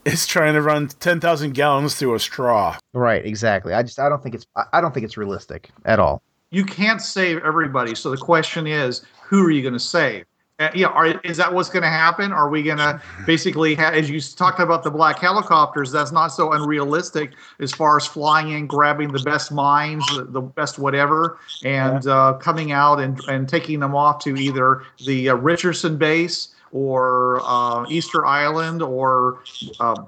It's 0.05 0.27
trying 0.27 0.53
to 0.53 0.61
run 0.61 0.87
ten 0.87 1.19
thousand 1.19 1.53
gallons 1.53 1.95
through 1.95 2.13
a 2.15 2.19
straw. 2.19 2.77
Right, 2.93 3.25
exactly. 3.25 3.73
I 3.73 3.81
just 3.81 3.99
I 3.99 4.07
don't 4.09 4.21
think 4.21 4.35
it's 4.35 4.45
I 4.71 4.79
don't 4.79 4.93
think 4.93 5.03
it's 5.03 5.17
realistic 5.17 5.71
at 5.85 5.99
all. 5.99 6.21
You 6.51 6.63
can't 6.63 7.01
save 7.01 7.43
everybody. 7.43 7.95
So 7.95 8.11
the 8.11 8.17
question 8.17 8.67
is, 8.67 9.01
who 9.23 9.45
are 9.45 9.51
you 9.51 9.61
going 9.61 9.73
to 9.73 9.79
save? 9.79 10.25
Uh, 10.57 10.69
yeah, 10.73 10.87
are, 10.87 11.19
is 11.25 11.35
that 11.35 11.53
what's 11.53 11.69
going 11.69 11.83
to 11.83 11.89
happen? 11.89 12.31
Are 12.31 12.49
we 12.49 12.63
going 12.63 12.77
to 12.77 13.01
basically, 13.25 13.75
ha- 13.75 13.89
as 13.89 14.09
you 14.09 14.21
talked 14.21 14.59
about 14.59 14.83
the 14.83 14.91
black 14.91 15.19
helicopters, 15.19 15.91
that's 15.91 16.11
not 16.11 16.29
so 16.29 16.53
unrealistic 16.53 17.33
as 17.59 17.73
far 17.73 17.97
as 17.97 18.05
flying 18.05 18.51
in, 18.51 18.67
grabbing 18.67 19.11
the 19.11 19.19
best 19.19 19.51
mines, 19.51 20.05
the, 20.15 20.23
the 20.23 20.41
best 20.41 20.79
whatever, 20.79 21.39
and 21.65 22.07
uh, 22.07 22.33
coming 22.33 22.71
out 22.71 23.01
and, 23.01 23.19
and 23.27 23.49
taking 23.49 23.81
them 23.81 23.95
off 23.95 24.19
to 24.19 24.37
either 24.37 24.83
the 25.05 25.29
uh, 25.29 25.35
Richardson 25.35 25.97
base 25.97 26.54
or 26.75 27.39
uh, 27.45 27.85
Easter 27.89 28.25
Island 28.25 28.81
or 28.81 29.39
uh, 29.79 30.03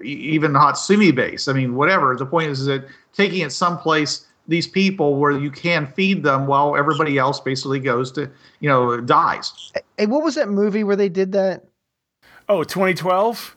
even 0.00 0.52
Hatsumi 0.52 1.12
base. 1.12 1.48
I 1.48 1.52
mean, 1.52 1.74
whatever. 1.74 2.14
The 2.14 2.24
point 2.24 2.50
is 2.50 2.66
that 2.66 2.86
taking 3.12 3.40
it 3.40 3.50
someplace 3.50 4.24
these 4.46 4.68
people 4.68 5.16
where 5.16 5.32
you 5.32 5.50
can 5.50 5.88
feed 5.88 6.22
them 6.22 6.46
while 6.46 6.76
everybody 6.76 7.18
else 7.18 7.40
basically 7.40 7.80
goes 7.80 8.12
to 8.12 8.30
you 8.60 8.68
know 8.68 9.00
dies. 9.00 9.72
Hey, 9.96 10.06
what 10.06 10.22
was 10.22 10.36
that 10.36 10.48
movie 10.48 10.84
where 10.84 10.94
they 10.94 11.08
did 11.08 11.32
that? 11.32 11.64
Oh, 12.48 12.62
2012. 12.62 13.56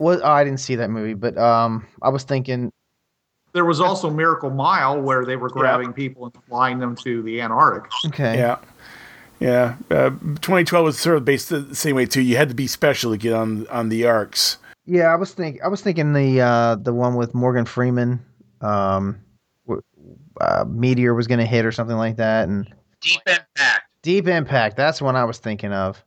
Well, 0.00 0.20
oh, 0.22 0.28
I 0.28 0.42
didn't 0.42 0.60
see 0.60 0.74
that 0.74 0.90
movie, 0.90 1.14
but 1.14 1.38
um, 1.38 1.86
I 2.02 2.08
was 2.08 2.24
thinking. 2.24 2.72
There 3.52 3.64
was 3.64 3.80
also 3.80 4.10
Miracle 4.10 4.50
Mile 4.50 5.00
where 5.00 5.24
they 5.24 5.36
were 5.36 5.48
grabbing 5.48 5.88
yeah. 5.90 5.94
people 5.94 6.24
and 6.24 6.34
flying 6.48 6.80
them 6.80 6.96
to 6.96 7.22
the 7.22 7.40
Antarctic. 7.40 7.90
Okay. 8.06 8.36
Yeah. 8.36 8.58
Yeah, 9.40 9.76
uh, 9.90 10.10
2012 10.10 10.84
was 10.84 10.98
sort 10.98 11.16
of 11.16 11.24
based 11.24 11.48
the 11.50 11.74
same 11.74 11.94
way 11.94 12.06
too. 12.06 12.20
You 12.20 12.36
had 12.36 12.48
to 12.48 12.54
be 12.54 12.66
special 12.66 13.12
to 13.12 13.16
get 13.18 13.32
on 13.32 13.66
on 13.68 13.88
the 13.88 14.06
arcs. 14.06 14.58
Yeah, 14.84 15.12
I 15.12 15.16
was 15.16 15.32
think 15.32 15.60
I 15.62 15.68
was 15.68 15.80
thinking 15.80 16.12
the 16.12 16.40
uh, 16.40 16.74
the 16.76 16.92
one 16.92 17.14
with 17.14 17.34
Morgan 17.34 17.64
Freeman, 17.64 18.24
um, 18.60 19.20
uh, 20.40 20.64
Meteor 20.66 21.14
was 21.14 21.26
going 21.26 21.40
to 21.40 21.46
hit 21.46 21.64
or 21.64 21.72
something 21.72 21.96
like 21.96 22.16
that, 22.16 22.48
and 22.48 22.66
Deep 23.00 23.20
Impact. 23.26 23.82
Deep 24.02 24.26
Impact. 24.26 24.76
That's 24.76 25.00
one 25.00 25.14
I 25.16 25.24
was 25.24 25.38
thinking 25.38 25.72
of. 25.72 26.02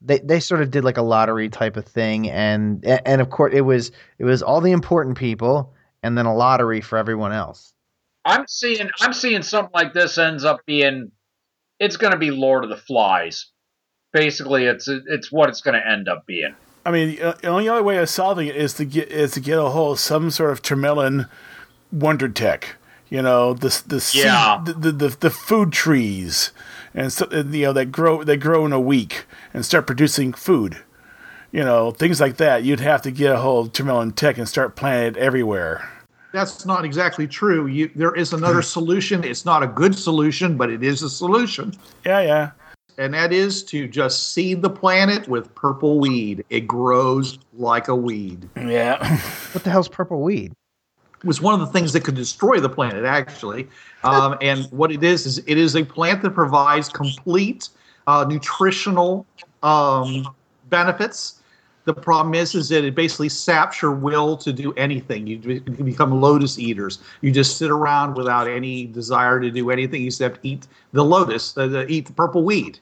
They 0.00 0.18
they 0.18 0.40
sort 0.40 0.62
of 0.62 0.70
did 0.70 0.84
like 0.84 0.98
a 0.98 1.02
lottery 1.02 1.48
type 1.48 1.76
of 1.76 1.84
thing, 1.84 2.30
and 2.30 2.84
and 2.84 3.20
of 3.20 3.30
course 3.30 3.52
it 3.54 3.62
was 3.62 3.90
it 4.18 4.24
was 4.24 4.42
all 4.42 4.60
the 4.60 4.72
important 4.72 5.18
people, 5.18 5.74
and 6.02 6.16
then 6.16 6.26
a 6.26 6.34
lottery 6.34 6.80
for 6.80 6.98
everyone 6.98 7.32
else. 7.32 7.72
I'm 8.24 8.46
seeing 8.46 8.90
I'm 9.00 9.12
seeing 9.12 9.42
something 9.42 9.72
like 9.74 9.94
this 9.94 10.18
ends 10.18 10.44
up 10.44 10.60
being 10.66 11.10
it's 11.80 11.96
going 11.96 12.12
to 12.12 12.18
be 12.18 12.30
Lord 12.30 12.64
of 12.64 12.70
the 12.70 12.76
Flies. 12.76 13.46
Basically, 14.12 14.64
it's 14.64 14.88
it's 14.88 15.30
what 15.30 15.48
it's 15.48 15.60
going 15.60 15.78
to 15.78 15.86
end 15.86 16.08
up 16.08 16.26
being. 16.26 16.54
I 16.86 16.90
mean, 16.90 17.16
the 17.16 17.46
only 17.46 17.68
other 17.68 17.82
way 17.82 17.98
of 17.98 18.08
solving 18.08 18.48
it 18.48 18.56
is 18.56 18.74
to 18.74 18.84
get 18.84 19.10
is 19.10 19.32
to 19.32 19.40
get 19.40 19.58
a 19.58 19.68
hold 19.68 19.96
of 19.96 20.00
some 20.00 20.30
sort 20.30 20.50
of 20.50 20.62
Tremelon 20.62 21.26
wonder 21.92 22.28
tech. 22.28 22.76
You 23.10 23.20
know, 23.22 23.52
the 23.52 23.68
the 23.86 24.10
yeah. 24.14 24.64
seed, 24.64 24.82
the, 24.82 24.92
the 24.92 25.08
the 25.08 25.30
food 25.30 25.72
trees, 25.72 26.52
and 26.94 27.12
so, 27.12 27.28
you 27.30 27.66
know 27.66 27.72
that 27.74 27.86
grow 27.86 28.24
they 28.24 28.36
grow 28.36 28.64
in 28.64 28.72
a 28.72 28.80
week 28.80 29.26
and 29.52 29.64
start 29.64 29.86
producing 29.86 30.32
food. 30.32 30.78
You 31.52 31.64
know, 31.64 31.90
things 31.90 32.20
like 32.20 32.36
that. 32.38 32.64
You'd 32.64 32.80
have 32.80 33.02
to 33.02 33.10
get 33.10 33.32
a 33.32 33.38
hold 33.38 33.66
of 33.66 33.72
Tremelon 33.72 34.12
tech 34.12 34.38
and 34.38 34.48
start 34.48 34.76
planting 34.76 35.14
it 35.14 35.16
everywhere 35.18 35.97
that's 36.32 36.66
not 36.66 36.84
exactly 36.84 37.26
true. 37.26 37.66
You, 37.66 37.90
there 37.94 38.14
is 38.14 38.32
another 38.32 38.62
solution. 38.62 39.24
It's 39.24 39.44
not 39.44 39.62
a 39.62 39.66
good 39.66 39.94
solution, 39.94 40.56
but 40.56 40.70
it 40.70 40.82
is 40.82 41.02
a 41.02 41.10
solution. 41.10 41.72
Yeah, 42.04 42.20
yeah. 42.20 42.50
And 42.98 43.14
that 43.14 43.32
is 43.32 43.62
to 43.64 43.86
just 43.86 44.32
seed 44.32 44.60
the 44.60 44.70
planet 44.70 45.28
with 45.28 45.54
purple 45.54 46.00
weed. 46.00 46.44
It 46.50 46.66
grows 46.66 47.38
like 47.54 47.88
a 47.88 47.94
weed. 47.94 48.48
Yeah. 48.56 49.18
what 49.52 49.64
the 49.64 49.70
hell's 49.70 49.88
purple 49.88 50.20
weed? 50.20 50.52
It 51.18 51.24
was 51.24 51.40
one 51.40 51.54
of 51.54 51.60
the 51.60 51.66
things 51.66 51.92
that 51.92 52.04
could 52.04 52.14
destroy 52.14 52.60
the 52.60 52.68
planet, 52.68 53.04
actually. 53.04 53.68
Um, 54.04 54.36
and 54.42 54.66
what 54.70 54.92
it 54.92 55.02
is 55.02 55.26
is 55.26 55.38
it 55.38 55.56
is 55.56 55.76
a 55.76 55.84
plant 55.84 56.22
that 56.22 56.30
provides 56.30 56.88
complete 56.88 57.68
uh, 58.06 58.26
nutritional 58.28 59.26
um, 59.62 60.28
benefits 60.68 61.37
the 61.88 61.94
problem 61.94 62.34
is, 62.34 62.54
is 62.54 62.68
that 62.68 62.84
it 62.84 62.94
basically 62.94 63.30
saps 63.30 63.80
your 63.80 63.92
will 63.92 64.36
to 64.36 64.52
do 64.52 64.74
anything. 64.74 65.26
You 65.26 65.60
become 65.60 66.20
lotus 66.20 66.58
eaters. 66.58 66.98
You 67.22 67.30
just 67.32 67.56
sit 67.56 67.70
around 67.70 68.14
without 68.14 68.46
any 68.46 68.84
desire 68.84 69.40
to 69.40 69.50
do 69.50 69.70
anything 69.70 70.04
except 70.04 70.40
eat 70.42 70.66
the 70.92 71.02
lotus, 71.02 71.56
uh, 71.56 71.86
eat 71.88 72.04
the 72.06 72.12
purple 72.12 72.44
weed. 72.44 72.78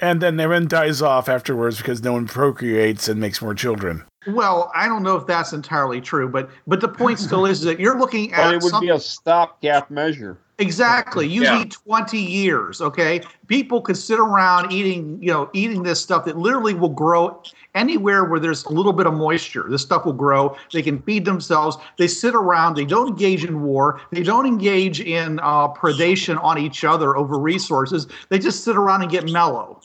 And 0.00 0.22
then 0.22 0.40
everyone 0.40 0.66
dies 0.66 1.02
off 1.02 1.28
afterwards 1.28 1.76
because 1.76 2.02
no 2.02 2.14
one 2.14 2.26
procreates 2.26 3.06
and 3.06 3.20
makes 3.20 3.42
more 3.42 3.54
children. 3.54 4.02
Well, 4.26 4.72
I 4.74 4.86
don't 4.88 5.02
know 5.02 5.16
if 5.16 5.26
that's 5.26 5.52
entirely 5.52 6.00
true, 6.00 6.28
but 6.28 6.48
but 6.66 6.80
the 6.80 6.88
point 6.88 7.18
still 7.18 7.44
is 7.44 7.60
that 7.62 7.78
you're 7.78 7.98
looking 7.98 8.32
at 8.32 8.44
But 8.44 8.54
it 8.54 8.62
would 8.62 8.70
some- 8.70 8.80
be 8.80 8.88
a 8.88 8.98
stopgap 8.98 9.90
measure. 9.90 10.38
Exactly. 10.60 11.26
You 11.28 11.42
Yeah. 11.44 11.58
need 11.58 11.70
20 11.70 12.18
years, 12.18 12.80
okay? 12.80 13.20
People 13.46 13.80
could 13.80 13.96
sit 13.96 14.18
around 14.18 14.72
eating, 14.72 15.16
you 15.22 15.32
know, 15.32 15.48
eating 15.52 15.84
this 15.84 16.00
stuff 16.00 16.24
that 16.24 16.36
literally 16.36 16.74
will 16.74 16.88
grow 16.88 17.40
anywhere 17.76 18.24
where 18.24 18.40
there's 18.40 18.64
a 18.64 18.72
little 18.72 18.92
bit 18.92 19.06
of 19.06 19.14
moisture. 19.14 19.66
This 19.68 19.82
stuff 19.82 20.04
will 20.04 20.12
grow. 20.12 20.56
They 20.72 20.82
can 20.82 21.00
feed 21.02 21.24
themselves. 21.24 21.76
They 21.96 22.08
sit 22.08 22.34
around. 22.34 22.76
They 22.76 22.84
don't 22.84 23.08
engage 23.08 23.44
in 23.44 23.62
war. 23.62 24.00
They 24.10 24.24
don't 24.24 24.46
engage 24.46 25.00
in 25.00 25.38
uh, 25.40 25.68
predation 25.68 26.42
on 26.42 26.58
each 26.58 26.82
other 26.82 27.16
over 27.16 27.38
resources. 27.38 28.08
They 28.28 28.40
just 28.40 28.64
sit 28.64 28.76
around 28.76 29.02
and 29.02 29.10
get 29.10 29.30
mellow. 29.30 29.80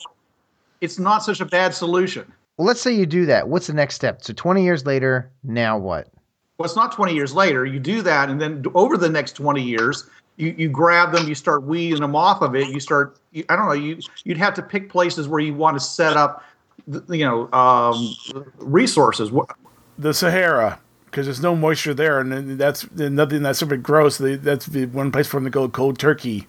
It's 0.80 0.98
not 0.98 1.22
such 1.22 1.40
a 1.40 1.44
bad 1.46 1.72
solution. 1.72 2.30
Well, 2.56 2.66
let's 2.66 2.80
say 2.80 2.92
you 2.92 3.06
do 3.06 3.26
that. 3.26 3.48
What's 3.48 3.68
the 3.68 3.74
next 3.74 3.94
step? 3.94 4.22
So 4.22 4.32
20 4.32 4.64
years 4.64 4.84
later, 4.86 5.30
now 5.44 5.78
what? 5.78 6.08
Well, 6.58 6.66
it's 6.66 6.76
not 6.76 6.92
20 6.92 7.14
years 7.14 7.32
later. 7.32 7.64
You 7.64 7.80
do 7.80 8.02
that, 8.02 8.28
and 8.28 8.40
then 8.40 8.64
over 8.74 8.96
the 8.96 9.08
next 9.08 9.32
20 9.32 9.60
years, 9.60 10.08
you, 10.36 10.54
you 10.56 10.68
grab 10.68 11.12
them, 11.12 11.28
you 11.28 11.34
start 11.34 11.62
weeding 11.62 12.00
them 12.00 12.16
off 12.16 12.42
of 12.42 12.54
it. 12.54 12.68
You 12.68 12.80
start, 12.80 13.18
you, 13.32 13.44
I 13.48 13.56
don't 13.56 13.66
know, 13.66 13.72
you 13.72 13.98
you'd 14.24 14.38
have 14.38 14.54
to 14.54 14.62
pick 14.62 14.88
places 14.88 15.28
where 15.28 15.40
you 15.40 15.54
want 15.54 15.76
to 15.76 15.80
set 15.80 16.16
up, 16.16 16.44
the- 16.88 17.16
you 17.16 17.24
know, 17.24 17.52
um, 17.52 18.14
resources. 18.58 19.30
The 19.98 20.12
Sahara, 20.12 20.80
because 21.06 21.26
there's 21.26 21.40
no 21.40 21.54
moisture 21.54 21.94
there, 21.94 22.18
and 22.18 22.58
that's 22.58 22.90
nothing 22.92 23.42
that's 23.42 23.60
super 23.60 23.76
gross. 23.76 24.18
That's 24.18 24.66
the 24.66 24.86
one 24.86 25.12
place 25.12 25.28
for 25.28 25.36
them 25.36 25.44
to 25.44 25.50
go 25.50 25.68
cold 25.68 25.98
turkey. 25.98 26.48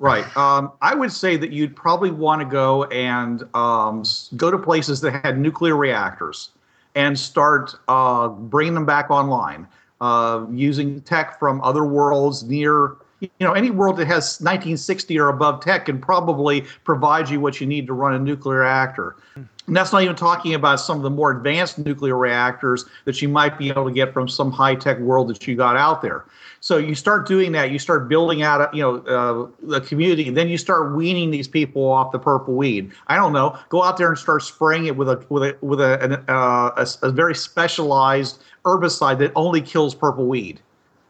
Right. 0.00 0.36
Um, 0.36 0.72
I 0.82 0.96
would 0.96 1.12
say 1.12 1.36
that 1.36 1.52
you'd 1.52 1.76
probably 1.76 2.10
want 2.10 2.40
to 2.40 2.44
go 2.44 2.84
and 2.86 3.44
um, 3.54 4.02
go 4.36 4.50
to 4.50 4.58
places 4.58 5.00
that 5.02 5.24
had 5.24 5.38
nuclear 5.38 5.76
reactors 5.76 6.50
and 6.96 7.16
start 7.16 7.76
uh, 7.86 8.26
bringing 8.28 8.74
them 8.74 8.84
back 8.84 9.12
online 9.12 9.68
uh, 10.00 10.44
using 10.50 11.00
tech 11.02 11.38
from 11.38 11.62
other 11.62 11.84
worlds 11.84 12.42
near. 12.42 12.96
You 13.22 13.46
know, 13.46 13.52
any 13.52 13.70
world 13.70 13.98
that 13.98 14.06
has 14.08 14.40
1960 14.40 15.16
or 15.18 15.28
above 15.28 15.60
tech 15.60 15.86
can 15.86 16.00
probably 16.00 16.62
provide 16.82 17.30
you 17.30 17.38
what 17.38 17.60
you 17.60 17.68
need 17.68 17.86
to 17.86 17.92
run 17.92 18.14
a 18.14 18.18
nuclear 18.18 18.60
reactor. 18.60 19.14
And 19.36 19.76
that's 19.76 19.92
not 19.92 20.02
even 20.02 20.16
talking 20.16 20.54
about 20.54 20.80
some 20.80 20.96
of 20.96 21.04
the 21.04 21.10
more 21.10 21.30
advanced 21.30 21.78
nuclear 21.78 22.18
reactors 22.18 22.84
that 23.04 23.22
you 23.22 23.28
might 23.28 23.58
be 23.58 23.68
able 23.68 23.84
to 23.84 23.92
get 23.92 24.12
from 24.12 24.28
some 24.28 24.50
high 24.50 24.74
tech 24.74 24.98
world 24.98 25.28
that 25.28 25.46
you 25.46 25.54
got 25.54 25.76
out 25.76 26.02
there. 26.02 26.24
So 26.58 26.78
you 26.78 26.96
start 26.96 27.28
doing 27.28 27.52
that. 27.52 27.70
You 27.70 27.78
start 27.78 28.08
building 28.08 28.42
out, 28.42 28.74
you 28.74 28.82
know, 28.82 28.96
uh, 29.02 29.48
the 29.62 29.80
community, 29.80 30.28
and 30.28 30.36
then 30.36 30.48
you 30.48 30.58
start 30.58 30.94
weaning 30.94 31.30
these 31.30 31.46
people 31.46 31.88
off 31.88 32.10
the 32.10 32.18
purple 32.18 32.54
weed. 32.54 32.90
I 33.06 33.16
don't 33.16 33.32
know. 33.32 33.56
Go 33.68 33.84
out 33.84 33.98
there 33.98 34.08
and 34.08 34.18
start 34.18 34.42
spraying 34.42 34.86
it 34.86 34.96
with 34.96 35.08
a 35.08 35.24
with 35.28 35.44
a 35.44 35.56
with 35.60 35.80
a 35.80 36.02
an, 36.02 36.12
uh, 36.28 36.70
a, 36.76 36.86
a 37.02 37.10
very 37.10 37.34
specialized 37.34 38.42
herbicide 38.64 39.18
that 39.18 39.32
only 39.36 39.60
kills 39.60 39.94
purple 39.94 40.26
weed. 40.26 40.60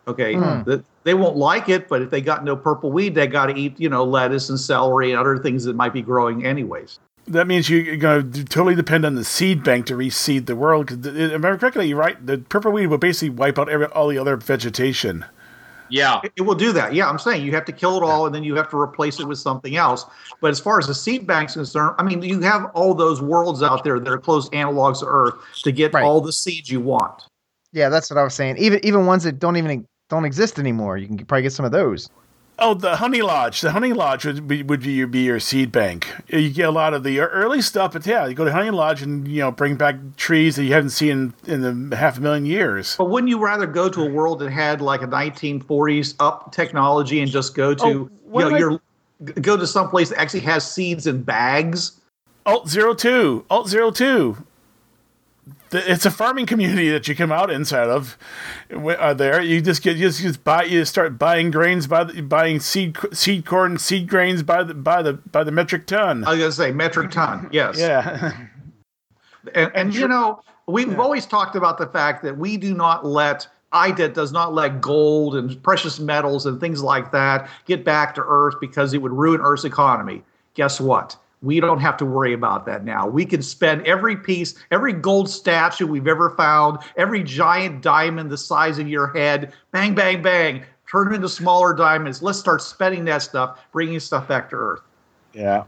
Okay, 0.08 0.34
hmm. 0.34 0.62
The- 0.64 0.84
they 1.04 1.14
won't 1.14 1.36
like 1.36 1.68
it, 1.68 1.88
but 1.88 2.00
if 2.02 2.10
they 2.10 2.20
got 2.20 2.44
no 2.44 2.54
purple 2.56 2.92
weed, 2.92 3.14
they 3.14 3.26
got 3.26 3.46
to 3.46 3.58
eat, 3.58 3.74
you 3.78 3.88
know, 3.88 4.04
lettuce 4.04 4.48
and 4.50 4.58
celery 4.60 5.10
and 5.10 5.18
other 5.18 5.36
things 5.38 5.64
that 5.64 5.74
might 5.74 5.92
be 5.92 6.02
growing 6.02 6.46
anyways. 6.46 7.00
That 7.26 7.46
means 7.46 7.68
you're 7.70 7.96
going 7.96 8.32
to 8.32 8.44
totally 8.44 8.74
depend 8.74 9.04
on 9.04 9.14
the 9.14 9.24
seed 9.24 9.62
bank 9.62 9.86
to 9.86 9.94
reseed 9.94 10.46
the 10.46 10.56
world. 10.56 10.86
Because 10.86 11.06
I 11.06 11.32
remember 11.32 11.58
correctly, 11.58 11.88
you're 11.88 11.98
right. 11.98 12.24
The 12.24 12.38
purple 12.38 12.72
weed 12.72 12.86
will 12.88 12.98
basically 12.98 13.30
wipe 13.30 13.58
out 13.58 13.68
every, 13.68 13.86
all 13.86 14.08
the 14.08 14.18
other 14.18 14.36
vegetation. 14.36 15.24
Yeah. 15.88 16.20
It, 16.24 16.32
it 16.36 16.42
will 16.42 16.54
do 16.54 16.72
that. 16.72 16.94
Yeah, 16.94 17.08
I'm 17.08 17.18
saying 17.18 17.44
you 17.44 17.52
have 17.52 17.64
to 17.66 17.72
kill 17.72 17.96
it 17.96 18.02
all 18.02 18.26
and 18.26 18.34
then 18.34 18.42
you 18.42 18.56
have 18.56 18.70
to 18.70 18.76
replace 18.80 19.20
it 19.20 19.26
with 19.28 19.38
something 19.38 19.76
else. 19.76 20.04
But 20.40 20.50
as 20.50 20.58
far 20.58 20.78
as 20.78 20.86
the 20.86 20.94
seed 20.94 21.26
bank's 21.26 21.54
concerned, 21.54 21.94
I 21.98 22.02
mean, 22.02 22.22
you 22.22 22.40
have 22.40 22.70
all 22.74 22.94
those 22.94 23.20
worlds 23.20 23.62
out 23.62 23.84
there 23.84 24.00
that 24.00 24.08
are 24.10 24.18
close 24.18 24.48
analogs 24.50 25.00
to 25.00 25.06
Earth 25.06 25.34
to 25.62 25.70
get 25.70 25.92
Right. 25.92 26.02
all 26.04 26.20
the 26.20 26.32
seeds 26.32 26.70
you 26.70 26.80
want. 26.80 27.22
Yeah, 27.72 27.88
that's 27.88 28.10
what 28.10 28.18
I 28.18 28.22
was 28.24 28.34
saying. 28.34 28.58
Even 28.58 28.84
even 28.84 29.06
ones 29.06 29.24
that 29.24 29.38
don't 29.38 29.56
even 29.56 29.86
don't 30.12 30.26
exist 30.26 30.58
anymore, 30.58 30.98
you 30.98 31.06
can 31.06 31.16
probably 31.24 31.42
get 31.42 31.52
some 31.52 31.64
of 31.64 31.72
those. 31.72 32.10
Oh, 32.58 32.74
the 32.74 32.96
honey 32.96 33.22
lodge. 33.22 33.62
The 33.62 33.72
honey 33.72 33.94
lodge 33.94 34.26
would 34.26 34.46
be, 34.46 34.62
would 34.62 34.82
be, 34.82 34.92
your, 34.92 35.06
be 35.06 35.20
your 35.20 35.40
seed 35.40 35.72
bank. 35.72 36.06
You 36.28 36.50
get 36.50 36.68
a 36.68 36.70
lot 36.70 36.92
of 36.92 37.02
the 37.02 37.18
early 37.20 37.62
stuff, 37.62 37.94
but 37.94 38.06
yeah, 38.06 38.26
you 38.26 38.34
go 38.34 38.44
to 38.44 38.52
honey 38.52 38.70
lodge 38.70 39.00
and 39.00 39.26
you 39.26 39.40
know 39.40 39.50
bring 39.50 39.76
back 39.76 39.96
trees 40.16 40.56
that 40.56 40.64
you 40.64 40.74
haven't 40.74 40.90
seen 40.90 41.32
in, 41.46 41.62
in 41.62 41.88
the 41.88 41.96
half 41.96 42.18
a 42.18 42.20
million 42.20 42.44
years. 42.44 42.94
But 42.96 43.06
wouldn't 43.06 43.30
you 43.30 43.38
rather 43.42 43.66
go 43.66 43.88
to 43.88 44.02
a 44.02 44.08
world 44.08 44.40
that 44.40 44.50
had 44.50 44.82
like 44.82 45.00
a 45.00 45.06
1940s 45.06 46.14
up 46.20 46.52
technology 46.52 47.20
and 47.20 47.30
just 47.30 47.54
go 47.54 47.74
to, 47.74 47.84
Oh, 47.84 47.88
you 47.88 48.10
know, 48.32 48.46
am 48.48 48.54
I- 48.54 48.58
your 48.58 48.80
go 49.40 49.56
to 49.56 49.66
some 49.66 49.88
place 49.88 50.10
that 50.10 50.20
actually 50.20 50.40
has 50.40 50.70
seeds 50.70 51.06
in 51.06 51.22
bags? 51.22 52.00
Alt 52.44 52.68
zero 52.68 52.92
two, 52.92 53.46
Alt 53.48 53.68
zero 53.68 53.90
two. 53.90 54.36
It's 55.74 56.06
a 56.06 56.10
farming 56.10 56.46
community 56.46 56.90
that 56.90 57.08
you 57.08 57.16
come 57.16 57.32
out 57.32 57.50
inside 57.50 57.88
of. 57.88 58.18
Uh, 58.70 59.14
there, 59.14 59.40
you 59.40 59.60
just 59.60 59.82
get 59.82 59.96
you 59.96 60.08
just, 60.08 60.20
just 60.20 60.44
buy 60.44 60.64
you 60.64 60.84
start 60.84 61.18
buying 61.18 61.50
grains 61.50 61.86
by 61.86 62.04
the, 62.04 62.20
buying 62.20 62.60
seed 62.60 62.96
seed 63.12 63.46
corn 63.46 63.78
seed 63.78 64.08
grains 64.08 64.42
by 64.42 64.62
the 64.62 64.74
by 64.74 65.02
the 65.02 65.14
by 65.14 65.44
the 65.44 65.52
metric 65.52 65.86
ton. 65.86 66.24
I 66.24 66.30
was 66.30 66.38
gonna 66.38 66.52
say 66.52 66.72
metric 66.72 67.10
ton. 67.10 67.48
Yes. 67.52 67.78
yeah, 67.78 68.32
And, 69.54 69.72
and 69.74 69.94
you 69.94 70.06
know, 70.06 70.40
we've 70.66 70.98
always 70.98 71.26
talked 71.26 71.56
about 71.56 71.78
the 71.78 71.86
fact 71.86 72.22
that 72.22 72.36
we 72.36 72.56
do 72.56 72.74
not 72.74 73.04
let 73.04 73.46
IDET 73.72 74.14
does 74.14 74.32
not 74.32 74.52
let 74.54 74.80
gold 74.80 75.34
and 75.34 75.60
precious 75.62 75.98
metals 75.98 76.46
and 76.46 76.60
things 76.60 76.82
like 76.82 77.10
that 77.12 77.48
get 77.64 77.84
back 77.84 78.14
to 78.14 78.22
Earth 78.26 78.54
because 78.60 78.92
it 78.92 78.98
would 78.98 79.12
ruin 79.12 79.40
Earth's 79.40 79.64
economy. 79.64 80.22
Guess 80.54 80.80
what? 80.80 81.16
We 81.42 81.58
don't 81.60 81.80
have 81.80 81.96
to 81.98 82.04
worry 82.06 82.32
about 82.34 82.66
that 82.66 82.84
now. 82.84 83.08
We 83.08 83.24
can 83.26 83.42
spend 83.42 83.84
every 83.86 84.16
piece, 84.16 84.54
every 84.70 84.92
gold 84.92 85.28
statue 85.28 85.86
we've 85.86 86.06
ever 86.06 86.30
found, 86.30 86.78
every 86.96 87.22
giant 87.24 87.82
diamond 87.82 88.30
the 88.30 88.38
size 88.38 88.78
of 88.78 88.86
your 88.88 89.08
head, 89.08 89.52
bang, 89.72 89.94
bang, 89.94 90.22
bang, 90.22 90.62
turn 90.90 91.06
them 91.06 91.14
into 91.14 91.28
smaller 91.28 91.74
diamonds. 91.74 92.22
Let's 92.22 92.38
start 92.38 92.62
spending 92.62 93.04
that 93.06 93.22
stuff, 93.22 93.58
bringing 93.72 93.98
stuff 93.98 94.28
back 94.28 94.50
to 94.50 94.56
Earth. 94.56 94.80
yeah. 95.34 95.64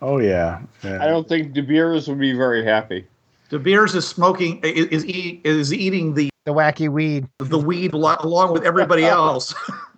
Oh 0.00 0.18
yeah. 0.18 0.60
yeah. 0.84 1.02
I 1.02 1.08
don't 1.08 1.28
think 1.28 1.52
De 1.54 1.60
Beers 1.60 2.06
would 2.08 2.20
be 2.20 2.32
very 2.32 2.64
happy. 2.64 3.04
De 3.50 3.58
Beers 3.58 3.96
is 3.96 4.06
smoking, 4.06 4.60
is, 4.62 5.02
is, 5.02 5.40
is 5.44 5.74
eating 5.74 6.14
the 6.14 6.30
The 6.44 6.54
wacky 6.54 6.88
weed. 6.88 7.26
the 7.38 7.58
weed 7.58 7.92
along 7.94 8.52
with 8.52 8.62
everybody 8.64 9.04
else. 9.06 9.52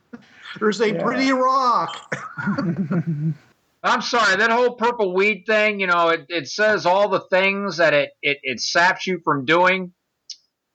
There's 0.59 0.81
a 0.81 0.93
Yeah. 0.95 1.03
pretty 1.05 1.33
rock. 1.33 2.15
I'm 3.83 4.03
sorry, 4.03 4.37
that 4.37 4.51
whole 4.51 4.75
purple 4.75 5.15
weed 5.15 5.45
thing, 5.47 5.81
you 5.81 5.87
know, 5.87 6.09
it, 6.11 6.27
it 6.29 6.49
says 6.49 6.85
all 6.85 7.09
the 7.09 7.21
things 7.21 7.79
that 7.79 7.95
it, 7.95 8.11
it, 8.21 8.39
it 8.43 8.61
saps 8.61 9.07
you 9.07 9.21
from 9.25 9.47
doing. 9.47 9.93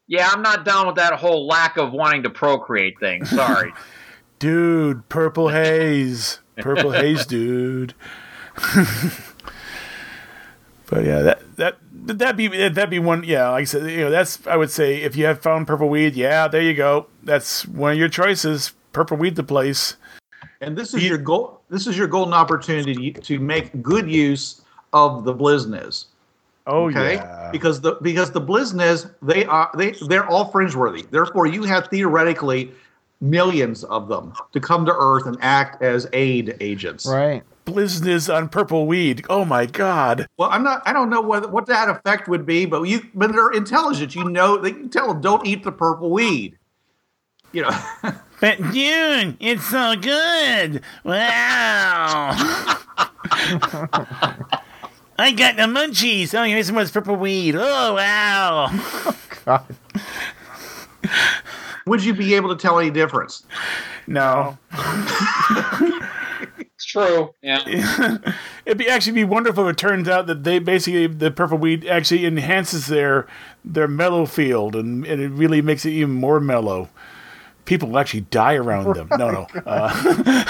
Yeah, 0.07 0.29
I'm 0.31 0.41
not 0.41 0.65
down 0.65 0.87
with 0.87 0.95
that 0.95 1.13
whole 1.13 1.47
lack 1.47 1.77
of 1.77 1.91
wanting 1.91 2.23
to 2.23 2.29
procreate 2.29 2.99
thing. 2.99 3.25
Sorry. 3.25 3.73
Dude, 4.39 5.07
purple 5.07 5.49
haze. 5.49 6.39
Purple 6.57 6.91
haze, 6.93 7.25
dude. 7.25 7.93
but 10.87 11.03
yeah, 11.03 11.21
that 11.21 11.55
that 11.55 11.77
that'd 11.91 12.37
be 12.37 12.47
that'd 12.47 12.89
be 12.89 12.99
one. 12.99 13.23
Yeah, 13.23 13.49
like 13.49 13.61
I 13.61 13.65
said, 13.65 13.89
you 13.89 14.01
know, 14.01 14.09
that's 14.09 14.45
I 14.45 14.55
would 14.55 14.71
say 14.71 15.01
if 15.01 15.15
you 15.15 15.25
have 15.25 15.41
found 15.41 15.67
purple 15.67 15.89
weed, 15.89 16.15
yeah, 16.15 16.47
there 16.47 16.61
you 16.61 16.73
go. 16.73 17.07
That's 17.23 17.65
one 17.65 17.93
of 17.93 17.97
your 17.97 18.09
choices. 18.09 18.73
Purple 18.93 19.17
weed, 19.17 19.35
the 19.35 19.43
place. 19.43 19.95
And 20.61 20.77
this 20.77 20.93
is 20.93 21.03
your 21.03 21.17
goal. 21.17 21.61
This 21.69 21.87
is 21.87 21.97
your 21.97 22.07
golden 22.07 22.33
opportunity 22.33 23.11
to 23.11 23.39
make 23.39 23.81
good 23.81 24.09
use 24.09 24.61
of 24.93 25.23
the 25.25 25.33
Blizniz. 25.33 26.05
Oh 26.67 26.89
Okay, 26.89 27.15
yeah. 27.15 27.49
because 27.51 27.81
the 27.81 27.97
because 28.01 28.31
the 28.31 28.41
Blizniz 28.41 29.13
they 29.21 29.45
are 29.45 29.69
they 29.77 29.91
they're 30.07 30.25
all 30.27 30.45
fringe 30.45 30.75
worthy. 30.75 31.03
Therefore, 31.03 31.45
you 31.45 31.63
have 31.63 31.87
theoretically 31.89 32.71
millions 33.21 33.83
of 33.85 34.07
them 34.07 34.33
to 34.53 34.59
come 34.59 34.85
to 34.85 34.93
Earth 34.97 35.25
and 35.25 35.37
act 35.41 35.81
as 35.81 36.07
aid 36.13 36.57
agents. 36.59 37.05
Right. 37.05 37.43
Business 37.65 38.29
on 38.29 38.49
purple 38.49 38.85
weed. 38.87 39.25
Oh 39.29 39.43
my 39.45 39.65
god. 39.65 40.27
Well, 40.37 40.49
I'm 40.51 40.63
not. 40.63 40.81
I 40.85 40.93
don't 40.93 41.09
know 41.09 41.21
what 41.21 41.51
what 41.51 41.65
that 41.67 41.89
effect 41.89 42.27
would 42.27 42.45
be, 42.45 42.65
but 42.65 42.83
you 42.83 43.01
but 43.13 43.31
they're 43.31 43.51
intelligent. 43.51 44.15
You 44.15 44.29
know, 44.29 44.57
they 44.57 44.71
can 44.71 44.89
tell 44.89 45.07
them 45.09 45.21
don't 45.21 45.45
eat 45.45 45.63
the 45.63 45.71
purple 45.71 46.09
weed. 46.09 46.57
You 47.51 47.63
know. 47.63 47.79
But 48.45 48.57
dude, 48.73 49.37
it's 49.39 49.65
so 49.65 49.95
good. 49.95 50.83
Wow. 51.03 52.29
I 55.17 55.31
got 55.35 55.55
the 55.55 55.63
munchies. 55.63 56.37
Oh, 56.37 56.43
here's 56.43 56.67
some 56.67 56.77
of 56.77 56.83
this 56.83 56.91
purple 56.91 57.15
weed. 57.15 57.55
Oh 57.57 57.95
wow. 57.95 58.71
God. 59.45 59.65
Would 61.87 62.03
you 62.03 62.13
be 62.13 62.35
able 62.35 62.49
to 62.49 62.55
tell 62.55 62.77
any 62.77 62.91
difference? 62.91 63.47
No. 64.05 64.59
it's 66.59 66.85
true. 66.85 67.33
Yeah. 67.41 67.63
It'd 68.67 68.77
be 68.77 68.87
actually 68.87 69.13
be 69.13 69.23
wonderful 69.23 69.67
if 69.67 69.73
it 69.73 69.77
turns 69.79 70.07
out 70.07 70.27
that 70.27 70.43
they 70.43 70.59
basically 70.59 71.07
the 71.07 71.31
purple 71.31 71.57
weed 71.57 71.87
actually 71.87 72.27
enhances 72.27 72.85
their 72.85 73.25
their 73.63 73.87
mellow 73.87 74.27
field 74.27 74.75
and, 74.75 75.03
and 75.03 75.19
it 75.19 75.29
really 75.29 75.63
makes 75.63 75.83
it 75.83 75.93
even 75.93 76.13
more 76.13 76.39
mellow. 76.39 76.89
People 77.65 77.89
will 77.89 77.99
actually 77.99 78.21
die 78.21 78.55
around 78.55 78.95
them. 78.95 79.07
No, 79.17 79.31
no. 79.31 79.47
Uh, 79.65 80.45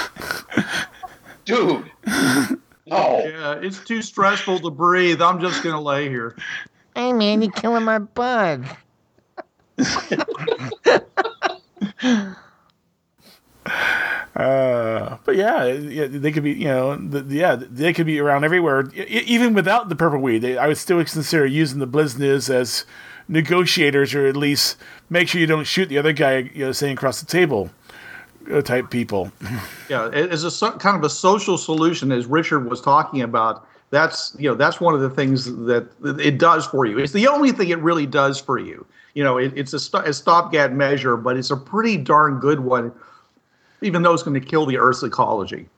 Dude. 1.45 1.89
No. 2.87 3.25
Yeah, 3.25 3.59
it's 3.61 3.83
too 3.83 4.01
stressful 4.01 4.59
to 4.59 4.69
breathe. 4.69 5.21
I'm 5.21 5.39
just 5.39 5.63
gonna 5.63 5.81
lay 5.81 6.09
here. 6.09 6.35
Hey 6.95 7.13
man, 7.13 7.41
you're 7.41 7.51
killing 7.51 7.83
my 7.83 7.99
bug. 7.99 8.65
Uh, 14.35 15.17
but 15.23 15.37
yeah, 15.37 15.65
yeah, 15.65 16.07
they 16.09 16.29
could 16.29 16.43
be, 16.43 16.51
you 16.51 16.65
know, 16.65 16.97
the, 16.97 17.23
yeah, 17.33 17.55
they 17.55 17.93
could 17.93 18.05
be 18.05 18.19
around 18.19 18.43
everywhere, 18.43 18.91
even 18.93 19.53
without 19.53 19.87
the 19.87 19.95
purple 19.95 20.19
weed. 20.19 20.39
They, 20.39 20.57
I 20.57 20.67
would 20.67 20.77
still 20.77 20.97
consider 21.05 21.45
using 21.45 21.79
the 21.79 21.87
Blizniz 21.87 22.49
as 22.49 22.83
negotiators, 23.27 24.13
or 24.13 24.25
at 24.27 24.35
least 24.35 24.77
make 25.09 25.27
sure 25.27 25.41
you 25.41 25.47
don't 25.47 25.65
shoot 25.65 25.89
the 25.89 25.97
other 25.97 26.13
guy, 26.13 26.49
you 26.53 26.65
know, 26.65 26.71
sitting 26.71 26.95
across 26.95 27.19
the 27.19 27.25
table, 27.25 27.69
uh, 28.51 28.61
type 28.61 28.89
people. 28.89 29.31
Yeah, 29.87 30.09
as 30.09 30.43
a 30.43 30.49
so, 30.49 30.71
kind 30.71 30.97
of 30.97 31.03
a 31.03 31.09
social 31.11 31.59
solution, 31.59 32.11
as 32.11 32.25
Richard 32.25 32.67
was 32.67 32.81
talking 32.81 33.21
about, 33.21 33.67
that's 33.91 34.35
you 34.39 34.49
know 34.49 34.55
that's 34.55 34.81
one 34.81 34.95
of 34.95 35.01
the 35.01 35.11
things 35.11 35.45
that 35.45 35.87
it 36.19 36.39
does 36.39 36.65
for 36.65 36.87
you. 36.87 36.97
It's 36.97 37.13
the 37.13 37.27
only 37.27 37.51
thing 37.51 37.69
it 37.69 37.77
really 37.77 38.07
does 38.07 38.41
for 38.41 38.57
you. 38.57 38.83
You 39.13 39.23
know, 39.23 39.37
it, 39.37 39.53
it's 39.55 39.73
a, 39.73 39.79
st- 39.79 40.07
a 40.07 40.13
stopgap 40.13 40.71
measure, 40.71 41.17
but 41.17 41.37
it's 41.37 41.51
a 41.51 41.55
pretty 41.55 41.97
darn 41.97 42.39
good 42.39 42.61
one, 42.61 42.91
even 43.81 44.01
though 44.01 44.13
it's 44.13 44.23
going 44.23 44.39
to 44.39 44.45
kill 44.45 44.65
the 44.65 44.79
Earth's 44.79 45.03
ecology. 45.03 45.69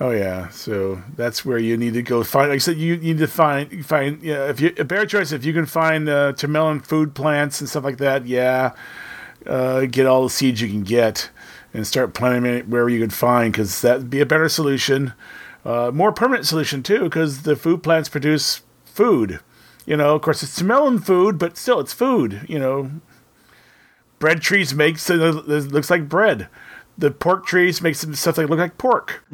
Oh 0.00 0.10
yeah, 0.10 0.48
so 0.50 1.02
that's 1.16 1.44
where 1.44 1.58
you 1.58 1.76
need 1.76 1.94
to 1.94 2.02
go 2.02 2.22
find. 2.22 2.50
Like 2.50 2.56
I 2.56 2.58
said, 2.58 2.76
you 2.76 2.96
need 2.96 3.18
to 3.18 3.26
find 3.26 3.84
find. 3.84 4.22
Yeah, 4.22 4.48
if 4.48 4.60
you 4.60 4.72
a 4.78 4.84
bear 4.84 5.04
choice, 5.06 5.32
if 5.32 5.44
you 5.44 5.52
can 5.52 5.66
find 5.66 6.08
uh, 6.08 6.34
Tremelon 6.34 6.80
food 6.80 7.14
plants 7.14 7.60
and 7.60 7.68
stuff 7.68 7.82
like 7.82 7.98
that, 7.98 8.24
yeah, 8.24 8.74
uh, 9.44 9.86
get 9.86 10.06
all 10.06 10.22
the 10.22 10.30
seeds 10.30 10.60
you 10.60 10.68
can 10.68 10.84
get 10.84 11.30
and 11.74 11.84
start 11.84 12.14
planting 12.14 12.52
it 12.52 12.68
where 12.68 12.88
you 12.88 13.00
can 13.00 13.10
find 13.10 13.52
because 13.52 13.80
that'd 13.80 14.08
be 14.08 14.20
a 14.20 14.26
better 14.26 14.48
solution, 14.48 15.14
uh, 15.64 15.90
more 15.92 16.12
permanent 16.12 16.46
solution 16.46 16.82
too, 16.82 17.04
because 17.04 17.42
the 17.42 17.56
food 17.56 17.82
plants 17.82 18.08
produce 18.08 18.62
food. 18.84 19.40
You 19.84 19.96
know, 19.96 20.14
of 20.14 20.22
course, 20.22 20.44
it's 20.44 20.56
Tremelon 20.56 21.00
food, 21.00 21.38
but 21.38 21.56
still, 21.56 21.80
it's 21.80 21.92
food. 21.92 22.46
You 22.48 22.60
know, 22.60 22.90
bread 24.20 24.42
trees 24.42 24.72
makes 24.74 25.10
it 25.10 25.16
looks 25.16 25.90
like 25.90 26.08
bread. 26.08 26.46
The 26.96 27.10
pork 27.10 27.46
trees 27.46 27.82
makes 27.82 27.98
stuff 27.98 28.36
that 28.36 28.48
look 28.48 28.60
like 28.60 28.78
pork. 28.78 29.24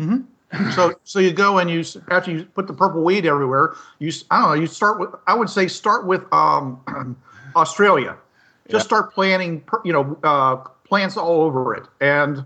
So 0.74 0.94
so 1.04 1.18
you 1.18 1.32
go 1.32 1.58
and 1.58 1.70
you 1.70 1.84
after 2.10 2.30
you 2.30 2.44
put 2.44 2.66
the 2.66 2.74
purple 2.74 3.02
weed 3.02 3.26
everywhere 3.26 3.74
you 3.98 4.12
I 4.30 4.40
don't 4.40 4.48
know 4.50 4.54
you 4.54 4.66
start 4.66 4.98
with 5.00 5.10
i 5.26 5.34
would 5.34 5.50
say 5.50 5.68
start 5.68 6.06
with 6.06 6.22
um 6.32 7.16
australia. 7.56 8.16
Just 8.68 8.86
start 8.86 9.12
planting 9.12 9.64
you 9.84 9.92
know 9.92 10.18
uh 10.22 10.56
plants 10.84 11.16
all 11.16 11.42
over 11.42 11.74
it 11.74 11.86
and 12.00 12.44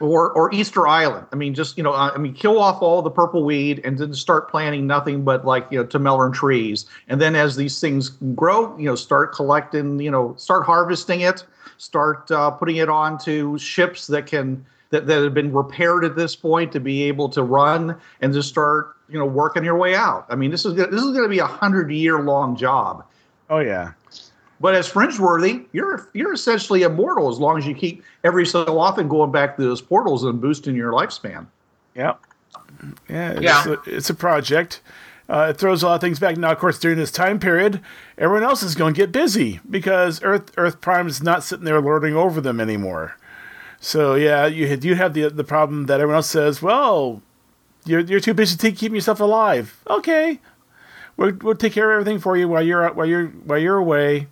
or 0.00 0.32
or 0.32 0.52
easter 0.52 0.86
island. 0.86 1.26
I 1.32 1.36
mean 1.36 1.54
just 1.54 1.76
you 1.76 1.82
know 1.82 1.92
i 1.92 2.16
mean 2.18 2.34
kill 2.34 2.58
off 2.58 2.82
all 2.82 3.02
the 3.02 3.10
purple 3.10 3.44
weed 3.44 3.80
and 3.84 3.98
then 3.98 4.12
start 4.14 4.50
planting 4.50 4.86
nothing 4.86 5.24
but 5.24 5.44
like 5.44 5.66
you 5.70 5.78
know 5.78 5.86
Tremelon 5.86 6.32
trees. 6.32 6.86
And 7.08 7.20
then 7.20 7.34
as 7.36 7.56
these 7.56 7.80
things 7.80 8.10
grow 8.34 8.76
you 8.78 8.86
know 8.86 8.94
start 8.94 9.34
collecting 9.34 10.00
you 10.00 10.10
know 10.10 10.34
start 10.36 10.66
harvesting 10.66 11.20
it 11.20 11.44
start 11.78 12.30
uh, 12.30 12.50
putting 12.50 12.76
it 12.76 12.88
onto 12.88 13.58
ships 13.58 14.06
that 14.06 14.26
can 14.26 14.64
that, 14.92 15.06
that 15.08 15.22
have 15.22 15.34
been 15.34 15.52
repaired 15.52 16.04
at 16.04 16.14
this 16.14 16.36
point 16.36 16.70
to 16.72 16.78
be 16.80 17.02
able 17.02 17.28
to 17.30 17.42
run 17.42 17.96
and 18.20 18.32
just 18.32 18.48
start 18.48 18.94
you 19.08 19.18
know 19.18 19.26
working 19.26 19.64
your 19.64 19.76
way 19.76 19.94
out 19.96 20.24
i 20.30 20.34
mean 20.36 20.50
this 20.50 20.64
is 20.64 20.72
gonna- 20.74 20.90
this 20.90 21.02
is 21.02 21.10
going 21.10 21.24
to 21.24 21.28
be 21.28 21.40
a 21.40 21.46
hundred 21.46 21.90
year 21.90 22.20
long 22.20 22.54
job 22.56 23.04
Oh 23.50 23.58
yeah. 23.58 23.92
but 24.60 24.74
as 24.74 24.88
fringeworthy, 24.90 25.66
you're 25.72 26.08
you're 26.14 26.32
essentially 26.32 26.82
immortal 26.84 27.28
as 27.28 27.38
long 27.38 27.58
as 27.58 27.66
you 27.66 27.74
keep 27.74 28.02
every 28.24 28.46
so 28.46 28.78
often 28.78 29.08
going 29.08 29.30
back 29.32 29.56
to 29.56 29.62
those 29.62 29.82
portals 29.82 30.24
and 30.24 30.40
boosting 30.40 30.74
your 30.76 30.92
lifespan. 30.92 31.46
Yep. 31.94 32.18
Yeah, 33.10 33.30
it's, 33.32 33.42
Yeah. 33.42 33.64
A, 33.68 33.76
it's 33.86 34.08
a 34.08 34.14
project. 34.14 34.80
Uh, 35.28 35.48
it 35.50 35.56
throws 35.58 35.82
a 35.82 35.86
lot 35.86 35.94
of 35.96 36.00
things 36.00 36.18
back. 36.18 36.36
Now, 36.36 36.52
of 36.52 36.58
course, 36.58 36.78
during 36.78 36.96
this 36.98 37.10
time 37.10 37.38
period, 37.38 37.80
everyone 38.18 38.42
else 38.42 38.62
is 38.62 38.74
going 38.74 38.94
to 38.94 38.98
get 38.98 39.12
busy 39.12 39.60
because 39.68 40.22
Earth 40.22 40.50
Earth 40.56 40.80
Prime 40.80 41.06
is 41.06 41.22
not 41.22 41.42
sitting 41.42 41.64
there 41.66 41.80
lording 41.80 42.16
over 42.16 42.40
them 42.40 42.60
anymore. 42.60 43.16
So 43.82 44.14
yeah, 44.14 44.46
you 44.46 44.66
you 44.80 44.94
have 44.94 45.12
the 45.12 45.28
the 45.28 45.42
problem 45.42 45.86
that 45.86 46.00
everyone 46.00 46.16
else 46.16 46.30
says, 46.30 46.62
well, 46.62 47.20
you're 47.84 47.98
you're 47.98 48.20
too 48.20 48.32
busy 48.32 48.56
to 48.56 48.70
keeping 48.70 48.94
yourself 48.94 49.18
alive. 49.18 49.82
Okay, 49.90 50.38
we'll 51.16 51.32
we'll 51.42 51.56
take 51.56 51.72
care 51.72 51.90
of 51.90 52.00
everything 52.00 52.20
for 52.20 52.36
you 52.36 52.48
while 52.48 52.62
you're 52.62 52.88
while 52.92 53.06
you're 53.06 53.26
while 53.26 53.58
you're 53.58 53.76
away, 53.76 54.28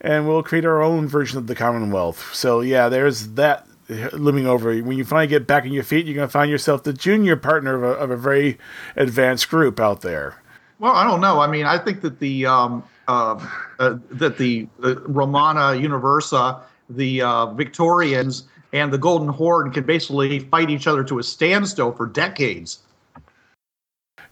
and 0.00 0.26
we'll 0.26 0.42
create 0.42 0.64
our 0.64 0.82
own 0.82 1.06
version 1.06 1.38
of 1.38 1.46
the 1.46 1.54
Commonwealth. 1.54 2.34
So 2.34 2.62
yeah, 2.62 2.88
there's 2.88 3.28
that 3.34 3.64
looming 4.12 4.48
over. 4.48 4.72
you. 4.72 4.82
When 4.82 4.98
you 4.98 5.04
finally 5.04 5.28
get 5.28 5.46
back 5.46 5.62
on 5.62 5.72
your 5.72 5.84
feet, 5.84 6.04
you're 6.04 6.16
going 6.16 6.26
to 6.26 6.32
find 6.32 6.50
yourself 6.50 6.82
the 6.82 6.92
junior 6.92 7.36
partner 7.36 7.76
of 7.76 7.82
a, 7.84 7.92
of 8.02 8.10
a 8.10 8.16
very 8.16 8.58
advanced 8.96 9.48
group 9.48 9.78
out 9.78 10.00
there. 10.00 10.42
Well, 10.80 10.96
I 10.96 11.04
don't 11.04 11.20
know. 11.20 11.38
I 11.38 11.46
mean, 11.46 11.64
I 11.64 11.78
think 11.78 12.00
that 12.00 12.18
the 12.18 12.44
um, 12.46 12.82
uh, 13.06 13.46
uh, 13.78 13.98
that 14.10 14.36
the 14.36 14.66
uh, 14.82 14.96
Romana 15.02 15.78
Universa, 15.80 16.60
the 16.88 17.22
uh, 17.22 17.46
Victorians, 17.54 18.48
and 18.72 18.92
the 18.92 18.98
Golden 18.98 19.28
Horde 19.28 19.72
could 19.74 19.86
basically 19.86 20.38
fight 20.38 20.70
each 20.70 20.86
other 20.86 21.04
to 21.04 21.18
a 21.18 21.22
standstill 21.22 21.92
for 21.92 22.06
decades. 22.06 22.80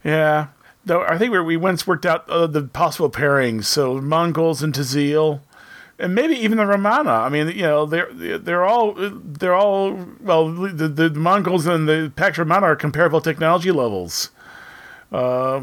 Yeah. 0.03 0.47
Though 0.85 1.03
I 1.03 1.17
think 1.17 1.33
we 1.33 1.41
we 1.41 1.57
once 1.57 1.85
worked 1.85 2.05
out 2.05 2.27
uh, 2.29 2.47
the 2.47 2.63
possible 2.63 3.09
pairings. 3.09 3.65
So 3.65 3.99
Mongols 3.99 4.63
and 4.63 4.73
Tazil, 4.73 5.41
and 5.99 6.15
maybe 6.15 6.35
even 6.35 6.57
the 6.57 6.65
Romana. 6.65 7.11
I 7.11 7.29
mean, 7.29 7.49
you 7.49 7.63
know, 7.63 7.85
they're 7.85 8.11
they're 8.13 8.65
all 8.65 8.93
they're 8.95 9.55
all 9.55 10.07
well. 10.21 10.49
The, 10.49 10.87
the 10.87 11.09
Mongols 11.11 11.67
and 11.67 11.87
the 11.87 12.11
Pax 12.15 12.37
Romana 12.37 12.67
are 12.67 12.75
comparable 12.75 13.19
technology 13.19 13.71
levels. 13.71 14.31
Uh, 15.11 15.61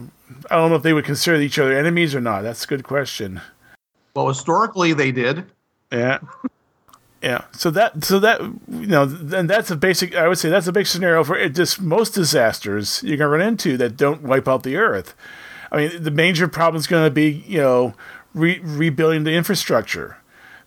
I 0.50 0.56
don't 0.56 0.70
know 0.70 0.76
if 0.76 0.82
they 0.82 0.92
would 0.92 1.04
consider 1.04 1.40
each 1.40 1.58
other 1.58 1.76
enemies 1.76 2.14
or 2.14 2.20
not. 2.20 2.42
That's 2.42 2.64
a 2.64 2.68
good 2.68 2.84
question. 2.84 3.40
Well, 4.14 4.28
historically 4.28 4.92
they 4.92 5.12
did. 5.12 5.44
Yeah. 5.90 6.18
Yeah. 7.22 7.44
So 7.52 7.70
that 7.70 8.04
so 8.04 8.18
that 8.20 8.40
you 8.40 8.86
know 8.86 9.04
then 9.06 9.46
that's 9.46 9.70
a 9.70 9.76
basic 9.76 10.14
I 10.14 10.28
would 10.28 10.38
say 10.38 10.48
that's 10.48 10.66
a 10.66 10.72
big 10.72 10.86
scenario 10.86 11.24
for 11.24 11.36
it, 11.36 11.54
just 11.54 11.80
most 11.80 12.10
disasters 12.10 13.02
you're 13.02 13.16
gonna 13.16 13.30
run 13.30 13.40
into 13.40 13.76
that 13.78 13.96
don't 13.96 14.22
wipe 14.22 14.46
out 14.46 14.62
the 14.62 14.76
earth. 14.76 15.14
I 15.72 15.76
mean 15.76 16.02
the 16.02 16.10
major 16.10 16.46
problem 16.46 16.78
is 16.78 16.86
gonna 16.86 17.10
be, 17.10 17.44
you 17.46 17.58
know, 17.58 17.94
re- 18.36 18.60
rebuilding 18.62 19.24
the 19.24 19.32
infrastructure. 19.32 20.18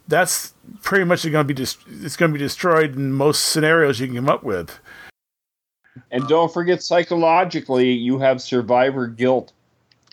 That's 0.07 0.53
pretty 0.81 1.05
much 1.05 1.23
going 1.23 1.33
to 1.33 1.43
be 1.43 1.53
dis- 1.53 1.77
it's 2.01 2.17
going 2.17 2.31
to 2.31 2.37
be 2.37 2.43
destroyed 2.43 2.95
in 2.95 3.13
most 3.13 3.45
scenarios 3.45 3.99
you 3.99 4.07
can 4.07 4.15
come 4.17 4.29
up 4.29 4.43
with. 4.43 4.79
And 6.11 6.27
don't 6.27 6.51
forget, 6.51 6.81
psychologically, 6.81 7.91
you 7.91 8.19
have 8.19 8.41
survivor 8.41 9.07
guilt. 9.07 9.53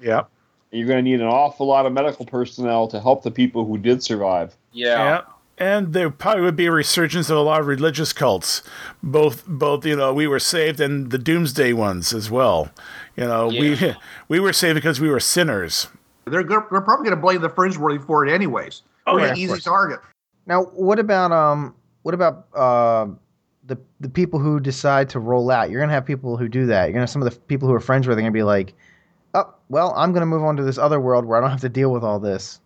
Yeah. 0.00 0.24
You're 0.70 0.86
going 0.86 1.02
to 1.02 1.10
need 1.10 1.20
an 1.20 1.26
awful 1.26 1.66
lot 1.66 1.86
of 1.86 1.92
medical 1.92 2.26
personnel 2.26 2.88
to 2.88 3.00
help 3.00 3.22
the 3.22 3.30
people 3.30 3.64
who 3.64 3.78
did 3.78 4.02
survive. 4.02 4.54
Yeah. 4.72 4.98
Yeah. 4.98 5.22
And 5.58 5.94
there 5.94 6.10
probably 6.10 6.42
would 6.42 6.56
be 6.56 6.66
a 6.66 6.72
resurgence 6.72 7.30
of 7.30 7.38
a 7.38 7.40
lot 7.40 7.60
of 7.60 7.66
religious 7.66 8.12
cults, 8.12 8.62
both 9.02 9.46
both 9.46 9.86
you 9.86 9.96
know 9.96 10.12
we 10.12 10.26
were 10.26 10.38
saved 10.38 10.80
and 10.80 11.10
the 11.10 11.18
doomsday 11.18 11.72
ones 11.72 12.12
as 12.12 12.30
well. 12.30 12.70
You 13.16 13.24
know 13.24 13.48
we 13.48 13.78
we 14.28 14.38
were 14.38 14.52
saved 14.52 14.74
because 14.74 15.00
we 15.00 15.08
were 15.08 15.20
sinners. 15.20 15.88
They're 16.26 16.42
go- 16.42 16.66
they're 16.70 16.80
probably 16.80 17.04
going 17.04 17.16
to 17.16 17.22
blame 17.22 17.40
the 17.40 17.48
fringeworthy 17.48 18.04
for 18.04 18.26
it 18.26 18.32
anyways. 18.32 18.82
Oh, 19.06 19.12
Pretty 19.14 19.26
yeah, 19.26 19.32
of 19.32 19.38
easy 19.38 19.60
target. 19.62 20.00
Now, 20.46 20.64
what 20.64 20.98
about 20.98 21.32
um, 21.32 21.74
what 22.02 22.14
about 22.14 22.46
uh, 22.54 23.06
the 23.64 23.78
the 24.00 24.08
people 24.08 24.38
who 24.38 24.60
decide 24.60 25.08
to 25.10 25.20
roll 25.20 25.50
out? 25.50 25.70
You're 25.70 25.80
gonna 25.80 25.92
have 25.92 26.04
people 26.04 26.36
who 26.36 26.48
do 26.48 26.66
that. 26.66 26.84
You're 26.84 26.92
gonna 26.92 27.02
have 27.02 27.10
some 27.10 27.22
of 27.22 27.32
the 27.32 27.38
people 27.40 27.68
who 27.68 27.74
are 27.74 27.80
friends 27.80 28.06
with. 28.06 28.16
They're 28.16 28.22
gonna 28.22 28.32
be 28.32 28.42
like, 28.42 28.74
oh, 29.34 29.54
well, 29.68 29.92
I'm 29.96 30.12
gonna 30.12 30.26
move 30.26 30.42
on 30.42 30.56
to 30.56 30.62
this 30.62 30.78
other 30.78 31.00
world 31.00 31.24
where 31.24 31.38
I 31.38 31.40
don't 31.40 31.50
have 31.50 31.60
to 31.62 31.68
deal 31.68 31.92
with 31.92 32.04
all 32.04 32.18
this. 32.20 32.60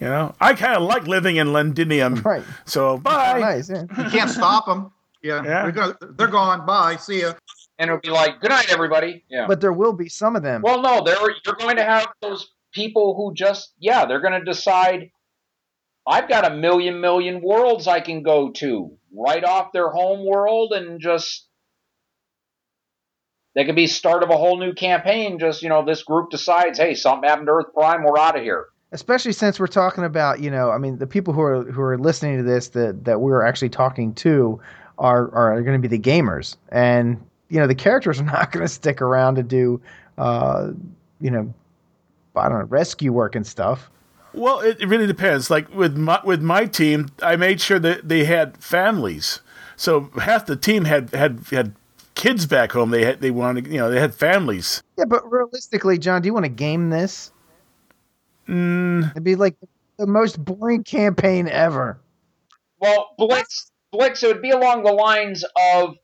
You 0.00 0.08
know 0.08 0.34
I 0.40 0.54
kind 0.54 0.74
of 0.76 0.82
like 0.82 1.06
living 1.06 1.36
in 1.36 1.52
Londinium. 1.52 2.14
Right. 2.24 2.42
So 2.64 2.98
bye. 2.98 3.38
Nice. 3.38 3.70
Yeah. 3.70 3.82
You 3.82 4.10
can't 4.10 4.30
stop 4.30 4.66
them. 4.66 4.92
Yeah, 5.22 5.42
Yeah. 5.42 5.62
They're, 5.62 5.72
gonna, 5.72 5.96
they're 6.16 6.26
gone. 6.28 6.66
Bye. 6.66 6.96
See 6.96 7.22
ya. 7.22 7.34
And 7.78 7.88
it'll 7.88 8.00
be 8.00 8.10
like, 8.10 8.40
good 8.40 8.50
night, 8.50 8.70
everybody. 8.70 9.24
Yeah. 9.28 9.46
But 9.48 9.60
there 9.60 9.72
will 9.72 9.94
be 9.94 10.08
some 10.08 10.36
of 10.36 10.42
them. 10.42 10.62
Well, 10.62 10.80
no, 10.82 11.02
there 11.02 11.16
you're 11.44 11.56
going 11.58 11.76
to 11.76 11.84
have 11.84 12.06
those 12.20 12.50
people 12.72 13.14
who 13.16 13.34
just 13.34 13.72
yeah, 13.78 14.04
they're 14.06 14.20
going 14.20 14.38
to 14.38 14.44
decide 14.44 15.10
I've 16.06 16.28
got 16.28 16.50
a 16.50 16.54
million 16.54 17.00
million 17.00 17.40
worlds 17.42 17.88
I 17.88 18.00
can 18.00 18.22
go 18.22 18.50
to 18.52 18.96
right 19.16 19.44
off 19.44 19.72
their 19.72 19.88
home 19.90 20.26
world 20.26 20.72
and 20.72 21.00
just 21.00 21.46
they 23.54 23.64
could 23.64 23.76
be 23.76 23.86
start 23.86 24.22
of 24.22 24.30
a 24.30 24.36
whole 24.36 24.58
new 24.58 24.74
campaign 24.74 25.38
just, 25.38 25.62
you 25.62 25.68
know, 25.68 25.84
this 25.84 26.02
group 26.02 26.30
decides, 26.30 26.78
"Hey, 26.78 26.94
something 26.94 27.28
happened 27.28 27.46
to 27.46 27.52
Earth 27.52 27.72
Prime, 27.72 28.02
we're 28.02 28.18
out 28.18 28.36
of 28.36 28.42
here." 28.42 28.66
Especially 28.94 29.32
since 29.32 29.58
we're 29.60 29.66
talking 29.66 30.04
about 30.04 30.40
you 30.40 30.50
know 30.50 30.70
i 30.70 30.78
mean 30.78 30.96
the 30.98 31.06
people 31.06 31.34
who 31.34 31.42
are 31.42 31.64
who 31.64 31.82
are 31.82 31.98
listening 31.98 32.38
to 32.38 32.42
this 32.42 32.68
that 32.68 33.04
that 33.04 33.20
we're 33.20 33.42
actually 33.44 33.68
talking 33.68 34.14
to 34.14 34.58
are 34.98 35.34
are 35.34 35.60
going 35.62 35.80
to 35.80 35.88
be 35.88 35.94
the 35.94 36.02
gamers 36.02 36.56
and 36.70 37.22
you 37.50 37.58
know 37.60 37.66
the 37.66 37.74
characters 37.74 38.20
are 38.20 38.24
not 38.38 38.52
going 38.52 38.64
to 38.64 38.72
stick 38.72 39.02
around 39.02 39.34
to 39.34 39.42
do 39.42 39.80
uh 40.16 40.70
you 41.20 41.30
know 41.30 41.52
i 42.36 42.48
don't 42.48 42.58
know 42.60 42.64
rescue 42.66 43.12
work 43.12 43.34
and 43.34 43.46
stuff 43.46 43.90
Well, 44.32 44.58
it, 44.60 44.80
it 44.80 44.88
really 44.88 45.06
depends. 45.06 45.48
Like 45.48 45.72
with 45.72 45.96
my 45.96 46.18
with 46.24 46.42
my 46.42 46.66
team, 46.66 47.08
I 47.22 47.36
made 47.36 47.60
sure 47.60 47.78
that 47.78 48.08
they 48.08 48.24
had 48.24 48.58
families. 48.58 49.40
So 49.76 50.10
half 50.20 50.46
the 50.46 50.56
team 50.56 50.86
had 50.86 51.10
had 51.10 51.38
had 51.52 51.74
kids 52.16 52.44
back 52.46 52.72
home. 52.72 52.90
They 52.90 53.04
had 53.04 53.20
they 53.20 53.30
wanted 53.30 53.68
you 53.68 53.78
know 53.78 53.88
they 53.90 54.00
had 54.00 54.12
families. 54.12 54.82
Yeah, 54.98 55.04
but 55.04 55.22
realistically, 55.30 55.98
John, 55.98 56.20
do 56.20 56.26
you 56.26 56.34
want 56.34 56.46
to 56.46 56.50
game 56.50 56.90
this? 56.90 57.30
Mm, 58.48 59.10
It'd 59.10 59.24
be 59.24 59.36
like 59.36 59.56
the 59.96 60.06
most 60.06 60.42
boring 60.42 60.84
campaign 60.84 61.48
ever. 61.48 62.00
Well, 62.78 63.10
Blitz, 63.16 63.70
Blitz, 63.92 64.22
it 64.22 64.28
would 64.28 64.42
be 64.42 64.50
along 64.50 64.82
the 64.82 64.92
lines 64.92 65.44
of 65.74 65.94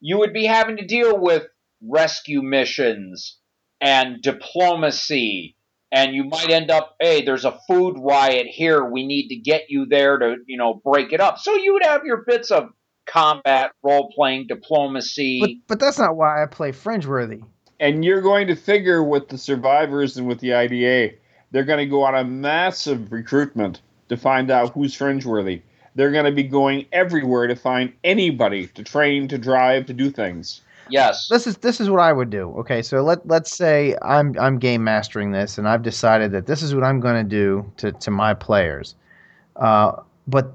you 0.00 0.18
would 0.18 0.32
be 0.32 0.46
having 0.46 0.76
to 0.78 0.86
deal 0.86 1.18
with 1.18 1.44
rescue 1.82 2.42
missions 2.42 3.38
and 3.80 4.22
diplomacy, 4.22 5.56
and 5.92 6.14
you 6.14 6.24
might 6.24 6.50
end 6.50 6.70
up, 6.70 6.96
hey, 7.00 7.24
there's 7.24 7.44
a 7.44 7.58
food 7.66 7.96
riot 7.98 8.46
here. 8.46 8.84
We 8.84 9.06
need 9.06 9.28
to 9.28 9.36
get 9.36 9.64
you 9.68 9.86
there 9.86 10.18
to, 10.18 10.36
you 10.46 10.56
know, 10.56 10.80
break 10.84 11.12
it 11.12 11.20
up. 11.20 11.38
So 11.38 11.56
you 11.56 11.74
would 11.74 11.84
have 11.84 12.04
your 12.04 12.24
bits 12.26 12.50
of 12.50 12.70
combat, 13.06 13.72
role 13.82 14.12
playing, 14.14 14.46
diplomacy. 14.46 15.40
But 15.40 15.50
but 15.66 15.80
that's 15.80 15.98
not 15.98 16.16
why 16.16 16.42
I 16.42 16.46
play 16.46 16.72
Fringeworthy. 16.72 17.42
And 17.80 18.04
you're 18.04 18.20
going 18.20 18.46
to 18.48 18.54
figure 18.54 19.02
with 19.02 19.28
the 19.28 19.38
survivors 19.38 20.16
and 20.18 20.26
with 20.28 20.38
the 20.40 20.52
IDA, 20.54 21.14
they're 21.50 21.64
going 21.64 21.78
to 21.78 21.86
go 21.86 22.02
on 22.04 22.14
a 22.14 22.24
massive 22.24 23.10
recruitment 23.12 23.80
to 24.08 24.16
find 24.16 24.50
out 24.50 24.72
who's 24.72 24.94
fringe 24.94 25.24
worthy. 25.24 25.62
They're 25.94 26.12
going 26.12 26.24
to 26.24 26.32
be 26.32 26.44
going 26.44 26.86
everywhere 26.92 27.46
to 27.46 27.56
find 27.56 27.92
anybody 28.04 28.68
to 28.68 28.82
train, 28.82 29.28
to 29.28 29.38
drive, 29.38 29.86
to 29.86 29.92
do 29.92 30.10
things. 30.10 30.60
yes. 30.88 31.28
This 31.28 31.46
is 31.46 31.56
this 31.58 31.80
is 31.80 31.90
what 31.90 32.00
I 32.00 32.12
would 32.12 32.30
do. 32.30 32.50
Okay, 32.58 32.82
so 32.82 33.02
let 33.02 33.26
let's 33.26 33.54
say 33.54 33.96
I'm 34.02 34.38
I'm 34.38 34.58
game 34.58 34.84
mastering 34.84 35.32
this, 35.32 35.58
and 35.58 35.68
I've 35.68 35.82
decided 35.82 36.32
that 36.32 36.46
this 36.46 36.62
is 36.62 36.74
what 36.74 36.84
I'm 36.84 37.00
going 37.00 37.16
to 37.16 37.28
do 37.28 37.70
to 37.78 37.92
to 37.92 38.10
my 38.10 38.34
players. 38.34 38.94
Uh, 39.56 39.92
but 40.26 40.52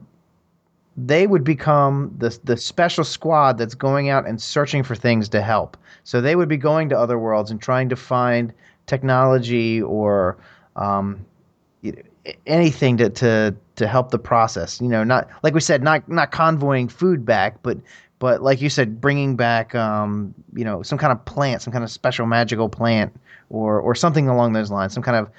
they 0.97 1.27
would 1.27 1.43
become 1.43 2.15
the 2.17 2.37
the 2.45 2.55
special 2.55 3.03
squad 3.03 3.57
that's 3.57 3.75
going 3.75 4.09
out 4.09 4.25
and 4.27 4.41
searching 4.41 4.83
for 4.83 4.95
things 4.95 5.27
to 5.29 5.41
help. 5.41 5.77
So 6.05 6.21
they 6.21 6.35
would 6.35 6.49
be 6.49 6.57
going 6.57 6.89
to 6.89 6.97
other 6.97 7.19
worlds 7.19 7.51
and 7.51 7.61
trying 7.61 7.89
to 7.89 7.95
find 7.95 8.53
technology 8.85 9.81
or 9.81 10.37
um, 10.75 11.25
anything 12.45 12.97
to, 12.97 13.09
to 13.09 13.55
to 13.75 13.87
help 13.87 14.11
the 14.11 14.19
process. 14.19 14.79
You 14.81 14.87
know, 14.87 15.03
not 15.03 15.27
like 15.43 15.53
we 15.53 15.59
said, 15.61 15.83
not 15.83 16.07
not 16.09 16.31
convoying 16.31 16.87
food 16.87 17.25
back, 17.25 17.61
but 17.63 17.77
but 18.19 18.41
like 18.41 18.61
you 18.61 18.69
said, 18.69 18.99
bringing 19.01 19.35
back 19.35 19.75
um, 19.75 20.33
you 20.53 20.63
know 20.65 20.81
some 20.81 20.97
kind 20.97 21.11
of 21.11 21.23
plant, 21.25 21.61
some 21.61 21.71
kind 21.73 21.83
of 21.83 21.91
special 21.91 22.25
magical 22.25 22.69
plant, 22.69 23.13
or 23.49 23.79
or 23.79 23.95
something 23.95 24.27
along 24.27 24.53
those 24.53 24.71
lines, 24.71 24.93
some 24.93 25.03
kind 25.03 25.17
of 25.17 25.29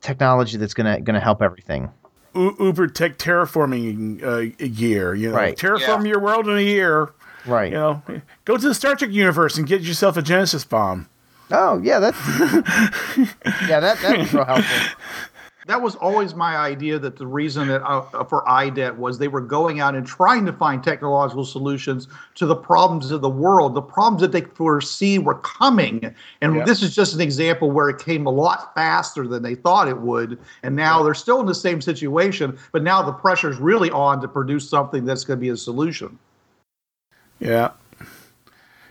technology 0.00 0.56
that's 0.56 0.74
gonna 0.74 1.00
gonna 1.00 1.20
help 1.20 1.42
everything. 1.42 1.90
U- 2.34 2.56
Uber 2.58 2.88
tech 2.88 3.18
terraforming 3.18 4.22
uh, 4.22 4.54
a 4.58 4.66
year. 4.66 5.14
You 5.14 5.30
know, 5.30 5.36
Right. 5.36 5.56
terraform 5.56 6.08
your 6.08 6.18
world 6.18 6.48
in 6.48 6.56
a 6.56 6.60
year. 6.62 7.10
Right. 7.44 7.72
You 7.72 7.78
know, 7.78 8.02
go 8.44 8.56
to 8.56 8.68
the 8.68 8.74
Star 8.74 8.94
Trek 8.94 9.10
universe 9.10 9.58
and 9.58 9.66
get 9.66 9.82
yourself 9.82 10.16
a 10.16 10.22
Genesis 10.22 10.64
bomb. 10.64 11.08
Oh 11.52 11.80
yeah, 11.82 11.98
that's 11.98 12.18
yeah 13.68 13.78
that 13.80 13.98
that 14.00 14.18
was 14.18 14.32
real 14.32 14.44
helpful. 14.44 14.88
That 15.68 15.80
was 15.80 15.94
always 15.94 16.34
my 16.34 16.56
idea 16.56 16.98
that 16.98 17.16
the 17.18 17.26
reason 17.26 17.68
that 17.68 17.82
uh, 17.84 18.24
for 18.24 18.42
IDET 18.48 18.96
was 18.98 19.18
they 19.18 19.28
were 19.28 19.40
going 19.40 19.78
out 19.78 19.94
and 19.94 20.04
trying 20.04 20.44
to 20.46 20.52
find 20.52 20.82
technological 20.82 21.44
solutions 21.44 22.08
to 22.34 22.46
the 22.46 22.56
problems 22.56 23.12
of 23.12 23.20
the 23.20 23.30
world, 23.30 23.74
the 23.74 23.80
problems 23.82 24.22
that 24.22 24.32
they 24.32 24.40
foresee 24.40 25.18
were 25.20 25.36
coming. 25.36 26.12
And 26.40 26.56
Yeah. 26.56 26.64
this 26.64 26.82
is 26.82 26.96
just 26.96 27.14
an 27.14 27.20
example 27.20 27.70
where 27.70 27.88
it 27.88 28.00
came 28.00 28.26
a 28.26 28.30
lot 28.30 28.74
faster 28.74 29.28
than 29.28 29.44
they 29.44 29.54
thought 29.54 29.86
it 29.86 30.00
would. 30.00 30.36
And 30.64 30.74
now 30.74 31.00
they're 31.04 31.14
still 31.14 31.38
in 31.38 31.46
the 31.46 31.54
same 31.54 31.80
situation, 31.80 32.58
but 32.72 32.82
now 32.82 33.00
the 33.00 33.12
pressure 33.12 33.48
is 33.48 33.58
really 33.58 33.90
on 33.92 34.20
to 34.22 34.26
produce 34.26 34.68
something 34.68 35.04
that's 35.04 35.22
going 35.22 35.38
to 35.38 35.40
be 35.40 35.50
a 35.50 35.56
solution. 35.56 36.18
Yeah, 37.38 37.70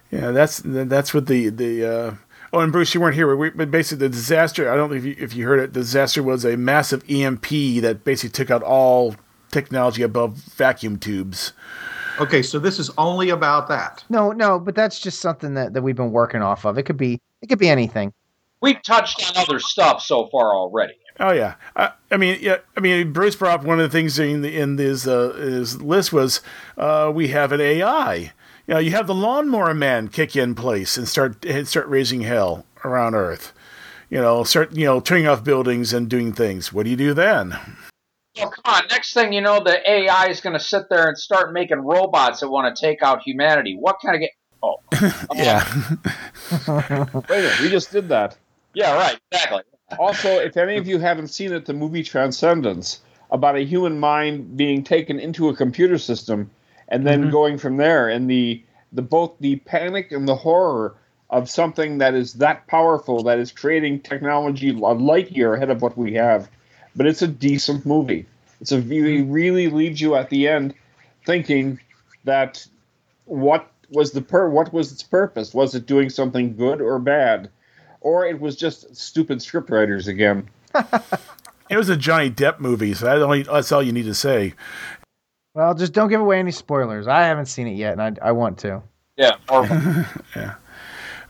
yeah. 0.09 0.31
That's 0.31 0.61
that's 0.63 1.13
what 1.13 1.25
the 1.25 1.49
the. 1.49 1.85
Uh, 1.85 2.13
oh, 2.53 2.59
and 2.59 2.71
Bruce, 2.71 2.93
you 2.93 3.01
weren't 3.01 3.15
here. 3.15 3.35
We, 3.35 3.49
but 3.49 3.71
basically, 3.71 4.07
the 4.07 4.13
disaster. 4.13 4.71
I 4.71 4.75
don't 4.75 4.89
know 4.89 4.95
if 4.95 5.05
you, 5.05 5.15
if 5.17 5.35
you 5.35 5.45
heard 5.45 5.59
it. 5.59 5.73
The 5.73 5.81
disaster 5.81 6.23
was 6.23 6.45
a 6.45 6.57
massive 6.57 7.03
EMP 7.09 7.47
that 7.81 8.03
basically 8.03 8.31
took 8.31 8.51
out 8.51 8.63
all 8.63 9.15
technology 9.51 10.01
above 10.01 10.37
vacuum 10.37 10.97
tubes. 10.97 11.53
Okay, 12.19 12.41
so 12.41 12.59
this 12.59 12.77
is 12.77 12.91
only 12.97 13.29
about 13.29 13.67
that. 13.69 14.03
No, 14.09 14.31
no, 14.31 14.59
but 14.59 14.75
that's 14.75 14.99
just 14.99 15.21
something 15.21 15.53
that, 15.55 15.73
that 15.73 15.81
we've 15.81 15.95
been 15.95 16.11
working 16.11 16.41
off 16.41 16.65
of. 16.65 16.77
It 16.77 16.83
could 16.83 16.97
be 16.97 17.19
it 17.41 17.47
could 17.47 17.59
be 17.59 17.69
anything. 17.69 18.13
We've 18.61 18.81
touched 18.83 19.27
on 19.29 19.41
other 19.41 19.59
stuff 19.59 20.01
so 20.03 20.27
far 20.27 20.53
already. 20.53 20.93
Oh 21.19 21.31
yeah, 21.31 21.55
I, 21.75 21.91
I 22.11 22.17
mean, 22.17 22.37
yeah, 22.41 22.57
I 22.77 22.79
mean, 22.79 23.11
Bruce 23.11 23.35
brought 23.35 23.61
up 23.61 23.65
one 23.65 23.79
of 23.79 23.91
the 23.91 23.97
things 23.97 24.17
in 24.19 24.41
the, 24.41 24.55
in 24.55 24.77
his 24.77 25.07
uh, 25.07 25.33
his 25.33 25.81
list 25.81 26.13
was 26.13 26.41
uh, 26.77 27.11
we 27.13 27.29
have 27.29 27.51
an 27.51 27.61
AI. 27.61 28.33
You 28.71 28.75
know, 28.75 28.79
you 28.79 28.91
have 28.91 29.07
the 29.07 29.13
lawnmower 29.13 29.73
man 29.73 30.07
kick 30.07 30.33
in 30.33 30.55
place 30.55 30.95
and 30.95 31.05
start 31.05 31.43
and 31.43 31.67
start 31.67 31.89
raising 31.89 32.21
hell 32.21 32.65
around 32.85 33.15
Earth. 33.15 33.51
You 34.09 34.21
know, 34.21 34.45
start 34.45 34.73
you 34.73 34.85
know 34.85 35.01
turning 35.01 35.27
off 35.27 35.43
buildings 35.43 35.91
and 35.91 36.07
doing 36.09 36.31
things. 36.31 36.71
What 36.71 36.83
do 36.83 36.89
you 36.89 36.95
do 36.95 37.13
then? 37.13 37.49
Well, 38.37 38.49
come 38.49 38.63
on. 38.63 38.83
Next 38.89 39.13
thing 39.13 39.33
you 39.33 39.41
know, 39.41 39.61
the 39.61 39.77
AI 39.91 40.27
is 40.27 40.39
going 40.39 40.53
to 40.57 40.63
sit 40.63 40.83
there 40.89 41.09
and 41.09 41.17
start 41.17 41.51
making 41.51 41.79
robots 41.79 42.39
that 42.39 42.47
want 42.47 42.73
to 42.73 42.81
take 42.81 43.03
out 43.03 43.21
humanity. 43.23 43.75
What 43.77 43.97
kind 44.01 44.15
of 44.15 44.21
get? 44.21 44.31
Oh, 44.63 44.77
uh-huh. 44.93 45.25
Yeah, 45.35 45.67
Wait 47.29 47.39
a 47.39 47.41
minute, 47.41 47.59
we 47.59 47.67
just 47.67 47.91
did 47.91 48.07
that. 48.07 48.37
yeah, 48.73 48.95
right. 48.95 49.19
Exactly. 49.33 49.63
Also, 49.99 50.29
if 50.39 50.55
any 50.55 50.77
of 50.77 50.87
you 50.87 50.97
haven't 50.97 51.27
seen 51.27 51.51
it, 51.51 51.65
the 51.65 51.73
movie 51.73 52.03
Transcendence, 52.03 53.01
about 53.31 53.57
a 53.57 53.65
human 53.65 53.99
mind 53.99 54.55
being 54.55 54.81
taken 54.81 55.19
into 55.19 55.49
a 55.49 55.53
computer 55.53 55.97
system 55.97 56.49
and 56.91 57.07
then 57.07 57.21
mm-hmm. 57.21 57.31
going 57.31 57.57
from 57.57 57.77
there, 57.77 58.09
and 58.09 58.29
the 58.29 58.61
the 58.91 59.01
both 59.01 59.31
the 59.39 59.55
panic 59.55 60.11
and 60.11 60.27
the 60.27 60.35
horror 60.35 60.95
of 61.29 61.49
something 61.49 61.97
that 61.99 62.13
is 62.13 62.33
that 62.33 62.67
powerful 62.67 63.23
that 63.23 63.39
is 63.39 63.51
creating 63.53 64.01
technology 64.01 64.69
a 64.69 64.73
light 64.73 65.31
year 65.31 65.55
ahead 65.55 65.69
of 65.69 65.81
what 65.81 65.97
we 65.97 66.13
have. 66.13 66.49
But 66.95 67.07
it's 67.07 67.21
a 67.21 67.27
decent 67.27 67.85
movie. 67.85 68.25
It's 68.59 68.73
a 68.73 68.77
it 68.77 68.89
mm-hmm. 68.89 69.31
really 69.31 69.69
leaves 69.69 70.01
you 70.01 70.15
at 70.15 70.29
the 70.29 70.49
end 70.49 70.75
thinking 71.25 71.79
that 72.25 72.67
what 73.25 73.71
was 73.89 74.11
the 74.11 74.21
per 74.21 74.49
what 74.49 74.73
was 74.73 74.91
its 74.91 75.01
purpose? 75.01 75.53
Was 75.53 75.73
it 75.73 75.85
doing 75.85 76.09
something 76.09 76.57
good 76.57 76.81
or 76.81 76.99
bad? 76.99 77.49
Or 78.01 78.25
it 78.25 78.41
was 78.41 78.57
just 78.57 78.93
stupid 78.95 79.39
scriptwriters 79.39 80.07
again. 80.07 80.49
it 81.69 81.77
was 81.77 81.87
a 81.87 81.95
Johnny 81.95 82.29
Depp 82.31 82.59
movie, 82.59 82.93
so 82.95 83.43
that's 83.43 83.71
all 83.71 83.83
you 83.83 83.91
need 83.93 84.05
to 84.05 84.15
say. 84.15 84.55
Well, 85.53 85.73
just 85.73 85.93
don't 85.93 86.09
give 86.09 86.21
away 86.21 86.39
any 86.39 86.51
spoilers. 86.51 87.07
I 87.07 87.23
haven't 87.23 87.47
seen 87.47 87.67
it 87.67 87.75
yet, 87.75 87.93
and 87.93 88.01
I 88.01 88.29
I 88.29 88.31
want 88.31 88.57
to. 88.59 88.81
Yeah. 89.17 89.35
Or, 89.49 89.67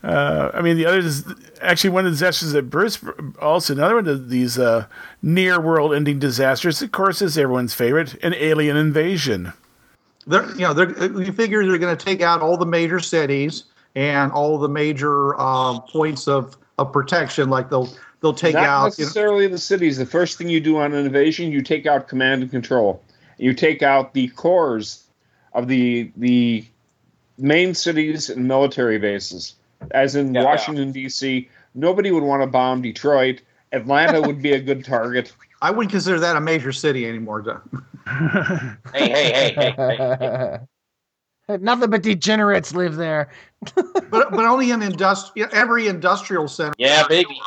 Uh, 0.03 0.49
I 0.53 0.61
mean, 0.61 0.77
the 0.77 0.85
other 0.87 0.97
is 0.99 1.23
actually 1.61 1.91
one 1.91 2.05
of 2.05 2.11
the 2.11 2.15
disasters 2.15 2.53
that 2.53 2.71
Bruce 2.71 2.99
also 3.39 3.73
another 3.73 3.95
one 3.95 4.07
of 4.07 4.29
these 4.29 4.57
uh, 4.57 4.87
near 5.21 5.61
world 5.61 5.93
ending 5.93 6.17
disasters, 6.17 6.81
of 6.81 6.91
course, 6.91 7.21
is 7.21 7.37
everyone's 7.37 7.75
favorite, 7.75 8.15
an 8.23 8.33
alien 8.33 8.77
invasion. 8.77 9.53
They're, 10.25 10.49
you 10.53 10.61
know, 10.61 10.73
they're, 10.73 11.21
you 11.21 11.31
figure 11.31 11.65
they're 11.67 11.77
going 11.77 11.95
to 11.95 12.05
take 12.05 12.21
out 12.21 12.41
all 12.41 12.57
the 12.57 12.65
major 12.65 12.99
cities 12.99 13.65
and 13.95 14.31
all 14.31 14.57
the 14.57 14.69
major 14.69 15.39
uh, 15.39 15.79
points 15.81 16.27
of, 16.27 16.57
of 16.79 16.91
protection. 16.91 17.49
Like 17.49 17.69
they'll 17.69 17.89
they'll 18.21 18.33
take 18.33 18.55
Not 18.55 18.63
out. 18.63 18.97
You 18.97 19.03
know, 19.03 19.05
necessarily 19.05 19.47
the 19.47 19.59
cities. 19.59 19.97
The 19.97 20.05
first 20.07 20.39
thing 20.39 20.49
you 20.49 20.59
do 20.61 20.77
on 20.77 20.93
an 20.93 21.05
invasion, 21.05 21.51
you 21.51 21.61
take 21.61 21.85
out 21.85 22.07
command 22.07 22.41
and 22.41 22.49
control. 22.49 23.03
You 23.41 23.55
take 23.55 23.81
out 23.81 24.13
the 24.13 24.27
cores 24.29 25.03
of 25.53 25.67
the 25.67 26.11
the 26.15 26.63
main 27.39 27.73
cities 27.73 28.29
and 28.29 28.47
military 28.47 28.99
bases. 28.99 29.55
As 29.89 30.15
in 30.15 30.35
Yeah, 30.35 30.43
Washington 30.43 30.91
D.C., 30.91 31.49
nobody 31.73 32.11
would 32.11 32.23
want 32.23 32.43
to 32.43 32.47
bomb 32.47 32.83
Detroit. 32.83 33.41
Atlanta 33.71 34.21
would 34.21 34.43
be 34.43 34.53
a 34.53 34.59
good 34.59 34.85
target. 34.85 35.33
I 35.59 35.71
wouldn't 35.71 35.91
consider 35.91 36.19
that 36.19 36.35
a 36.35 36.41
major 36.41 36.71
city 36.71 37.07
anymore. 37.07 37.41
John. 37.41 38.77
hey, 38.93 39.09
hey, 39.09 39.53
hey, 39.53 39.73
hey, 39.75 40.17
hey. 40.19 40.57
Nothing 41.57 41.89
but 41.89 42.03
degenerates 42.03 42.73
live 42.73 42.95
there. 42.95 43.29
but 43.75 44.09
but 44.09 44.45
only 44.45 44.71
in 44.71 44.79
industri- 44.79 45.47
every 45.53 45.87
industrial 45.87 46.47
center. 46.47 46.73
Yeah, 46.77 47.07
baby. 47.07 47.39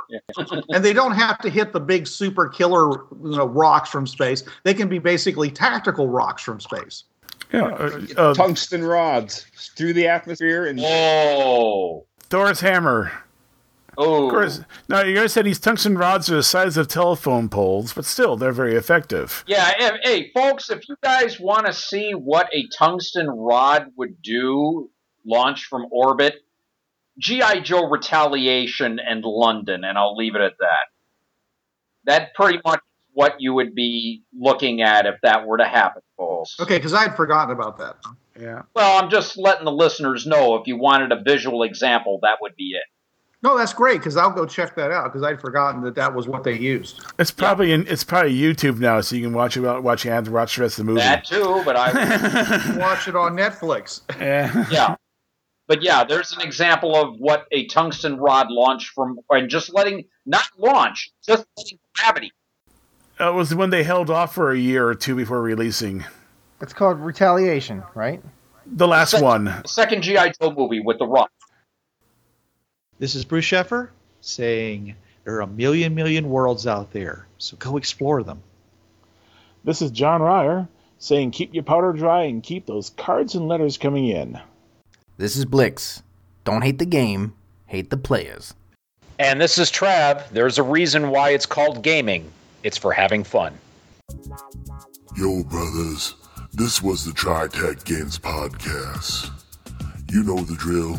and 0.70 0.84
they 0.84 0.92
don't 0.92 1.12
have 1.12 1.38
to 1.40 1.50
hit 1.50 1.72
the 1.72 1.80
big 1.80 2.06
super 2.06 2.48
killer 2.48 3.04
you 3.22 3.36
know 3.36 3.46
rocks 3.46 3.90
from 3.90 4.06
space. 4.06 4.44
They 4.62 4.74
can 4.74 4.88
be 4.88 4.98
basically 4.98 5.50
tactical 5.50 6.08
rocks 6.08 6.42
from 6.42 6.60
space. 6.60 7.04
Yeah, 7.52 7.66
uh, 7.66 8.00
uh, 8.16 8.34
Tungsten 8.34 8.84
rods 8.84 9.46
through 9.76 9.92
the 9.92 10.06
atmosphere 10.06 10.66
and 10.66 10.78
Whoa. 10.80 12.06
Thor's 12.20 12.60
hammer. 12.60 13.12
Oh. 13.96 14.26
Of 14.26 14.30
course, 14.30 14.60
now 14.88 15.02
you 15.02 15.14
guys 15.14 15.32
said 15.32 15.46
these 15.46 15.60
tungsten 15.60 15.96
rods 15.96 16.30
are 16.30 16.36
the 16.36 16.42
size 16.42 16.76
of 16.76 16.88
telephone 16.88 17.48
poles, 17.48 17.92
but 17.92 18.04
still, 18.04 18.36
they're 18.36 18.52
very 18.52 18.74
effective. 18.74 19.44
Yeah, 19.46 19.72
if, 19.78 19.94
hey, 20.02 20.30
folks, 20.34 20.70
if 20.70 20.88
you 20.88 20.96
guys 21.02 21.38
want 21.40 21.66
to 21.66 21.72
see 21.72 22.12
what 22.12 22.48
a 22.52 22.66
tungsten 22.76 23.28
rod 23.28 23.92
would 23.96 24.22
do 24.22 24.90
launched 25.24 25.66
from 25.66 25.86
orbit, 25.90 26.36
G.I. 27.18 27.60
Joe 27.60 27.88
Retaliation 27.88 28.98
and 28.98 29.24
London, 29.24 29.84
and 29.84 29.96
I'll 29.96 30.16
leave 30.16 30.34
it 30.34 30.42
at 30.42 30.54
that. 30.58 30.86
That 32.04 32.34
pretty 32.34 32.58
much 32.64 32.80
what 33.12 33.36
you 33.38 33.54
would 33.54 33.74
be 33.74 34.24
looking 34.36 34.82
at 34.82 35.06
if 35.06 35.14
that 35.22 35.46
were 35.46 35.58
to 35.58 35.64
happen, 35.64 36.02
folks. 36.16 36.56
Okay, 36.60 36.76
because 36.76 36.92
I 36.92 37.02
had 37.02 37.16
forgotten 37.16 37.54
about 37.54 37.78
that. 37.78 37.96
Yeah. 38.38 38.62
Well, 38.74 39.02
I'm 39.02 39.10
just 39.10 39.38
letting 39.38 39.64
the 39.64 39.72
listeners 39.72 40.26
know 40.26 40.56
if 40.56 40.66
you 40.66 40.76
wanted 40.76 41.12
a 41.12 41.22
visual 41.22 41.62
example, 41.62 42.18
that 42.22 42.38
would 42.42 42.56
be 42.56 42.72
it. 42.72 42.82
No, 43.44 43.58
that's 43.58 43.74
great 43.74 43.98
because 43.98 44.16
I'll 44.16 44.30
go 44.30 44.46
check 44.46 44.74
that 44.76 44.90
out 44.90 45.04
because 45.04 45.22
I'd 45.22 45.38
forgotten 45.38 45.82
that 45.82 45.94
that 45.96 46.14
was 46.14 46.26
what 46.26 46.44
they 46.44 46.58
used. 46.58 47.04
It's 47.18 47.30
probably 47.30 47.72
in 47.72 47.86
it's 47.86 48.02
probably 48.02 48.34
YouTube 48.34 48.78
now, 48.78 49.02
so 49.02 49.16
you 49.16 49.22
can 49.22 49.34
watch 49.34 49.54
it 49.58 49.60
watch 49.60 50.06
and 50.06 50.28
watch 50.28 50.56
the 50.56 50.62
rest 50.62 50.78
of 50.78 50.86
the 50.86 50.90
movie. 50.92 51.02
That 51.02 51.26
too, 51.26 51.60
but 51.62 51.76
I 51.76 51.92
Watch 52.78 53.06
it 53.06 53.14
on 53.14 53.36
Netflix. 53.36 54.00
Yeah. 54.18 54.64
yeah. 54.70 54.96
But 55.66 55.82
yeah, 55.82 56.04
there's 56.04 56.32
an 56.32 56.40
example 56.40 56.96
of 56.96 57.16
what 57.18 57.44
a 57.52 57.66
tungsten 57.66 58.16
rod 58.16 58.50
launched 58.50 58.92
from, 58.94 59.18
and 59.30 59.50
just 59.50 59.72
letting 59.74 60.04
not 60.24 60.46
launch, 60.56 61.12
just 61.26 61.44
letting 61.58 61.78
gravity. 61.96 62.32
Uh, 63.20 63.28
It 63.30 63.34
was 63.34 63.54
when 63.54 63.68
they 63.68 63.84
held 63.84 64.08
off 64.08 64.34
for 64.34 64.52
a 64.52 64.58
year 64.58 64.88
or 64.88 64.94
two 64.94 65.14
before 65.14 65.42
releasing 65.42 66.04
It's 66.62 66.72
called 66.72 66.98
retaliation, 66.98 67.82
right? 67.94 68.22
the 68.66 68.88
last 68.88 69.10
Sec- 69.10 69.22
one. 69.22 69.44
The 69.44 69.62
second 69.66 70.00
GI 70.02 70.32
Joe 70.40 70.54
movie 70.56 70.80
with 70.80 70.98
the 70.98 71.06
rock. 71.06 71.30
This 73.04 73.14
is 73.14 73.26
Bruce 73.26 73.44
Sheffer 73.44 73.90
saying 74.22 74.94
there 75.24 75.34
are 75.34 75.42
a 75.42 75.46
million, 75.46 75.94
million 75.94 76.30
worlds 76.30 76.66
out 76.66 76.94
there, 76.94 77.26
so 77.36 77.54
go 77.58 77.76
explore 77.76 78.22
them. 78.22 78.42
This 79.62 79.82
is 79.82 79.90
John 79.90 80.22
Ryer 80.22 80.66
saying 80.98 81.32
keep 81.32 81.52
your 81.52 81.64
powder 81.64 81.92
dry 81.92 82.22
and 82.22 82.42
keep 82.42 82.64
those 82.64 82.88
cards 82.96 83.34
and 83.34 83.46
letters 83.46 83.76
coming 83.76 84.08
in. 84.08 84.40
This 85.18 85.36
is 85.36 85.44
Blix. 85.44 86.02
Don't 86.44 86.62
hate 86.62 86.78
the 86.78 86.86
game, 86.86 87.34
hate 87.66 87.90
the 87.90 87.98
players. 87.98 88.54
And 89.18 89.38
this 89.38 89.58
is 89.58 89.70
Trav. 89.70 90.26
There's 90.30 90.56
a 90.56 90.62
reason 90.62 91.10
why 91.10 91.32
it's 91.32 91.44
called 91.44 91.82
gaming. 91.82 92.32
It's 92.62 92.78
for 92.78 92.90
having 92.90 93.22
fun. 93.22 93.58
Yo, 95.14 95.42
brothers, 95.42 96.14
this 96.54 96.82
was 96.82 97.04
the 97.04 97.12
Tri 97.12 97.48
Tac 97.48 97.84
Games 97.84 98.18
Podcast. 98.18 99.30
You 100.10 100.22
know 100.22 100.38
the 100.38 100.54
drill. 100.54 100.98